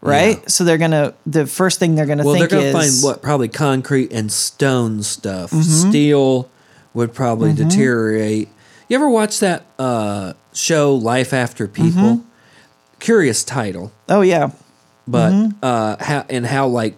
right? 0.00 0.36
Yeah. 0.38 0.46
So 0.46 0.62
they're 0.62 0.78
gonna 0.78 1.14
the 1.26 1.44
first 1.48 1.80
thing 1.80 1.96
they're 1.96 2.06
going 2.06 2.18
to 2.18 2.24
think 2.24 2.38
well, 2.38 2.48
they're 2.48 2.60
going 2.60 2.72
to 2.72 2.78
find 2.78 2.92
what 3.02 3.20
probably 3.20 3.48
concrete 3.48 4.12
and 4.12 4.30
stone 4.30 5.02
stuff. 5.02 5.50
Mm-hmm. 5.50 5.88
Steel 5.90 6.48
would 6.94 7.12
probably 7.14 7.52
deteriorate. 7.52 8.48
You 8.88 8.96
ever 8.96 9.08
watch 9.08 9.40
that 9.40 9.64
uh, 9.78 10.32
show 10.52 10.94
Life 10.94 11.32
After 11.32 11.68
People? 11.68 12.02
Mm-hmm. 12.02 12.28
Curious 13.00 13.44
title. 13.44 13.92
Oh 14.08 14.22
yeah, 14.22 14.50
but 15.06 15.30
Mm-hmm. 15.32 15.58
uh 15.62 15.96
how 16.02 16.24
and 16.28 16.44
how 16.46 16.66
like 16.66 16.96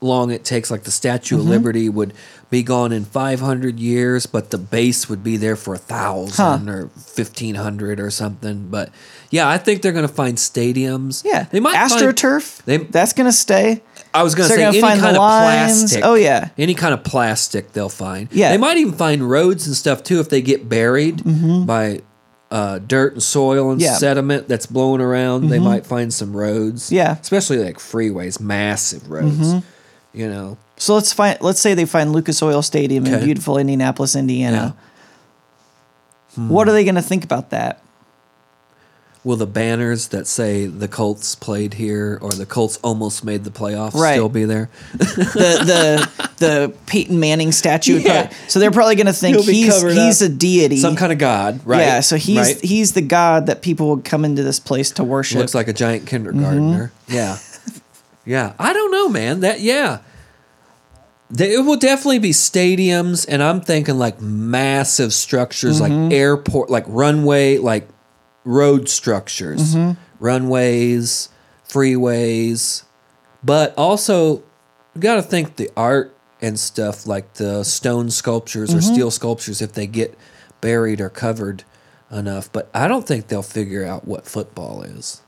long 0.00 0.30
it 0.30 0.44
takes 0.44 0.70
like 0.70 0.84
the 0.84 0.90
statue 0.90 1.36
Mm-hmm. 1.36 1.42
of 1.44 1.48
liberty 1.50 1.88
would 1.88 2.14
be 2.50 2.62
gone 2.62 2.92
in 2.92 3.04
500 3.04 3.78
years 3.78 4.26
but 4.26 4.50
the 4.50 4.58
base 4.58 5.08
would 5.08 5.22
be 5.24 5.36
there 5.38 5.56
for 5.56 5.74
a 5.74 5.78
thousand 5.78 6.68
or 6.68 6.86
1500 6.88 7.98
or 8.00 8.10
something 8.10 8.68
but 8.68 8.90
yeah 9.30 9.48
i 9.48 9.56
think 9.56 9.80
they're 9.80 9.92
gonna 9.92 10.08
find 10.08 10.36
stadiums 10.38 11.24
yeah. 11.24 11.44
they 11.44 11.60
might 11.60 11.72
find, 11.88 11.90
astroturf. 12.16 12.62
they- 12.64 12.76
that's 12.78 13.12
going 13.14 13.26
to 13.28 13.32
stay. 13.32 13.80
I 14.14 14.22
was 14.22 14.34
gonna 14.34 14.48
So 14.48 14.56
say 14.56 14.64
any 14.64 14.80
kind 14.80 15.00
of 15.00 15.16
lines. 15.16 15.80
plastic 15.82 16.04
Oh, 16.04 16.14
yeah. 16.14 16.50
any 16.58 16.74
kind 16.74 16.92
of 16.94 17.02
plastic 17.04 17.72
they'll 17.72 17.88
find 17.88 18.28
Yeah. 18.32 18.50
they 18.50 18.58
might 18.58 18.76
even 18.76 18.92
find 18.94 19.28
roads 19.28 19.66
and 19.66 19.74
stuff 19.76 20.02
too 20.02 20.20
if 20.20 20.28
they 20.28 20.42
get 20.42 20.68
buried 20.68 21.22
by 21.66 22.00
uh, 22.50 22.78
dirt 22.80 23.14
and 23.14 23.22
soil 23.22 23.70
and 23.70 23.80
Mm-hmm. 23.80 23.84
Yeah. 23.84 23.90
Mm-hmm. 23.92 23.98
sediment 23.98 24.48
that's 24.48 24.66
blowing 24.66 25.00
around. 25.00 25.48
They 25.48 25.58
might 25.58 25.86
find 25.86 26.12
some 26.12 26.36
roads. 26.36 26.92
Yeah. 26.92 27.12
Mm-hmm. 27.12 27.20
especially 27.22 27.58
like 27.64 27.78
freeways, 27.78 28.38
massive 28.40 29.10
roads. 29.10 29.54
You 30.12 30.28
know, 30.28 30.58
So 30.76 30.94
let's 30.94 31.14
find. 31.14 31.38
Let's 31.40 31.60
say 31.60 31.72
they 31.72 31.86
find 31.86 32.12
Lucas 32.12 32.42
Oil 32.42 32.60
Stadium 32.60 33.06
in 33.06 33.24
beautiful 33.24 33.56
Indianapolis, 33.56 34.14
Indiana. 34.14 34.76
Hmm. 36.34 36.50
What 36.50 36.68
are 36.68 36.72
they 36.72 36.84
going 36.84 36.96
to 36.96 37.02
think 37.02 37.24
about 37.24 37.48
that? 37.50 37.82
Will 39.24 39.36
the 39.36 39.46
banners 39.46 40.08
that 40.08 40.26
say 40.26 40.66
the 40.66 40.88
Colts 40.88 41.34
played 41.36 41.74
here 41.74 42.18
or 42.20 42.30
the 42.30 42.44
Colts 42.46 42.78
almost 42.82 43.24
made 43.24 43.44
the 43.44 43.50
playoffs 43.50 43.94
Right. 43.94 44.14
still 44.14 44.28
be 44.28 44.44
there? 44.44 44.68
the 44.92 46.08
the 46.18 46.26
the 46.38 46.74
Peyton 46.86 47.20
Manning 47.20 47.52
statue. 47.52 47.98
Yeah. 47.98 48.22
probably- 48.22 48.36
so 48.48 48.58
they're 48.58 48.70
probably 48.72 48.96
going 48.96 49.06
to 49.06 49.12
think 49.12 49.38
he's 49.40 49.80
he's 49.82 50.22
a 50.22 50.28
deity, 50.28 50.78
Some 50.78 50.96
kind 50.96 51.12
of 51.12 51.18
god, 51.18 51.60
right? 51.64 51.80
Yeah, 51.82 52.00
so 52.00 52.16
he's 52.16 52.36
Right? 52.38 52.60
he's 52.64 52.92
the 52.94 53.00
god 53.02 53.46
that 53.46 53.62
people 53.62 53.90
would 53.90 54.04
come 54.04 54.24
into 54.24 54.42
this 54.42 54.58
place 54.58 54.90
to 54.92 55.04
worship. 55.04 55.38
looks 55.38 55.54
like 55.54 55.68
a 55.68 55.72
giant 55.72 56.06
kindergartner. 56.08 56.92
Mm-hmm. 57.08 57.14
Yeah, 57.14 57.38
yeah. 58.24 58.52
I 58.58 58.72
don't 58.72 58.90
know, 58.90 59.08
man. 59.08 59.40
That 59.40 59.60
yeah. 59.60 59.98
It 61.38 61.64
will 61.64 61.78
definitely 61.78 62.18
be 62.18 62.30
stadiums, 62.32 63.24
and 63.26 63.42
I'm 63.42 63.60
thinking 63.62 63.98
like 63.98 64.20
massive 64.20 65.14
structures, 65.14 65.80
Mm-hmm. 65.80 66.04
like 66.04 66.12
airport, 66.12 66.68
like 66.70 66.84
runway, 66.88 67.56
like 67.58 67.88
road 68.44 68.88
structures, 68.88 69.74
Mm-hmm. 69.74 70.00
runways, 70.20 71.28
freeways, 71.68 72.84
but 73.42 73.74
also 73.76 74.36
you 74.94 75.00
got 75.00 75.16
to 75.16 75.22
think 75.22 75.56
the 75.56 75.70
art 75.76 76.14
and 76.40 76.58
stuff 76.58 77.06
like 77.06 77.34
the 77.34 77.64
stone 77.64 78.10
sculptures 78.10 78.70
Mm-hmm. 78.70 78.78
or 78.78 78.82
steel 78.82 79.10
sculptures 79.10 79.62
if 79.62 79.72
they 79.72 79.86
get 79.86 80.16
buried 80.60 81.00
or 81.00 81.08
covered 81.08 81.64
enough. 82.10 82.50
But 82.52 82.68
I 82.74 82.88
don't 82.88 83.06
think 83.06 83.28
they'll 83.28 83.42
figure 83.42 83.84
out 83.86 84.06
what 84.06 84.26
football 84.26 84.82
is. 84.82 85.22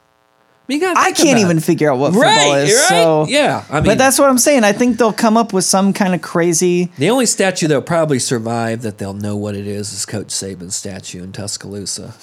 I, 0.67 0.73
mean, 0.73 0.83
I 0.83 1.13
can't 1.13 1.39
even 1.41 1.59
it. 1.59 1.63
figure 1.63 1.93
out 1.93 1.99
what 1.99 2.15
Right, 2.15 2.39
football 2.39 2.55
is. 2.57 2.75
right. 2.75 2.89
So 2.89 3.27
Yeah, 3.29 3.65
I 3.69 3.75
mean- 3.77 3.85
but 3.85 3.99
that's 3.99 4.19
what 4.19 4.31
I'm 4.31 4.39
saying. 4.39 4.65
I 4.65 4.73
think 4.73 4.97
they'll 4.97 5.13
come 5.13 5.37
up 5.37 5.53
with 5.53 5.65
some 5.65 5.93
kind 5.93 6.15
of 6.15 6.23
crazy. 6.23 6.91
The 6.97 7.11
only 7.11 7.27
statue 7.27 7.69
that'll 7.69 7.83
probably 7.83 8.19
survive 8.19 8.81
that 8.83 8.97
they'll 8.97 9.13
know 9.13 9.37
what 9.37 9.55
it 9.55 9.67
is 9.67 9.93
is 9.93 10.07
Coach 10.07 10.29
Saban's 10.29 10.75
statue 10.75 11.23
in 11.23 11.33
Tuscaloosa. 11.33 12.15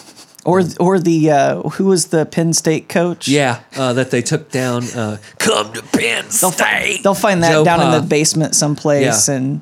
Or 0.44 0.64
or 0.80 0.98
the 1.00 1.30
uh, 1.32 1.62
who 1.70 1.86
was 1.86 2.08
the 2.08 2.26
Penn 2.26 2.54
State 2.54 2.90
coach? 2.90 3.28
Yeah, 3.28 3.60
uh, 3.78 3.94
that 3.94 4.10
they 4.10 4.22
took 4.24 4.50
down. 4.50 4.84
Uh, 4.86 5.18
Come 5.38 5.72
to 5.74 5.84
Penn 5.84 6.26
they'll, 6.42 6.50
fi- 6.52 6.82
State. 6.82 7.04
they'll 7.04 7.14
find 7.14 7.44
that 7.44 7.52
Joe 7.52 7.64
down 7.64 7.80
Pa. 7.80 7.94
in 7.96 8.02
the 8.02 8.08
basement 8.08 8.56
someplace, 8.56 9.28
Yeah. 9.30 9.36
and 9.36 9.62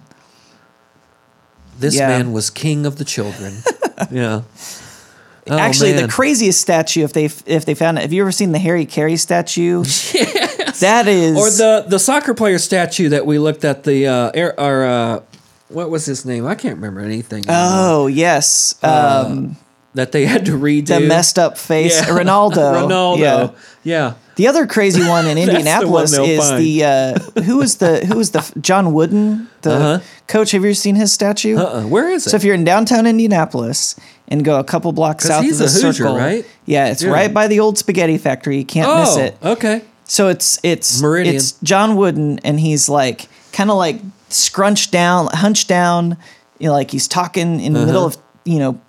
This 1.77 1.95
Yeah. 1.95 2.07
man 2.07 2.31
was 2.33 2.49
king 2.49 2.85
of 2.85 2.97
the 2.97 3.05
children. 3.05 3.57
yeah. 4.11 4.41
Oh, 5.51 5.57
actually 5.57 5.93
man. 5.93 6.03
the 6.03 6.07
craziest 6.09 6.61
statue 6.61 7.03
if 7.03 7.11
they 7.13 7.25
if 7.45 7.65
they 7.65 7.73
found 7.73 7.97
it. 7.97 8.01
Have 8.01 8.13
you 8.13 8.21
ever 8.21 8.31
seen 8.31 8.51
the 8.51 8.59
Harry 8.59 8.85
Caray 8.85 9.17
statue? 9.17 9.79
yes. 10.13 10.79
That 10.79 11.07
is 11.07 11.35
or 11.37 11.49
the 11.49 11.85
the 11.89 11.99
soccer 11.99 12.33
player 12.33 12.57
statue 12.59 13.09
that 13.09 13.25
we 13.25 13.37
looked 13.39 13.65
at 13.65 13.83
the 13.83 14.07
uh, 14.07 14.31
air, 14.33 14.57
our 14.59 14.85
uh, 14.85 15.19
what 15.69 15.89
was 15.89 16.05
his 16.05 16.23
name? 16.25 16.45
I 16.45 16.55
can't 16.55 16.75
remember 16.75 17.01
anything. 17.01 17.43
anymore. 17.49 17.55
Oh 17.57 18.07
yes, 18.07 18.75
um, 18.83 19.57
that 19.95 20.11
they 20.11 20.25
had 20.25 20.45
to 20.45 20.51
redo 20.51 20.87
the 20.87 20.99
messed 21.01 21.39
up 21.39 21.57
face, 21.57 21.99
Yeah. 21.99 22.07
Ronaldo. 22.07 22.55
Ronaldo. 22.87 23.19
Yeah. 23.19 23.49
Yeah. 23.83 24.13
The 24.35 24.47
other 24.47 24.67
crazy 24.67 25.05
one 25.05 25.25
in 25.27 25.35
the 25.35 25.41
one 25.41 25.49
Indianapolis 25.49 26.17
is 26.17 26.47
find. 26.47 26.61
the 26.63 26.83
uh, 26.85 27.19
who 27.43 27.57
was 27.57 27.77
the 27.77 28.05
who 28.05 28.15
was 28.17 28.31
the 28.31 28.53
John 28.61 28.93
Wooden 28.93 29.49
the 29.63 29.71
Uh-huh. 29.73 29.99
coach. 30.27 30.51
Have 30.51 30.63
you 30.63 30.73
seen 30.73 30.95
his 30.95 31.11
statue? 31.11 31.57
Uh-uh. 31.57 31.83
Where 31.83 32.09
is 32.09 32.25
it? 32.25 32.29
So 32.29 32.37
if 32.37 32.43
you're 32.43 32.55
in 32.55 32.63
downtown 32.63 33.05
Indianapolis 33.07 33.95
and 34.27 34.45
go 34.45 34.59
a 34.59 34.63
couple 34.63 34.91
blocks 34.93 35.25
south 35.25 35.43
he's 35.43 35.59
of 35.59 35.69
the 35.71 35.79
a 35.79 35.81
Hoosier, 35.83 35.93
circle, 36.03 36.15
right? 36.17 36.45
Yeah, 36.65 36.87
it's 36.87 37.03
Yeah. 37.03 37.09
right 37.11 37.33
by 37.33 37.47
the 37.47 37.59
old 37.59 37.77
spaghetti 37.77 38.17
factory. 38.17 38.57
You 38.59 38.65
can't 38.65 38.99
miss 38.99 39.17
oh, 39.17 39.21
it. 39.21 39.37
okay. 39.43 39.81
So 40.05 40.27
it's 40.29 40.59
it's 40.63 41.01
Meridian. 41.01 41.35
it's 41.35 41.53
John 41.63 41.95
Wooden, 41.97 42.39
and 42.39 42.59
he's 42.59 42.87
like 42.89 43.27
kind 43.51 43.69
of 43.69 43.75
like 43.77 43.99
scrunched 44.29 44.91
down, 44.91 45.27
hunched 45.33 45.67
down, 45.67 46.15
you 46.59 46.67
know, 46.67 46.73
like 46.73 46.91
he's 46.91 47.07
talking 47.07 47.59
in 47.59 47.73
the 47.73 47.85
middle 47.85 48.05
of 48.05 48.17
you 48.45 48.59
know 48.59 48.79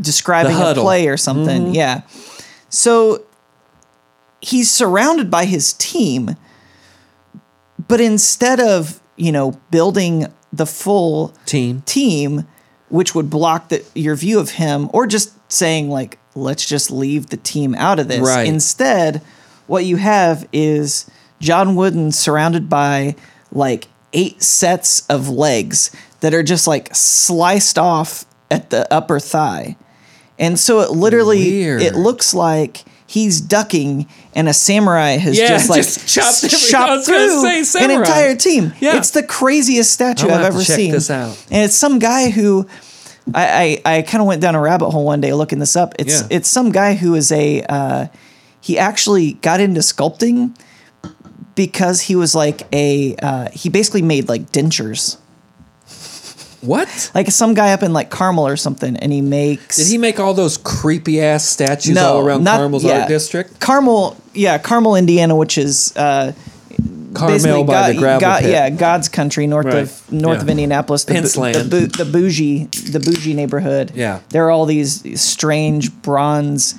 describing 0.00 0.56
a. 0.56 0.60
Mm-hmm. 0.60 0.80
play 0.80 1.08
or 1.08 1.16
something. 1.16 1.74
Yeah. 1.74 2.02
So 2.68 3.24
he's 4.40 4.70
surrounded 4.70 5.30
by 5.30 5.44
his 5.44 5.72
team, 5.74 6.36
but 7.88 8.00
instead 8.00 8.60
of 8.60 9.00
you 9.16 9.32
know 9.32 9.60
building 9.70 10.32
the 10.52 10.66
full 10.66 11.34
Team. 11.44 11.82
team, 11.86 12.46
which 12.88 13.14
would 13.14 13.28
block 13.30 13.68
the, 13.68 13.84
your 13.94 14.16
view 14.16 14.38
of 14.38 14.52
him, 14.52 14.88
or 14.92 15.06
just 15.06 15.32
saying 15.52 15.90
like, 15.90 16.18
let's 16.34 16.66
just 16.66 16.90
leave 16.90 17.26
the 17.28 17.36
team 17.36 17.74
out 17.74 17.98
of 17.98 18.08
this. 18.08 18.20
Right. 18.20 18.46
Instead, 18.46 19.22
what 19.66 19.84
you 19.84 19.96
have 19.96 20.48
is 20.52 21.10
John 21.40 21.76
Wooden 21.76 22.12
surrounded 22.12 22.68
by 22.68 23.16
like 23.52 23.88
eight 24.12 24.42
sets 24.42 25.06
of 25.08 25.28
legs 25.28 25.94
that 26.20 26.32
are 26.32 26.42
just 26.42 26.66
like 26.66 26.94
sliced 26.94 27.78
off 27.78 28.24
at 28.50 28.70
the 28.70 28.92
upper 28.92 29.18
thigh. 29.20 29.76
And 30.38 30.58
so 30.58 30.80
it 30.80 30.90
literally 30.90 31.38
Weird. 31.50 31.82
it 31.82 31.94
looks 31.94 32.34
like 32.34 32.84
he's 33.06 33.40
ducking 33.40 34.06
and 34.34 34.48
a 34.48 34.52
samurai 34.52 35.12
has 35.16 35.38
Yeah, 35.38 35.48
just 35.48 35.70
like 35.70 35.78
just 35.82 36.08
chopped 36.08 36.44
every- 36.44 36.58
chopped 36.58 37.06
through 37.06 37.64
say 37.64 37.84
an 37.84 37.90
entire 37.90 38.34
team. 38.36 38.72
Yeah. 38.80 38.96
It's 38.98 39.10
the 39.12 39.22
craziest 39.22 39.92
statue 39.92 40.28
I'll 40.28 40.34
I've 40.40 40.46
ever 40.46 40.62
check 40.62 40.76
seen. 40.76 40.90
this 40.92 41.10
out. 41.10 41.36
And 41.50 41.64
it's 41.64 41.76
some 41.76 41.98
guy 41.98 42.30
who 42.30 42.66
I 43.34 43.80
I, 43.86 43.96
I 43.98 44.02
kind 44.02 44.20
of 44.20 44.26
went 44.28 44.42
down 44.42 44.54
a 44.54 44.60
rabbit 44.60 44.90
hole 44.90 45.04
one 45.04 45.20
day 45.20 45.32
looking 45.32 45.58
this 45.58 45.74
up. 45.76 45.94
It's 45.98 46.20
Yeah. 46.22 46.26
it's 46.30 46.48
some 46.48 46.70
guy 46.70 46.94
who 46.94 47.14
is 47.14 47.32
a 47.32 47.62
uh, 47.68 48.06
he 48.60 48.78
actually 48.78 49.34
got 49.34 49.60
into 49.60 49.80
sculpting 49.80 50.54
because 51.54 52.02
he 52.02 52.16
was 52.16 52.34
like 52.34 52.62
a 52.74 53.16
uh, 53.22 53.48
he 53.52 53.68
basically 53.68 54.02
made 54.02 54.28
like 54.28 54.50
dentures. 54.52 55.16
What? 56.60 57.10
Like 57.14 57.30
some 57.30 57.54
guy 57.54 57.72
up 57.72 57.82
in 57.82 57.92
like 57.92 58.10
Carmel 58.10 58.46
or 58.46 58.56
something, 58.56 58.96
and 58.96 59.12
he 59.12 59.20
makes. 59.20 59.76
Did 59.76 59.86
he 59.86 59.98
make 59.98 60.18
all 60.20 60.34
those 60.34 60.56
creepy 60.58 61.20
ass 61.20 61.44
statues 61.44 61.96
all 61.96 62.26
around 62.26 62.44
not- 62.44 62.56
Carmel's 62.58 62.84
yeah. 62.84 63.00
art 63.00 63.08
district? 63.08 63.60
Carmel, 63.60 64.16
yeah, 64.34 64.58
Carmel, 64.58 64.96
Indiana, 64.96 65.36
which 65.36 65.58
is 65.58 65.96
uh, 65.96 66.32
Carmel 67.14 67.64
by 67.64 67.72
God- 67.72 67.94
the 67.94 67.98
gravel 67.98 68.20
God- 68.20 68.42
pit. 68.42 68.50
yeah, 68.50 68.70
God's 68.70 69.08
country 69.08 69.46
north 69.46 69.66
Right. 69.66 69.76
of 69.76 70.12
north 70.12 70.38
Yeah. 70.38 70.42
of 70.42 70.48
Indianapolis, 70.50 71.04
the, 71.04 71.14
bu- 71.14 71.20
the, 71.28 71.40
land. 71.40 71.70
bu- 71.70 71.86
the 71.86 72.04
bougie, 72.04 72.64
the 72.90 73.00
bougie 73.00 73.34
neighborhood. 73.34 73.92
Yeah. 73.94 74.20
there 74.30 74.44
are 74.46 74.50
all 74.50 74.66
these 74.66 75.20
strange 75.20 75.92
bronze, 76.02 76.74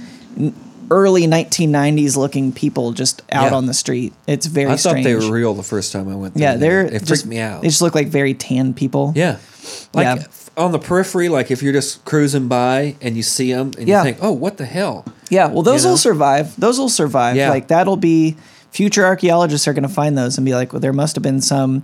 early 0.90 1.28
1990s 1.28 2.16
looking 2.16 2.52
people 2.52 2.92
just 2.94 3.22
out 3.32 3.52
Yeah. 3.52 3.58
on 3.58 3.66
the 3.66 3.74
street. 3.74 4.14
It's 4.28 4.46
very 4.46 4.68
I 4.72 4.78
thought 4.78 4.90
strange. 4.92 5.06
they 5.06 5.16
were 5.16 5.32
real 5.32 5.54
the 5.54 5.64
first 5.64 5.92
time 5.92 6.08
I 6.08 6.16
went 6.16 6.36
there. 6.36 6.44
yeah, 6.54 6.56
they're 6.58 6.86
it 6.86 6.92
just, 7.04 7.08
freaked 7.08 7.26
me 7.26 7.40
out. 7.40 7.62
They 7.62 7.68
just 7.68 7.82
look 7.82 7.94
like 7.96 8.08
very 8.08 8.34
tan 8.34 8.74
people. 8.74 9.12
yeah, 9.16 9.38
like 9.94 10.06
Yeah. 10.20 10.24
on 10.58 10.72
the 10.72 10.80
periphery, 10.80 11.30
like 11.30 11.52
if 11.52 11.62
you're 11.64 11.74
just 11.74 12.04
cruising 12.06 12.48
by 12.48 12.96
and 13.02 13.16
you 13.18 13.24
see 13.24 13.52
them 13.54 13.72
and 13.78 13.88
Yeah. 13.88 14.00
you 14.00 14.04
think, 14.04 14.18
"Oh, 14.22 14.32
what 14.32 14.58
the 14.58 14.66
hell?" 14.66 15.06
Yeah, 15.30 15.48
well, 15.48 15.64
those 15.64 15.84
know? 15.84 15.92
will 15.92 15.98
survive. 15.98 16.54
Those 16.58 16.80
will 16.80 16.90
survive. 16.90 17.36
Yeah. 17.36 17.50
Like 17.50 17.68
that'll 17.68 17.98
be 17.98 18.36
future 18.72 19.06
archaeologists 19.06 19.68
are 19.68 19.74
going 19.74 19.84
to 19.88 19.90
find 19.90 20.18
those 20.18 20.38
and 20.38 20.46
be 20.46 20.54
like, 20.54 20.72
well, 20.74 20.80
there 20.80 20.94
must 20.94 21.16
have 21.16 21.24
been 21.24 21.42
some, 21.42 21.82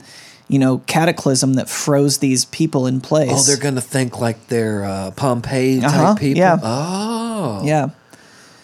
you 0.47 0.59
know, 0.59 0.77
cataclysm 0.85 1.55
that 1.55 1.69
froze 1.69 2.19
these 2.19 2.45
people 2.45 2.85
in 2.87 3.01
place. 3.01 3.31
Oh, 3.33 3.41
they're 3.43 3.57
gonna 3.57 3.81
think 3.81 4.19
like 4.19 4.47
they're 4.47 4.83
uh, 4.85 5.11
Pompeii 5.11 5.79
type 5.81 5.89
Uh-huh, 5.93 6.15
people. 6.15 6.39
yeah. 6.39 6.57
Oh, 6.61 7.61
yeah, 7.63 7.87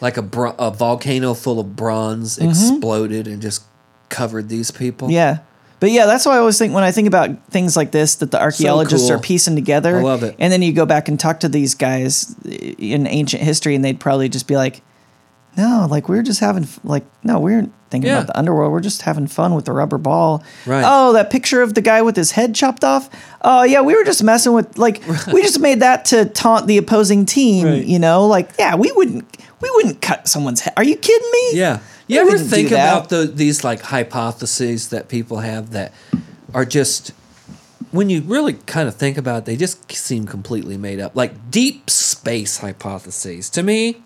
like 0.01 0.17
a, 0.17 0.21
bro- 0.21 0.55
a 0.59 0.69
volcano 0.71 1.33
full 1.33 1.59
of 1.59 1.75
bronze 1.75 2.37
exploded 2.37 3.27
and 3.27 3.41
just 3.41 3.63
covered 4.09 4.49
these 4.49 4.71
people. 4.71 5.07
Mm-hmm. 5.07 5.15
yeah. 5.15 5.37
But 5.79 5.91
yeah, 5.91 6.05
that's 6.05 6.25
why 6.25 6.35
I 6.35 6.39
always 6.39 6.57
think 6.57 6.73
when 6.73 6.83
I 6.83 6.91
think 6.91 7.07
about 7.07 7.45
things 7.51 7.77
like 7.77 7.91
this 7.91 8.15
that 8.15 8.31
the 8.31 8.41
archaeologists 8.41 9.07
cool. 9.07 9.17
are 9.17 9.21
piecing 9.21 9.55
together. 9.55 9.97
I 9.99 10.01
love 10.03 10.23
it. 10.23 10.35
And 10.39 10.51
then 10.51 10.61
you 10.61 10.73
go 10.73 10.85
back 10.85 11.07
and 11.07 11.19
talk 11.19 11.39
to 11.41 11.49
these 11.49 11.73
guys 11.75 12.35
in 12.45 13.07
ancient 13.07 13.41
history, 13.43 13.75
and 13.75 13.83
they'd 13.85 13.99
probably 13.99 14.27
just 14.29 14.47
be 14.47 14.55
like, 14.57 14.81
"No, 15.57 15.87
like 15.89 16.09
we're 16.09 16.23
just 16.23 16.41
having 16.41 16.67
like 16.83 17.05
no, 17.23 17.39
we 17.39 17.51
weren't 17.53 17.73
thinking 17.89 18.09
Yeah. 18.09 18.17
about 18.17 18.27
the 18.27 18.37
underworld. 18.37 18.71
We're 18.71 18.81
just 18.81 19.01
having 19.03 19.25
fun 19.27 19.55
with 19.55 19.65
the 19.65 19.71
rubber 19.71 19.97
ball. 19.97 20.43
Right. 20.65 20.83
Oh, 20.85 21.13
that 21.13 21.31
picture 21.31 21.61
of 21.61 21.73
the 21.73 21.81
guy 21.81 22.01
with 22.01 22.15
his 22.15 22.31
head 22.31 22.53
chopped 22.55 22.83
off. 22.83 23.09
Oh 23.41 23.63
yeah, 23.63 23.81
we 23.81 23.95
were 23.95 24.03
just 24.03 24.23
messing 24.23 24.53
with 24.53 24.77
like 24.77 25.01
we 25.33 25.41
just 25.41 25.59
made 25.59 25.79
that 25.79 26.05
to 26.05 26.25
taunt 26.25 26.67
the 26.67 26.77
opposing 26.77 27.25
team. 27.25 27.65
Right. 27.65 27.85
You 27.85 27.99
know, 27.99 28.27
like 28.27 28.49
yeah, 28.59 28.75
we 28.75 28.91
wouldn't 28.91 29.25
we 29.61 29.69
wouldn't 29.75 30.01
cut 30.01 30.27
someone's 30.27 30.59
head. 30.61 30.73
Are 30.77 30.83
you 30.83 30.95
kidding 30.97 31.31
me? 31.31 31.51
Yeah. 31.53 31.79
You 32.09 32.19
ever 32.21 32.37
think 32.37 32.71
about 32.71 33.09
the, 33.09 33.25
these 33.33 33.63
like 33.63 33.81
hypotheses 33.81 34.89
that 34.89 35.07
people 35.09 35.37
have 35.39 35.71
that 35.71 35.93
are 36.53 36.65
just 36.65 37.11
when 37.91 38.09
you 38.09 38.21
really 38.21 38.53
kind 38.53 38.87
of 38.87 38.95
think 38.95 39.17
about 39.17 39.39
it, 39.39 39.45
they 39.45 39.55
just 39.55 39.91
seem 39.91 40.25
completely 40.27 40.77
made 40.77 40.99
up. 40.99 41.15
Like 41.15 41.49
deep 41.51 41.89
space 41.89 42.57
hypotheses. 42.57 43.49
To 43.51 43.63
me, 43.63 44.03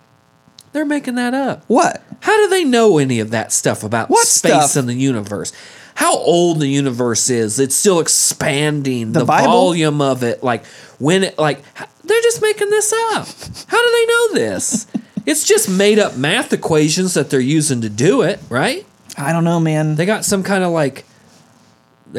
they're 0.72 0.86
making 0.86 1.16
that 1.16 1.34
up. 1.34 1.64
what? 1.68 2.02
How 2.22 2.36
do 2.38 2.50
they 2.50 2.64
know 2.64 2.98
any 2.98 3.20
of 3.20 3.32
that 3.32 3.52
stuff 3.52 3.84
about 3.84 4.10
What 4.10 4.28
space 4.28 4.52
stuff? 4.72 4.76
and 4.78 4.88
the 4.90 4.94
universe? 4.94 5.52
How 5.96 6.16
old 6.18 6.60
the 6.60 6.68
universe 6.68 7.30
is? 7.30 7.60
It's 7.60 7.76
still 7.76 8.00
expanding. 8.00 9.12
The 9.12 9.20
The, 9.20 9.26
volume 9.26 10.02
of 10.02 10.24
it, 10.24 10.44
like 10.44 10.66
when 11.00 11.24
it, 11.24 11.38
like 11.38 11.62
they're 12.04 12.22
just 12.22 12.42
making 12.42 12.70
this 12.70 12.92
up. 13.12 13.28
How 13.68 13.78
do 13.84 13.92
they 13.92 14.06
know 14.06 14.34
this? 14.34 14.88
It's 15.26 15.46
just 15.46 15.70
made 15.70 16.00
up 16.00 16.18
math 16.18 16.52
equations 16.54 17.14
that 17.14 17.30
they're 17.30 17.40
using 17.40 17.82
to 17.82 17.90
do 17.90 18.22
it, 18.22 18.40
right? 18.50 18.86
I 19.18 19.32
don't 19.32 19.44
know, 19.44 19.60
man. 19.60 19.96
They 19.96 20.06
got 20.06 20.26
some 20.26 20.44
kind 20.44 20.64
of 20.64 20.72
like, 20.72 21.06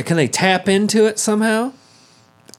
can 0.04 0.16
they 0.16 0.28
tap 0.28 0.68
into 0.68 1.06
it 1.06 1.18
somehow? 1.18 1.72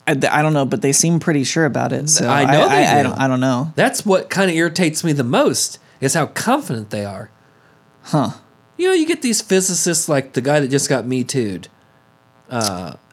I, 0.08 0.12
I 0.12 0.42
don't 0.42 0.54
know, 0.54 0.66
but 0.66 0.82
they 0.82 0.92
seem 0.92 1.20
pretty 1.20 1.44
sure 1.44 1.66
about 1.66 1.92
it. 1.92 2.10
So 2.10 2.28
I 2.28 2.46
know 2.52 2.66
I, 2.66 2.70
they 2.70 2.86
I, 2.86 3.00
I 3.00 3.04
do. 3.04 3.10
don't. 3.10 3.20
I 3.20 3.28
don't 3.28 3.40
know. 3.40 3.74
That's 3.76 4.06
what 4.06 4.30
kind 4.30 4.50
of 4.52 4.56
irritates 4.56 5.04
me 5.04 5.14
the 5.14 5.24
most 5.24 5.80
is 6.00 6.14
how 6.14 6.28
confident 6.28 6.92
they 6.92 7.06
are. 7.06 7.32
Huh. 8.04 8.32
You 8.78 8.88
know, 8.88 8.94
you 8.94 9.08
get 9.08 9.22
these 9.22 9.42
physicists 9.42 10.08
like 10.08 10.34
the 10.34 10.42
guy 10.42 10.60
that 10.60 10.68
just 10.68 10.90
got 10.90 11.06
me 11.08 11.24
too'd. 11.24 11.70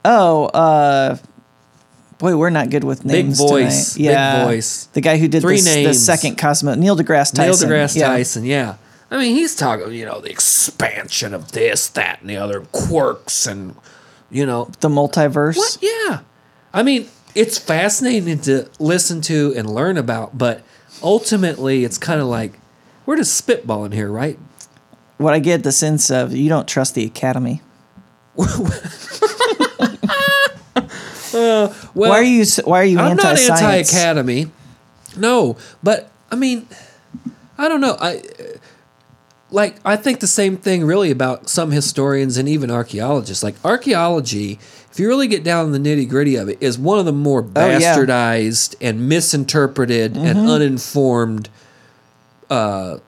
Oh, 0.05 0.47
uh, 0.47 1.16
boy, 2.22 2.36
we're 2.36 2.50
not 2.50 2.70
good 2.70 2.84
with 2.84 3.06
Big 3.06 3.26
names. 3.26 3.38
voice, 3.38 3.94
tonight. 3.94 4.06
big 4.08 4.14
Yeah, 4.14 4.44
voice. 4.46 4.84
The 4.92 5.00
guy 5.02 5.18
who 5.18 5.28
did 5.28 5.42
Three 5.42 5.60
this, 5.60 5.84
the 5.84 5.92
second 5.94 6.38
cosmo, 6.38 6.74
Neil 6.74 6.96
deGrasse 6.96 7.34
Tyson. 7.34 7.68
Neil 7.68 7.78
deGrasse 7.78 7.96
yeah. 7.96 8.06
Tyson, 8.06 8.44
yeah. 8.44 8.76
I 9.10 9.18
mean, 9.18 9.34
he's 9.36 9.54
talking, 9.54 9.92
you 9.92 10.06
know, 10.06 10.20
the 10.20 10.30
expansion 10.30 11.34
of 11.34 11.52
this, 11.52 11.88
that, 11.88 12.20
and 12.22 12.30
the 12.30 12.36
other 12.38 12.60
quirks, 12.72 13.46
and 13.46 13.74
you 14.30 14.46
know, 14.46 14.70
The 14.80 14.88
multiverse. 14.88 15.56
what? 15.58 15.76
Yeah. 15.82 16.20
I 16.72 16.82
mean, 16.82 17.08
it's 17.34 17.58
fascinating 17.58 18.38
to 18.42 18.68
listen 18.78 19.20
to 19.22 19.52
and 19.56 19.68
learn 19.68 19.98
about, 19.98 20.38
but 20.38 20.62
ultimately, 21.02 21.84
it's 21.84 21.98
kind 21.98 22.20
of 22.20 22.28
like 22.28 22.52
we're 23.04 23.16
just 23.16 23.46
spitballing 23.46 23.92
here, 23.92 24.08
right? 24.10 24.38
What 25.18 25.34
I 25.34 25.40
get 25.40 25.62
the 25.64 25.72
sense 25.72 26.10
of, 26.10 26.32
you 26.34 26.48
don't 26.48 26.66
trust 26.68 26.94
the 26.94 27.04
Academy. 27.04 27.60
Well, 31.33 31.72
why 31.95 32.18
are 32.18 32.22
you? 32.22 32.45
Why 32.64 32.80
are 32.80 32.85
you 32.85 32.99
I'm 32.99 33.16
not 33.16 33.26
anti-science? 33.26 33.93
anti-academy. 33.93 34.51
No, 35.16 35.57
but 35.83 36.11
I 36.30 36.37
mean, 36.37 36.66
I 37.59 37.68
don't 37.68 37.80
know. 37.80 37.97
I 38.01 38.22
like 39.51 39.76
I 39.85 39.97
think 39.97 40.20
the 40.20 40.26
same 40.26 40.57
thing 40.57 40.85
really 40.85 41.11
about 41.11 41.49
some 41.49 41.70
historians 41.70 42.37
and 42.39 42.49
even 42.49 42.70
archaeologists. 42.70 43.43
Like 43.43 43.55
archaeology, 43.64 44.59
if 44.91 44.99
you 44.99 45.09
really 45.09 45.28
get 45.28 45.45
down 45.45 45.72
in 45.72 45.83
the 45.83 45.91
nitty 45.91 46.09
gritty 46.09 46.37
of 46.37 46.49
it, 46.49 46.59
is 46.61 46.78
one 46.78 46.99
of 46.99 47.05
the 47.05 47.12
more 47.12 47.41
Oh, 47.43 47.66
yeah. 47.66 47.78
Mm-hmm. 47.78 48.01
bastardized 48.11 48.74
and 48.80 49.09
misinterpreted 49.09 50.16
and 50.16 50.39
uninformed 50.49 51.49
uh, 52.49 52.99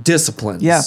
disciplines. 0.00 0.62
Yeah. 0.62 0.82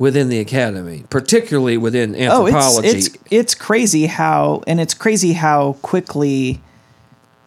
Within 0.00 0.30
the 0.30 0.40
academy, 0.40 1.04
particularly 1.10 1.76
within 1.76 2.16
anthropology. 2.16 2.56
Oh, 2.56 2.80
it's 2.82 3.06
it's 3.06 3.18
it's 3.30 3.54
crazy 3.54 4.06
how, 4.06 4.64
and 4.66 4.80
it's 4.80 4.94
crazy 4.94 5.34
how 5.34 5.74
quickly 5.82 6.60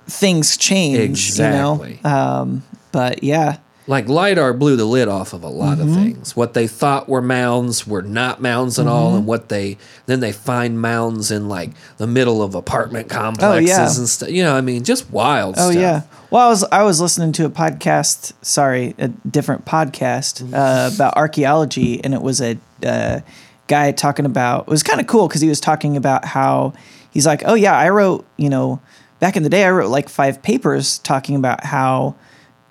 things 0.08 0.56
change. 0.56 1.00
Exactly. 1.30 1.94
You 1.94 2.00
know. 2.04 2.10
Um, 2.10 2.64
but 2.92 3.24
yeah. 3.24 3.58
Like 3.88 4.08
lidar 4.08 4.54
blew 4.54 4.76
the 4.76 4.86
lid 4.86 5.08
off 5.08 5.34
of 5.34 5.44
a 5.44 5.48
lot 5.50 5.78
Mm-hmm. 5.78 5.90
of 5.90 5.96
things 5.96 6.36
what 6.36 6.54
they 6.54 6.68
thought 6.68 7.10
were 7.10 7.22
mounds 7.22 7.86
were 7.86 8.02
not 8.02 8.42
mounds 8.42 8.80
at 8.80 8.86
Mm-hmm. 8.86 8.94
all 8.96 9.16
and 9.16 9.26
what 9.28 9.50
they 9.50 9.78
then 10.06 10.20
they 10.20 10.32
find 10.32 10.82
mounds 10.82 11.32
in 11.32 11.50
like 11.50 11.72
the 11.98 12.08
middle 12.08 12.42
of 12.42 12.56
apartment 12.56 13.10
complexes 13.10 13.72
Oh, 13.72 13.82
yeah. 13.82 13.98
and 13.98 14.10
stuff 14.10 14.30
you 14.30 14.44
know 14.44 14.56
i 14.56 14.62
mean 14.62 14.84
just 14.84 15.10
wild 15.12 15.56
Oh 15.58 15.72
stuff 15.72 15.82
yeah. 15.82 16.02
Well, 16.30 16.48
I 16.48 16.50
was 16.50 16.64
I 16.72 16.82
was 16.84 17.00
listening 17.00 17.32
to 17.34 17.46
a 17.46 17.50
podcast. 17.52 18.34
Sorry, 18.42 18.96
a 18.98 19.10
different 19.10 19.66
podcast 19.66 20.42
uh, 20.52 20.90
about 20.96 21.16
archaeology, 21.16 22.04
and 22.04 22.12
it 22.16 22.24
was 22.24 22.42
a 22.42 22.58
uh, 22.84 23.20
guy 23.68 23.92
talking 23.92 24.26
about. 24.26 24.62
It 24.62 24.70
was 24.72 24.82
kind 24.82 25.00
of 25.00 25.06
cool 25.06 25.28
because 25.28 25.42
he 25.42 25.48
was 25.48 25.60
talking 25.60 25.96
about 25.96 26.26
how 26.26 26.74
he's 27.12 27.28
like, 27.28 27.44
oh 27.46 27.54
yeah, 27.54 27.78
I 27.78 27.90
wrote 27.90 28.26
you 28.38 28.50
know 28.50 28.82
back 29.20 29.36
in 29.38 29.44
the 29.44 29.50
day 29.50 29.64
I 29.64 29.70
wrote 29.70 29.92
like 29.92 30.10
five 30.10 30.42
papers 30.42 30.98
talking 30.98 31.36
about 31.36 31.66
how 31.66 32.16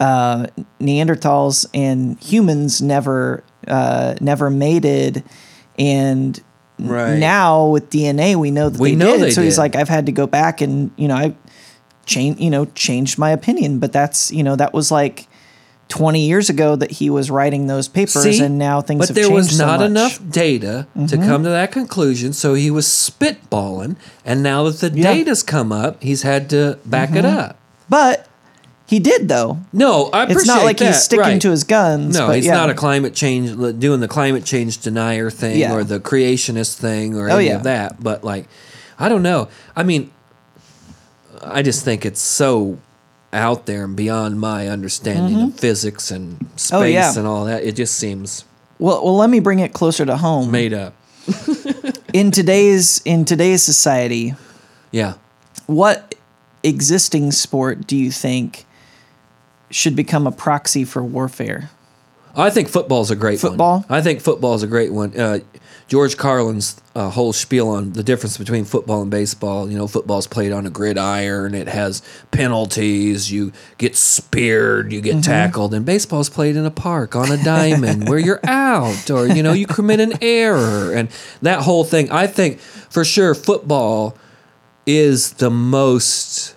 uh, 0.03 0.47
Neanderthals 0.81 1.67
and 1.75 2.19
humans 2.21 2.81
never 2.83 3.43
uh, 3.69 4.15
never 4.21 4.51
mated, 4.51 5.23
and 5.79 6.41
Right. 6.79 7.19
now 7.19 7.69
with 7.69 7.91
DNA 7.91 8.35
we 8.35 8.51
know 8.51 8.69
that 8.69 8.81
We 8.81 8.91
they 8.91 8.97
know 8.97 9.13
did. 9.13 9.23
they 9.23 9.31
so 9.31 9.43
he's 9.43 9.59
like, 9.59 9.77
I've 9.77 9.89
had 9.91 10.07
to 10.07 10.13
go 10.13 10.27
back 10.27 10.61
and 10.61 10.91
you 10.97 11.07
know 11.07 11.15
I 11.15 11.35
change 12.07 12.41
you 12.41 12.51
know 12.51 12.65
changed 12.75 13.19
my 13.19 13.31
opinion 13.31 13.79
but 13.79 13.93
that's 13.93 14.33
you 14.33 14.43
know 14.43 14.57
that 14.57 14.73
was 14.73 14.91
like 14.91 15.29
20 15.91 16.27
years 16.27 16.51
ago 16.51 16.75
that 16.75 16.91
he 16.91 17.09
was 17.11 17.31
writing 17.31 17.69
those 17.69 17.87
papers 17.87 18.23
See? 18.25 18.43
and 18.43 18.59
now 18.59 18.81
things 18.81 18.99
but 19.01 19.09
have 19.09 19.15
there 19.15 19.25
changed 19.27 19.35
was 19.37 19.57
so 19.59 19.67
not. 19.67 19.75
Mm-hmm. 19.81 19.87
enough 19.93 20.19
data 20.31 20.87
to 21.09 21.17
come 21.19 21.45
to 21.45 21.51
that 21.51 21.71
conclusion 21.71 22.33
so 22.33 22.55
he 22.55 22.71
was 22.71 22.87
spitballing 22.87 23.95
and 24.25 24.43
now 24.43 24.65
that 24.65 24.81
the 24.81 24.89
Yeah. 24.99 25.11
Mm-hmm. 25.11 25.19
data's 25.19 25.43
come 25.45 25.71
up 25.71 26.03
he's 26.03 26.23
had 26.23 26.51
to 26.51 26.79
back 26.85 27.15
it 27.15 27.25
up 27.25 27.59
but 27.89 28.27
he 28.93 28.99
did 29.01 29.27
though 29.29 29.59
no 29.73 30.11
i 30.13 30.23
appreciate 30.25 30.37
it's 30.41 30.47
not 30.47 30.63
like 30.65 30.77
that, 30.79 30.89
he's 30.89 31.03
sticking 31.03 31.23
right. 31.23 31.41
to 31.41 31.51
his 31.51 31.65
guns 31.65 32.17
No, 32.19 32.27
but 32.27 32.37
he's 32.37 32.45
yeah. 32.47 32.53
not 32.61 32.69
a 32.71 32.75
climate 32.75 33.15
change 33.15 33.47
doing 33.81 34.01
the 34.01 34.09
climate 34.19 34.45
change 34.45 34.79
denier 34.87 35.31
thing 35.31 35.59
Yeah. 35.59 35.73
or 35.75 35.83
the 35.85 35.99
creationist 36.01 36.75
thing 36.77 37.17
or 37.17 37.31
Oh, 37.31 37.37
any 37.37 37.47
yeah. 37.47 37.57
of 37.57 37.63
that. 37.65 38.03
But 38.03 38.23
like, 38.23 38.45
I 38.99 39.09
don't 39.09 39.23
know. 39.23 39.49
I 39.75 39.83
mean, 39.83 40.11
I 41.43 41.63
just 41.63 41.85
think 41.85 42.05
it's 42.05 42.21
so 42.21 42.79
out 43.33 43.65
there 43.67 43.85
and 43.85 43.97
beyond 43.97 44.39
my 44.39 44.69
understanding 44.69 45.41
of 45.41 45.55
physics 45.59 46.11
and 46.11 46.39
space 46.57 46.71
Mm-hmm. 46.71 46.77
Oh, 46.77 46.83
yeah. 46.85 47.19
and 47.19 47.27
all 47.27 47.45
that. 47.47 47.65
It 47.65 47.73
just 47.77 47.95
seems 47.97 48.45
Well, 48.79 49.03
well, 49.05 49.17
let 49.17 49.31
me 49.31 49.41
bring 49.41 49.59
it 49.61 49.73
closer 49.73 50.05
to 50.05 50.17
home. 50.19 50.51
made 50.51 50.75
up. 50.75 50.93
In 52.13 52.31
today's 52.31 53.01
in 53.07 53.25
today's 53.25 53.63
society, 53.63 54.35
Yeah. 54.91 55.15
what 55.67 56.15
existing 56.63 57.33
sport 57.33 57.87
do 57.87 57.97
you 57.97 58.11
think 58.13 58.67
should 59.73 59.97
become 59.97 60.27
a 60.27 60.33
proxy 60.33 60.85
for 60.85 61.03
warfare? 61.03 61.71
I 62.35 62.49
think 62.49 62.69
football's 62.69 63.11
a 63.11 63.17
great 63.17 63.41
Football? 63.41 63.81
one. 63.81 63.99
I 63.99 64.01
think 64.01 64.21
football's 64.23 64.63
a 64.63 64.67
great 64.67 64.91
one. 64.93 65.19
Uh, 65.19 65.41
George 65.89 66.17
Carlin's 66.17 66.81
uh, 66.95 67.11
whole 67.11 67.35
spiel 67.35 67.69
on 67.69 67.93
the 67.93 68.03
difference 68.03 68.39
between 68.39 68.65
football 68.65 69.03
and 69.03 69.11
baseball. 69.11 69.71
You 69.71 69.77
know, 69.77 69.87
football's 69.87 70.27
played 70.27 70.51
on 70.51 70.65
a 70.65 70.71
gridiron. 70.71 71.55
It 71.55 71.69
has 71.69 72.01
penalties. 72.31 73.31
You 73.31 73.53
get 73.77 73.97
speared. 73.97 74.93
You 74.93 75.03
Mm-hmm. 75.03 75.19
get 75.19 75.25
tackled. 75.25 75.75
And 75.75 75.85
baseball's 75.85 76.31
played 76.31 76.57
in 76.57 76.65
a 76.65 76.71
park 76.71 77.15
on 77.15 77.31
a 77.31 77.37
diamond 77.45 78.09
where 78.09 78.19
you're 78.19 78.41
out, 78.45 79.11
or 79.11 79.27
you 79.27 79.43
know, 79.43 79.53
you 79.53 79.67
commit 79.67 80.01
an 80.01 80.15
error, 80.23 80.95
and 80.95 81.11
that 81.43 81.61
whole 81.61 81.85
thing. 81.85 82.11
I 82.11 82.27
think 82.29 82.61
for 82.61 83.05
sure 83.05 83.35
football 83.35 84.17
is 84.87 85.35
the 85.35 85.51
most 85.51 86.57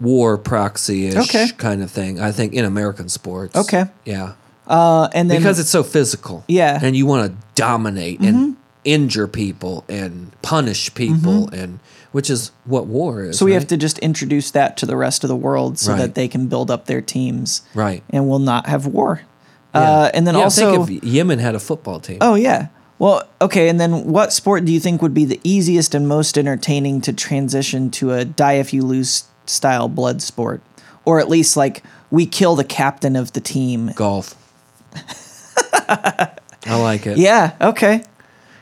war 0.00 0.38
proxy-ish 0.38 1.16
Okay. 1.16 1.48
kind 1.56 1.82
of 1.82 1.90
thing. 1.90 2.20
I 2.20 2.32
think 2.32 2.52
in 2.54 2.64
American 2.64 3.08
sports. 3.08 3.56
Okay. 3.56 3.84
Yeah. 4.04 4.34
Uh, 4.66 5.08
and 5.14 5.30
then 5.30 5.38
because 5.40 5.58
it's 5.58 5.70
so 5.70 5.82
physical. 5.82 6.44
Yeah. 6.46 6.76
Mm-hmm. 6.76 6.84
And 6.86 6.96
you 6.96 7.06
want 7.06 7.30
to 7.32 7.38
dominate 7.54 8.20
and 8.20 8.56
injure 8.84 9.26
people 9.26 9.84
and 9.88 10.30
punish 10.42 10.94
people 10.94 11.48
and 11.50 11.80
which 12.12 12.30
is 12.30 12.52
what 12.64 12.86
war 12.86 13.22
is. 13.24 13.38
so 13.38 13.44
we 13.44 13.52
right? 13.52 13.58
have 13.60 13.68
to 13.68 13.76
just 13.76 13.98
introduce 13.98 14.50
that 14.52 14.76
to 14.78 14.86
the 14.86 14.96
rest 14.96 15.24
of 15.24 15.28
the 15.28 15.36
world 15.36 15.78
so 15.78 15.92
Right. 15.92 15.98
that 16.00 16.14
they 16.14 16.26
can 16.26 16.46
build 16.46 16.70
up 16.70 16.86
their 16.86 17.02
teams, 17.02 17.60
Right. 17.74 18.02
and 18.08 18.26
we'll 18.28 18.38
not 18.38 18.66
have 18.66 18.86
war. 18.86 19.20
Yeah. 19.74 19.80
Uh, 19.80 20.10
and 20.14 20.26
then 20.26 20.34
Yeah, 20.34 20.42
also, 20.44 20.84
think 20.86 21.02
if 21.02 21.04
Yemen 21.04 21.38
had 21.38 21.54
a 21.54 21.58
football 21.60 22.00
team. 22.00 22.18
oh 22.22 22.34
yeah. 22.34 22.68
Well, 22.98 23.22
okay. 23.40 23.68
And 23.68 23.78
then 23.78 24.06
what 24.06 24.32
sport 24.32 24.64
do 24.64 24.72
you 24.72 24.80
think 24.80 25.02
would 25.02 25.14
be 25.14 25.24
the 25.24 25.38
easiest 25.44 25.94
and 25.94 26.08
most 26.08 26.36
entertaining 26.38 27.00
to 27.02 27.12
transition 27.12 27.90
to 27.92 28.12
a 28.12 28.24
die 28.24 28.54
if 28.54 28.72
you 28.72 28.82
lose 28.82 29.24
style 29.48 29.88
blood 29.88 30.22
sport, 30.22 30.60
or 31.04 31.18
at 31.20 31.28
least 31.28 31.56
like 31.56 31.82
we 32.10 32.26
kill 32.26 32.56
the 32.56 32.64
captain 32.64 33.16
of 33.16 33.32
the 33.32 33.40
team? 33.40 33.92
Golf. 33.94 34.34
I 35.88 36.30
like 36.66 37.06
it. 37.06 37.18
Yeah. 37.18 37.54
Okay. 37.60 38.02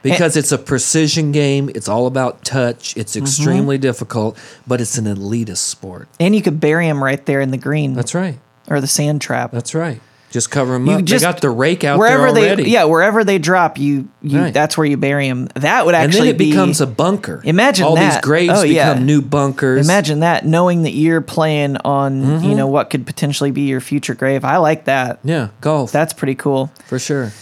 Because 0.03 0.37
it's 0.37 0.53
a 0.53 0.59
precision 0.59 1.32
game. 1.32 1.68
It's 1.74 1.89
all 1.89 2.07
about 2.07 2.45
touch. 2.45 2.91
Mm-hmm. 2.91 3.01
It's 3.01 3.16
extremely 3.16 3.76
difficult, 3.78 4.39
but 4.66 4.80
it's 4.80 4.99
an 4.99 5.07
elitist 5.07 5.59
sport. 5.59 6.09
And 6.20 6.34
you 6.34 6.43
could 6.43 6.61
bury 6.61 6.87
him 6.87 7.03
right 7.03 7.24
there 7.26 7.41
in 7.41 7.51
the 7.51 7.57
green 7.57 7.95
That's 7.95 8.14
right. 8.14 8.39
or 8.68 8.80
the 8.80 8.87
sand 8.87 9.20
trap. 9.20 9.51
That's 9.51 9.74
right. 9.74 10.01
Just 10.31 10.51
cover 10.51 10.72
them 10.74 10.87
You 10.87 10.95
up. 10.95 11.05
just- 11.05 11.22
they 11.24 11.31
got 11.33 11.41
the 11.41 11.49
rake 11.51 11.85
out 11.85 11.99
wherever 11.99 12.31
there 12.33 12.47
already. 12.49 12.64
they 12.64 12.68
yeah 12.70 12.85
wherever 12.85 13.24
they 13.24 13.39
drop 13.39 13.79
you 13.79 14.09
you 14.22 14.41
Right. 14.41 14.53
that's 14.53 14.77
where 14.77 14.85
you 14.85 14.97
bury 14.97 15.29
them 15.29 15.49
that 15.55 15.87
would 15.87 15.95
actually 15.95 16.18
and 16.18 16.27
then 16.29 16.35
it 16.35 16.39
be 16.39 16.51
becomes 16.51 16.81
a 16.81 16.87
bunker. 16.87 17.41
Imagine 17.45 17.87
all 17.87 17.95
these 17.95 18.14
that. 18.14 18.22
graves 18.22 18.53
Oh, 18.55 18.62
yeah. 18.62 18.93
become 18.93 19.07
new 19.07 19.22
bunkers. 19.22 19.87
imagine 19.87 20.20
that 20.20 20.45
knowing 20.45 20.83
that 20.83 20.93
you're 20.93 21.20
playing 21.20 21.77
on 21.79 22.22
Mm-hmm. 22.22 22.45
you 22.45 22.55
know 22.55 22.66
what 22.66 22.91
could 22.91 23.07
potentially 23.07 23.51
be 23.53 23.62
your 23.62 23.81
future 23.81 24.14
grave 24.14 24.45
i 24.45 24.57
like 24.59 24.85
that 24.87 25.20
Yeah, 25.24 25.49
golf. 25.61 25.93
that's 25.93 26.12
pretty 26.12 26.35
cool 26.35 26.70
for 26.87 26.99
sure. 26.99 27.33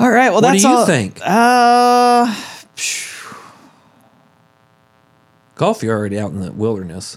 all 0.00 0.10
right 0.10 0.30
well 0.32 0.40
that's 0.40 0.62
What 0.62 0.62
that's 0.62 0.62
do 0.62 0.68
you 0.68 0.74
all 0.74 0.86
think? 0.86 1.20
uh 1.22 2.34
Golf, 5.54 5.82
you're 5.82 5.96
already 5.96 6.18
out 6.18 6.32
in 6.32 6.40
the 6.40 6.52
wilderness, 6.52 7.16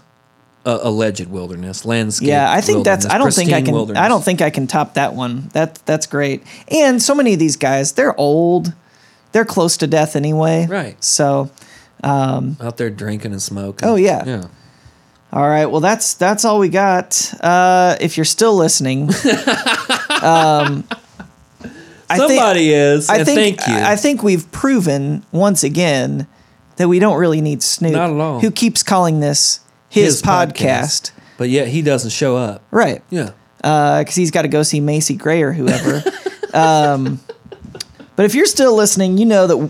uh, 0.65 0.79
alleged 0.81 1.27
wilderness, 1.27 1.85
landscape. 1.85 2.27
yeah 2.27 2.51
i 2.51 2.59
think 2.61 2.83
that's 2.83 3.05
i 3.05 3.17
don't 3.17 3.33
think 3.33 3.51
i 3.53 3.61
can 3.61 3.73
wilderness. 3.73 4.01
i 4.01 4.07
don't 4.07 4.23
think 4.23 4.41
i 4.41 4.49
can 4.49 4.67
top 4.67 4.93
that 4.95 5.13
one 5.13 5.47
that 5.53 5.75
that's 5.85 6.05
great 6.05 6.43
and 6.69 7.01
so 7.01 7.15
many 7.15 7.33
of 7.33 7.39
these 7.39 7.55
guys 7.55 7.93
they're 7.93 8.17
old 8.19 8.73
they're 9.31 9.45
close 9.45 9.77
to 9.77 9.87
death 9.87 10.15
anyway 10.15 10.67
Right. 10.69 11.01
so 11.03 11.49
out 12.03 12.77
there 12.77 12.89
drinking 12.89 13.33
and 13.33 13.41
smoking. 13.41 13.87
Oh, 13.87 13.95
yeah. 13.95 14.23
yeah. 14.25 14.43
All 15.33 15.47
right. 15.47 15.65
Well, 15.65 15.81
that's 15.81 16.13
that's 16.13 16.45
all 16.45 16.57
we 16.57 16.69
got. 16.69 17.33
Uh, 17.41 17.97
if 17.99 18.15
you're 18.17 18.23
still 18.25 18.55
listening, 18.55 19.09
um, 20.21 20.85
I 22.09 22.17
think- 22.17 22.31
Somebody 22.31 22.73
is. 22.73 23.09
I 23.09 23.17
and 23.17 23.25
think 23.25 23.59
thank 23.59 23.67
you. 23.69 23.83
I 23.85 23.95
think 23.95 24.23
we've 24.23 24.49
proven 24.51 25.23
once 25.31 25.63
again 25.63 26.25
that 26.77 26.87
we 26.87 26.99
don't 26.99 27.17
really 27.19 27.41
need 27.41 27.61
Snoop, 27.61 27.91
Not 27.91 28.09
at 28.11 28.15
all. 28.19 28.39
who 28.39 28.49
keeps 28.49 28.81
calling 28.81 29.19
this 29.19 29.59
his, 29.89 30.21
podcast. 30.21 31.11
but 31.37 31.49
yet 31.49 31.67
he 31.67 31.81
doesn't 31.81 32.11
show 32.11 32.37
up. 32.37 32.61
right? 32.71 33.01
Yeah. 33.09 33.31
Because 33.57 34.15
he's 34.15 34.31
got 34.31 34.43
to 34.43 34.47
go 34.47 34.63
see 34.63 34.79
Macy 34.79 35.15
Gray 35.15 35.41
or 35.41 35.51
whoever. 35.51 36.01
um, 36.53 37.19
but 38.15 38.25
if 38.25 38.33
you're 38.33 38.45
still 38.45 38.75
listening, 38.75 39.17
you 39.17 39.25
know 39.25 39.47
that 39.47 39.69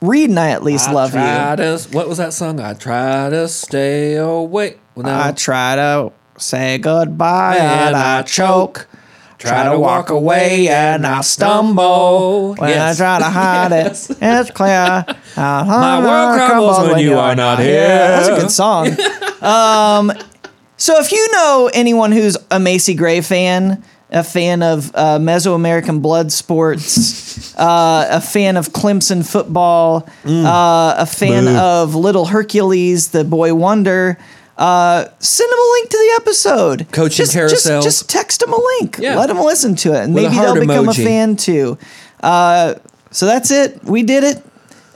Reed 0.00 0.30
and 0.30 0.38
I 0.40 0.50
at 0.50 0.62
least 0.64 0.88
I 0.88 0.92
love 0.92 1.12
you. 1.14 1.20
to. 1.20 1.88
What 1.96 2.08
was 2.08 2.18
that 2.18 2.32
song? 2.32 2.58
I 2.60 2.74
try 2.74 3.30
to 3.30 3.46
stay 3.48 4.16
away. 4.16 4.76
Well, 4.94 5.06
no. 5.06 5.20
I 5.20 5.32
try 5.32 5.76
to 5.76 6.12
say 6.36 6.78
goodbye 6.78 7.56
And 7.56 7.88
and 7.88 7.96
I 7.96 8.18
I 8.18 8.22
choke. 8.22 8.87
Try 9.38 9.70
to 9.72 9.78
walk 9.78 10.10
away 10.10 10.68
and 10.68 11.06
I 11.06 11.20
stumble. 11.20 12.54
When 12.56 12.70
Yes. 12.70 13.00
I 13.00 13.04
try 13.04 13.18
to 13.20 13.24
hide 13.30 13.70
Yes. 13.72 14.10
it, 14.10 14.18
it's 14.20 14.50
clear. 14.50 15.04
My 15.36 15.62
My 15.64 16.00
world 16.00 16.48
crumbles 16.50 16.88
when 16.90 16.98
you 16.98 17.16
are 17.18 17.36
not 17.36 17.58
here. 17.60 17.86
that's 17.86 18.28
a 18.28 18.34
good 18.40 18.50
song. 18.62 18.88
um, 19.42 20.12
so 20.76 20.98
if 20.98 21.12
you 21.12 21.28
know 21.32 21.70
anyone 21.72 22.10
who's 22.12 22.36
a 22.50 22.58
Macy 22.58 22.94
Gray 22.94 23.20
fan, 23.20 23.82
a 24.10 24.24
fan 24.24 24.62
of 24.62 24.90
uh, 24.94 25.18
Mesoamerican 25.18 26.00
blood 26.02 26.32
sports, 26.32 27.54
uh, 27.58 28.06
a 28.10 28.20
fan 28.20 28.56
of 28.56 28.70
Clemson 28.70 29.24
football, 29.28 30.08
Mm. 30.24 30.44
uh, 30.44 30.94
a 30.98 31.06
fan 31.06 31.46
of 31.56 31.94
Little 31.94 32.24
Hercules, 32.26 33.08
the 33.08 33.22
boy 33.24 33.54
wonder, 33.54 34.18
uh, 34.58 35.04
send 35.20 35.50
them 35.50 35.58
a 35.58 35.70
link 35.72 35.88
to 35.90 35.96
the 35.96 36.12
episode. 36.20 36.86
Coaching 36.92 37.16
just, 37.16 37.32
just- 37.32 37.34
carousel. 37.34 37.82
Just, 37.82 38.10
text 38.10 38.40
them 38.40 38.52
a 38.52 38.60
link. 38.80 38.98
Yeah. 38.98 39.16
Let 39.16 39.28
them 39.28 39.38
listen 39.38 39.74
to 39.76 39.94
it, 39.94 40.04
and 40.04 40.14
With 40.14 40.24
maybe 40.24 40.36
they'll 40.36 40.54
become 40.60 40.86
emoji. 40.86 41.00
a 41.02 41.04
fan 41.04 41.36
too. 41.36 41.78
Uh, 42.22 42.74
so 43.10 43.26
that's 43.26 43.50
it. 43.50 43.82
We 43.84 44.02
did 44.02 44.24
it. 44.24 44.44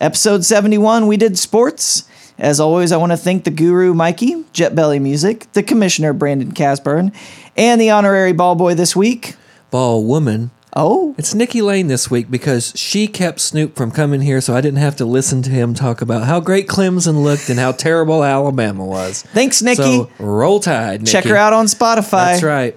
Episode 0.00 0.44
71, 0.44 1.06
we 1.06 1.16
did 1.16 1.38
sports. 1.38 2.08
As 2.38 2.58
always, 2.58 2.90
I 2.90 2.96
want 2.96 3.12
to 3.12 3.16
thank 3.16 3.44
the 3.44 3.50
guru 3.52 3.94
Mikey, 3.94 4.44
Jet 4.52 4.74
Belly 4.74 4.98
Music, 4.98 5.46
the 5.52 5.62
commissioner 5.62 6.12
Brandon 6.12 6.50
Casburn, 6.50 7.12
and 7.56 7.80
the 7.80 7.90
honorary 7.90 8.32
ball 8.32 8.56
boy 8.56 8.74
this 8.74 8.96
week. 8.96 9.36
Ball 9.70 10.02
woman. 10.04 10.50
Oh, 10.74 11.14
It's 11.18 11.34
Nikki 11.34 11.60
Lane 11.60 11.88
this 11.88 12.10
week 12.10 12.30
because 12.30 12.72
she 12.74 13.06
kept 13.06 13.40
Snoop 13.40 13.76
from 13.76 13.90
coming 13.90 14.22
here, 14.22 14.40
so 14.40 14.54
I 14.54 14.62
didn't 14.62 14.78
have 14.78 14.96
to 14.96 15.04
listen 15.04 15.42
to 15.42 15.50
him 15.50 15.74
talk 15.74 16.00
about 16.00 16.24
how 16.24 16.40
great 16.40 16.66
Clemson 16.66 17.22
looked 17.22 17.50
and 17.50 17.58
how 17.58 17.72
terrible 17.72 18.24
Alabama 18.24 18.84
was. 18.84 19.22
thanks, 19.22 19.60
Nikki. 19.60 19.82
So 19.82 20.10
roll 20.18 20.60
tide. 20.60 21.06
Check 21.06 21.24
her 21.24 21.36
out 21.36 21.52
on 21.52 21.66
Spotify. 21.66 22.32
That's 22.32 22.42
right. 22.42 22.76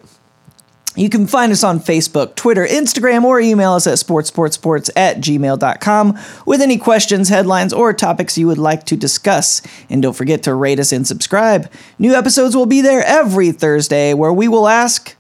You 0.98 1.10
can 1.10 1.28
find 1.28 1.52
us 1.52 1.64
on 1.64 1.80
Facebook, 1.80 2.36
Twitter, 2.36 2.66
Instagram, 2.66 3.24
or 3.24 3.40
email 3.40 3.74
us 3.74 3.86
at 3.86 3.98
sportsportsports 3.98 4.90
at 4.96 5.18
gmail.com 5.18 6.20
with 6.46 6.62
any 6.62 6.78
questions, 6.78 7.28
headlines, 7.28 7.74
or 7.74 7.92
topics 7.94 8.38
you 8.38 8.48
would 8.48 8.58
like 8.58 8.86
to 8.86 8.96
discuss. 8.96 9.62
And 9.90 10.02
don't 10.02 10.14
forget 10.14 10.44
to 10.44 10.54
rate 10.54 10.80
us 10.80 10.94
and 10.94 11.06
subscribe. 11.06 11.70
New 12.00 12.14
episodes 12.14 12.56
will 12.56 12.66
be 12.66 12.80
there 12.82 13.04
every 13.06 13.52
Thursday 13.52 14.14
where 14.14 14.32
we 14.32 14.48
will 14.48 14.70
ask, 14.70 15.16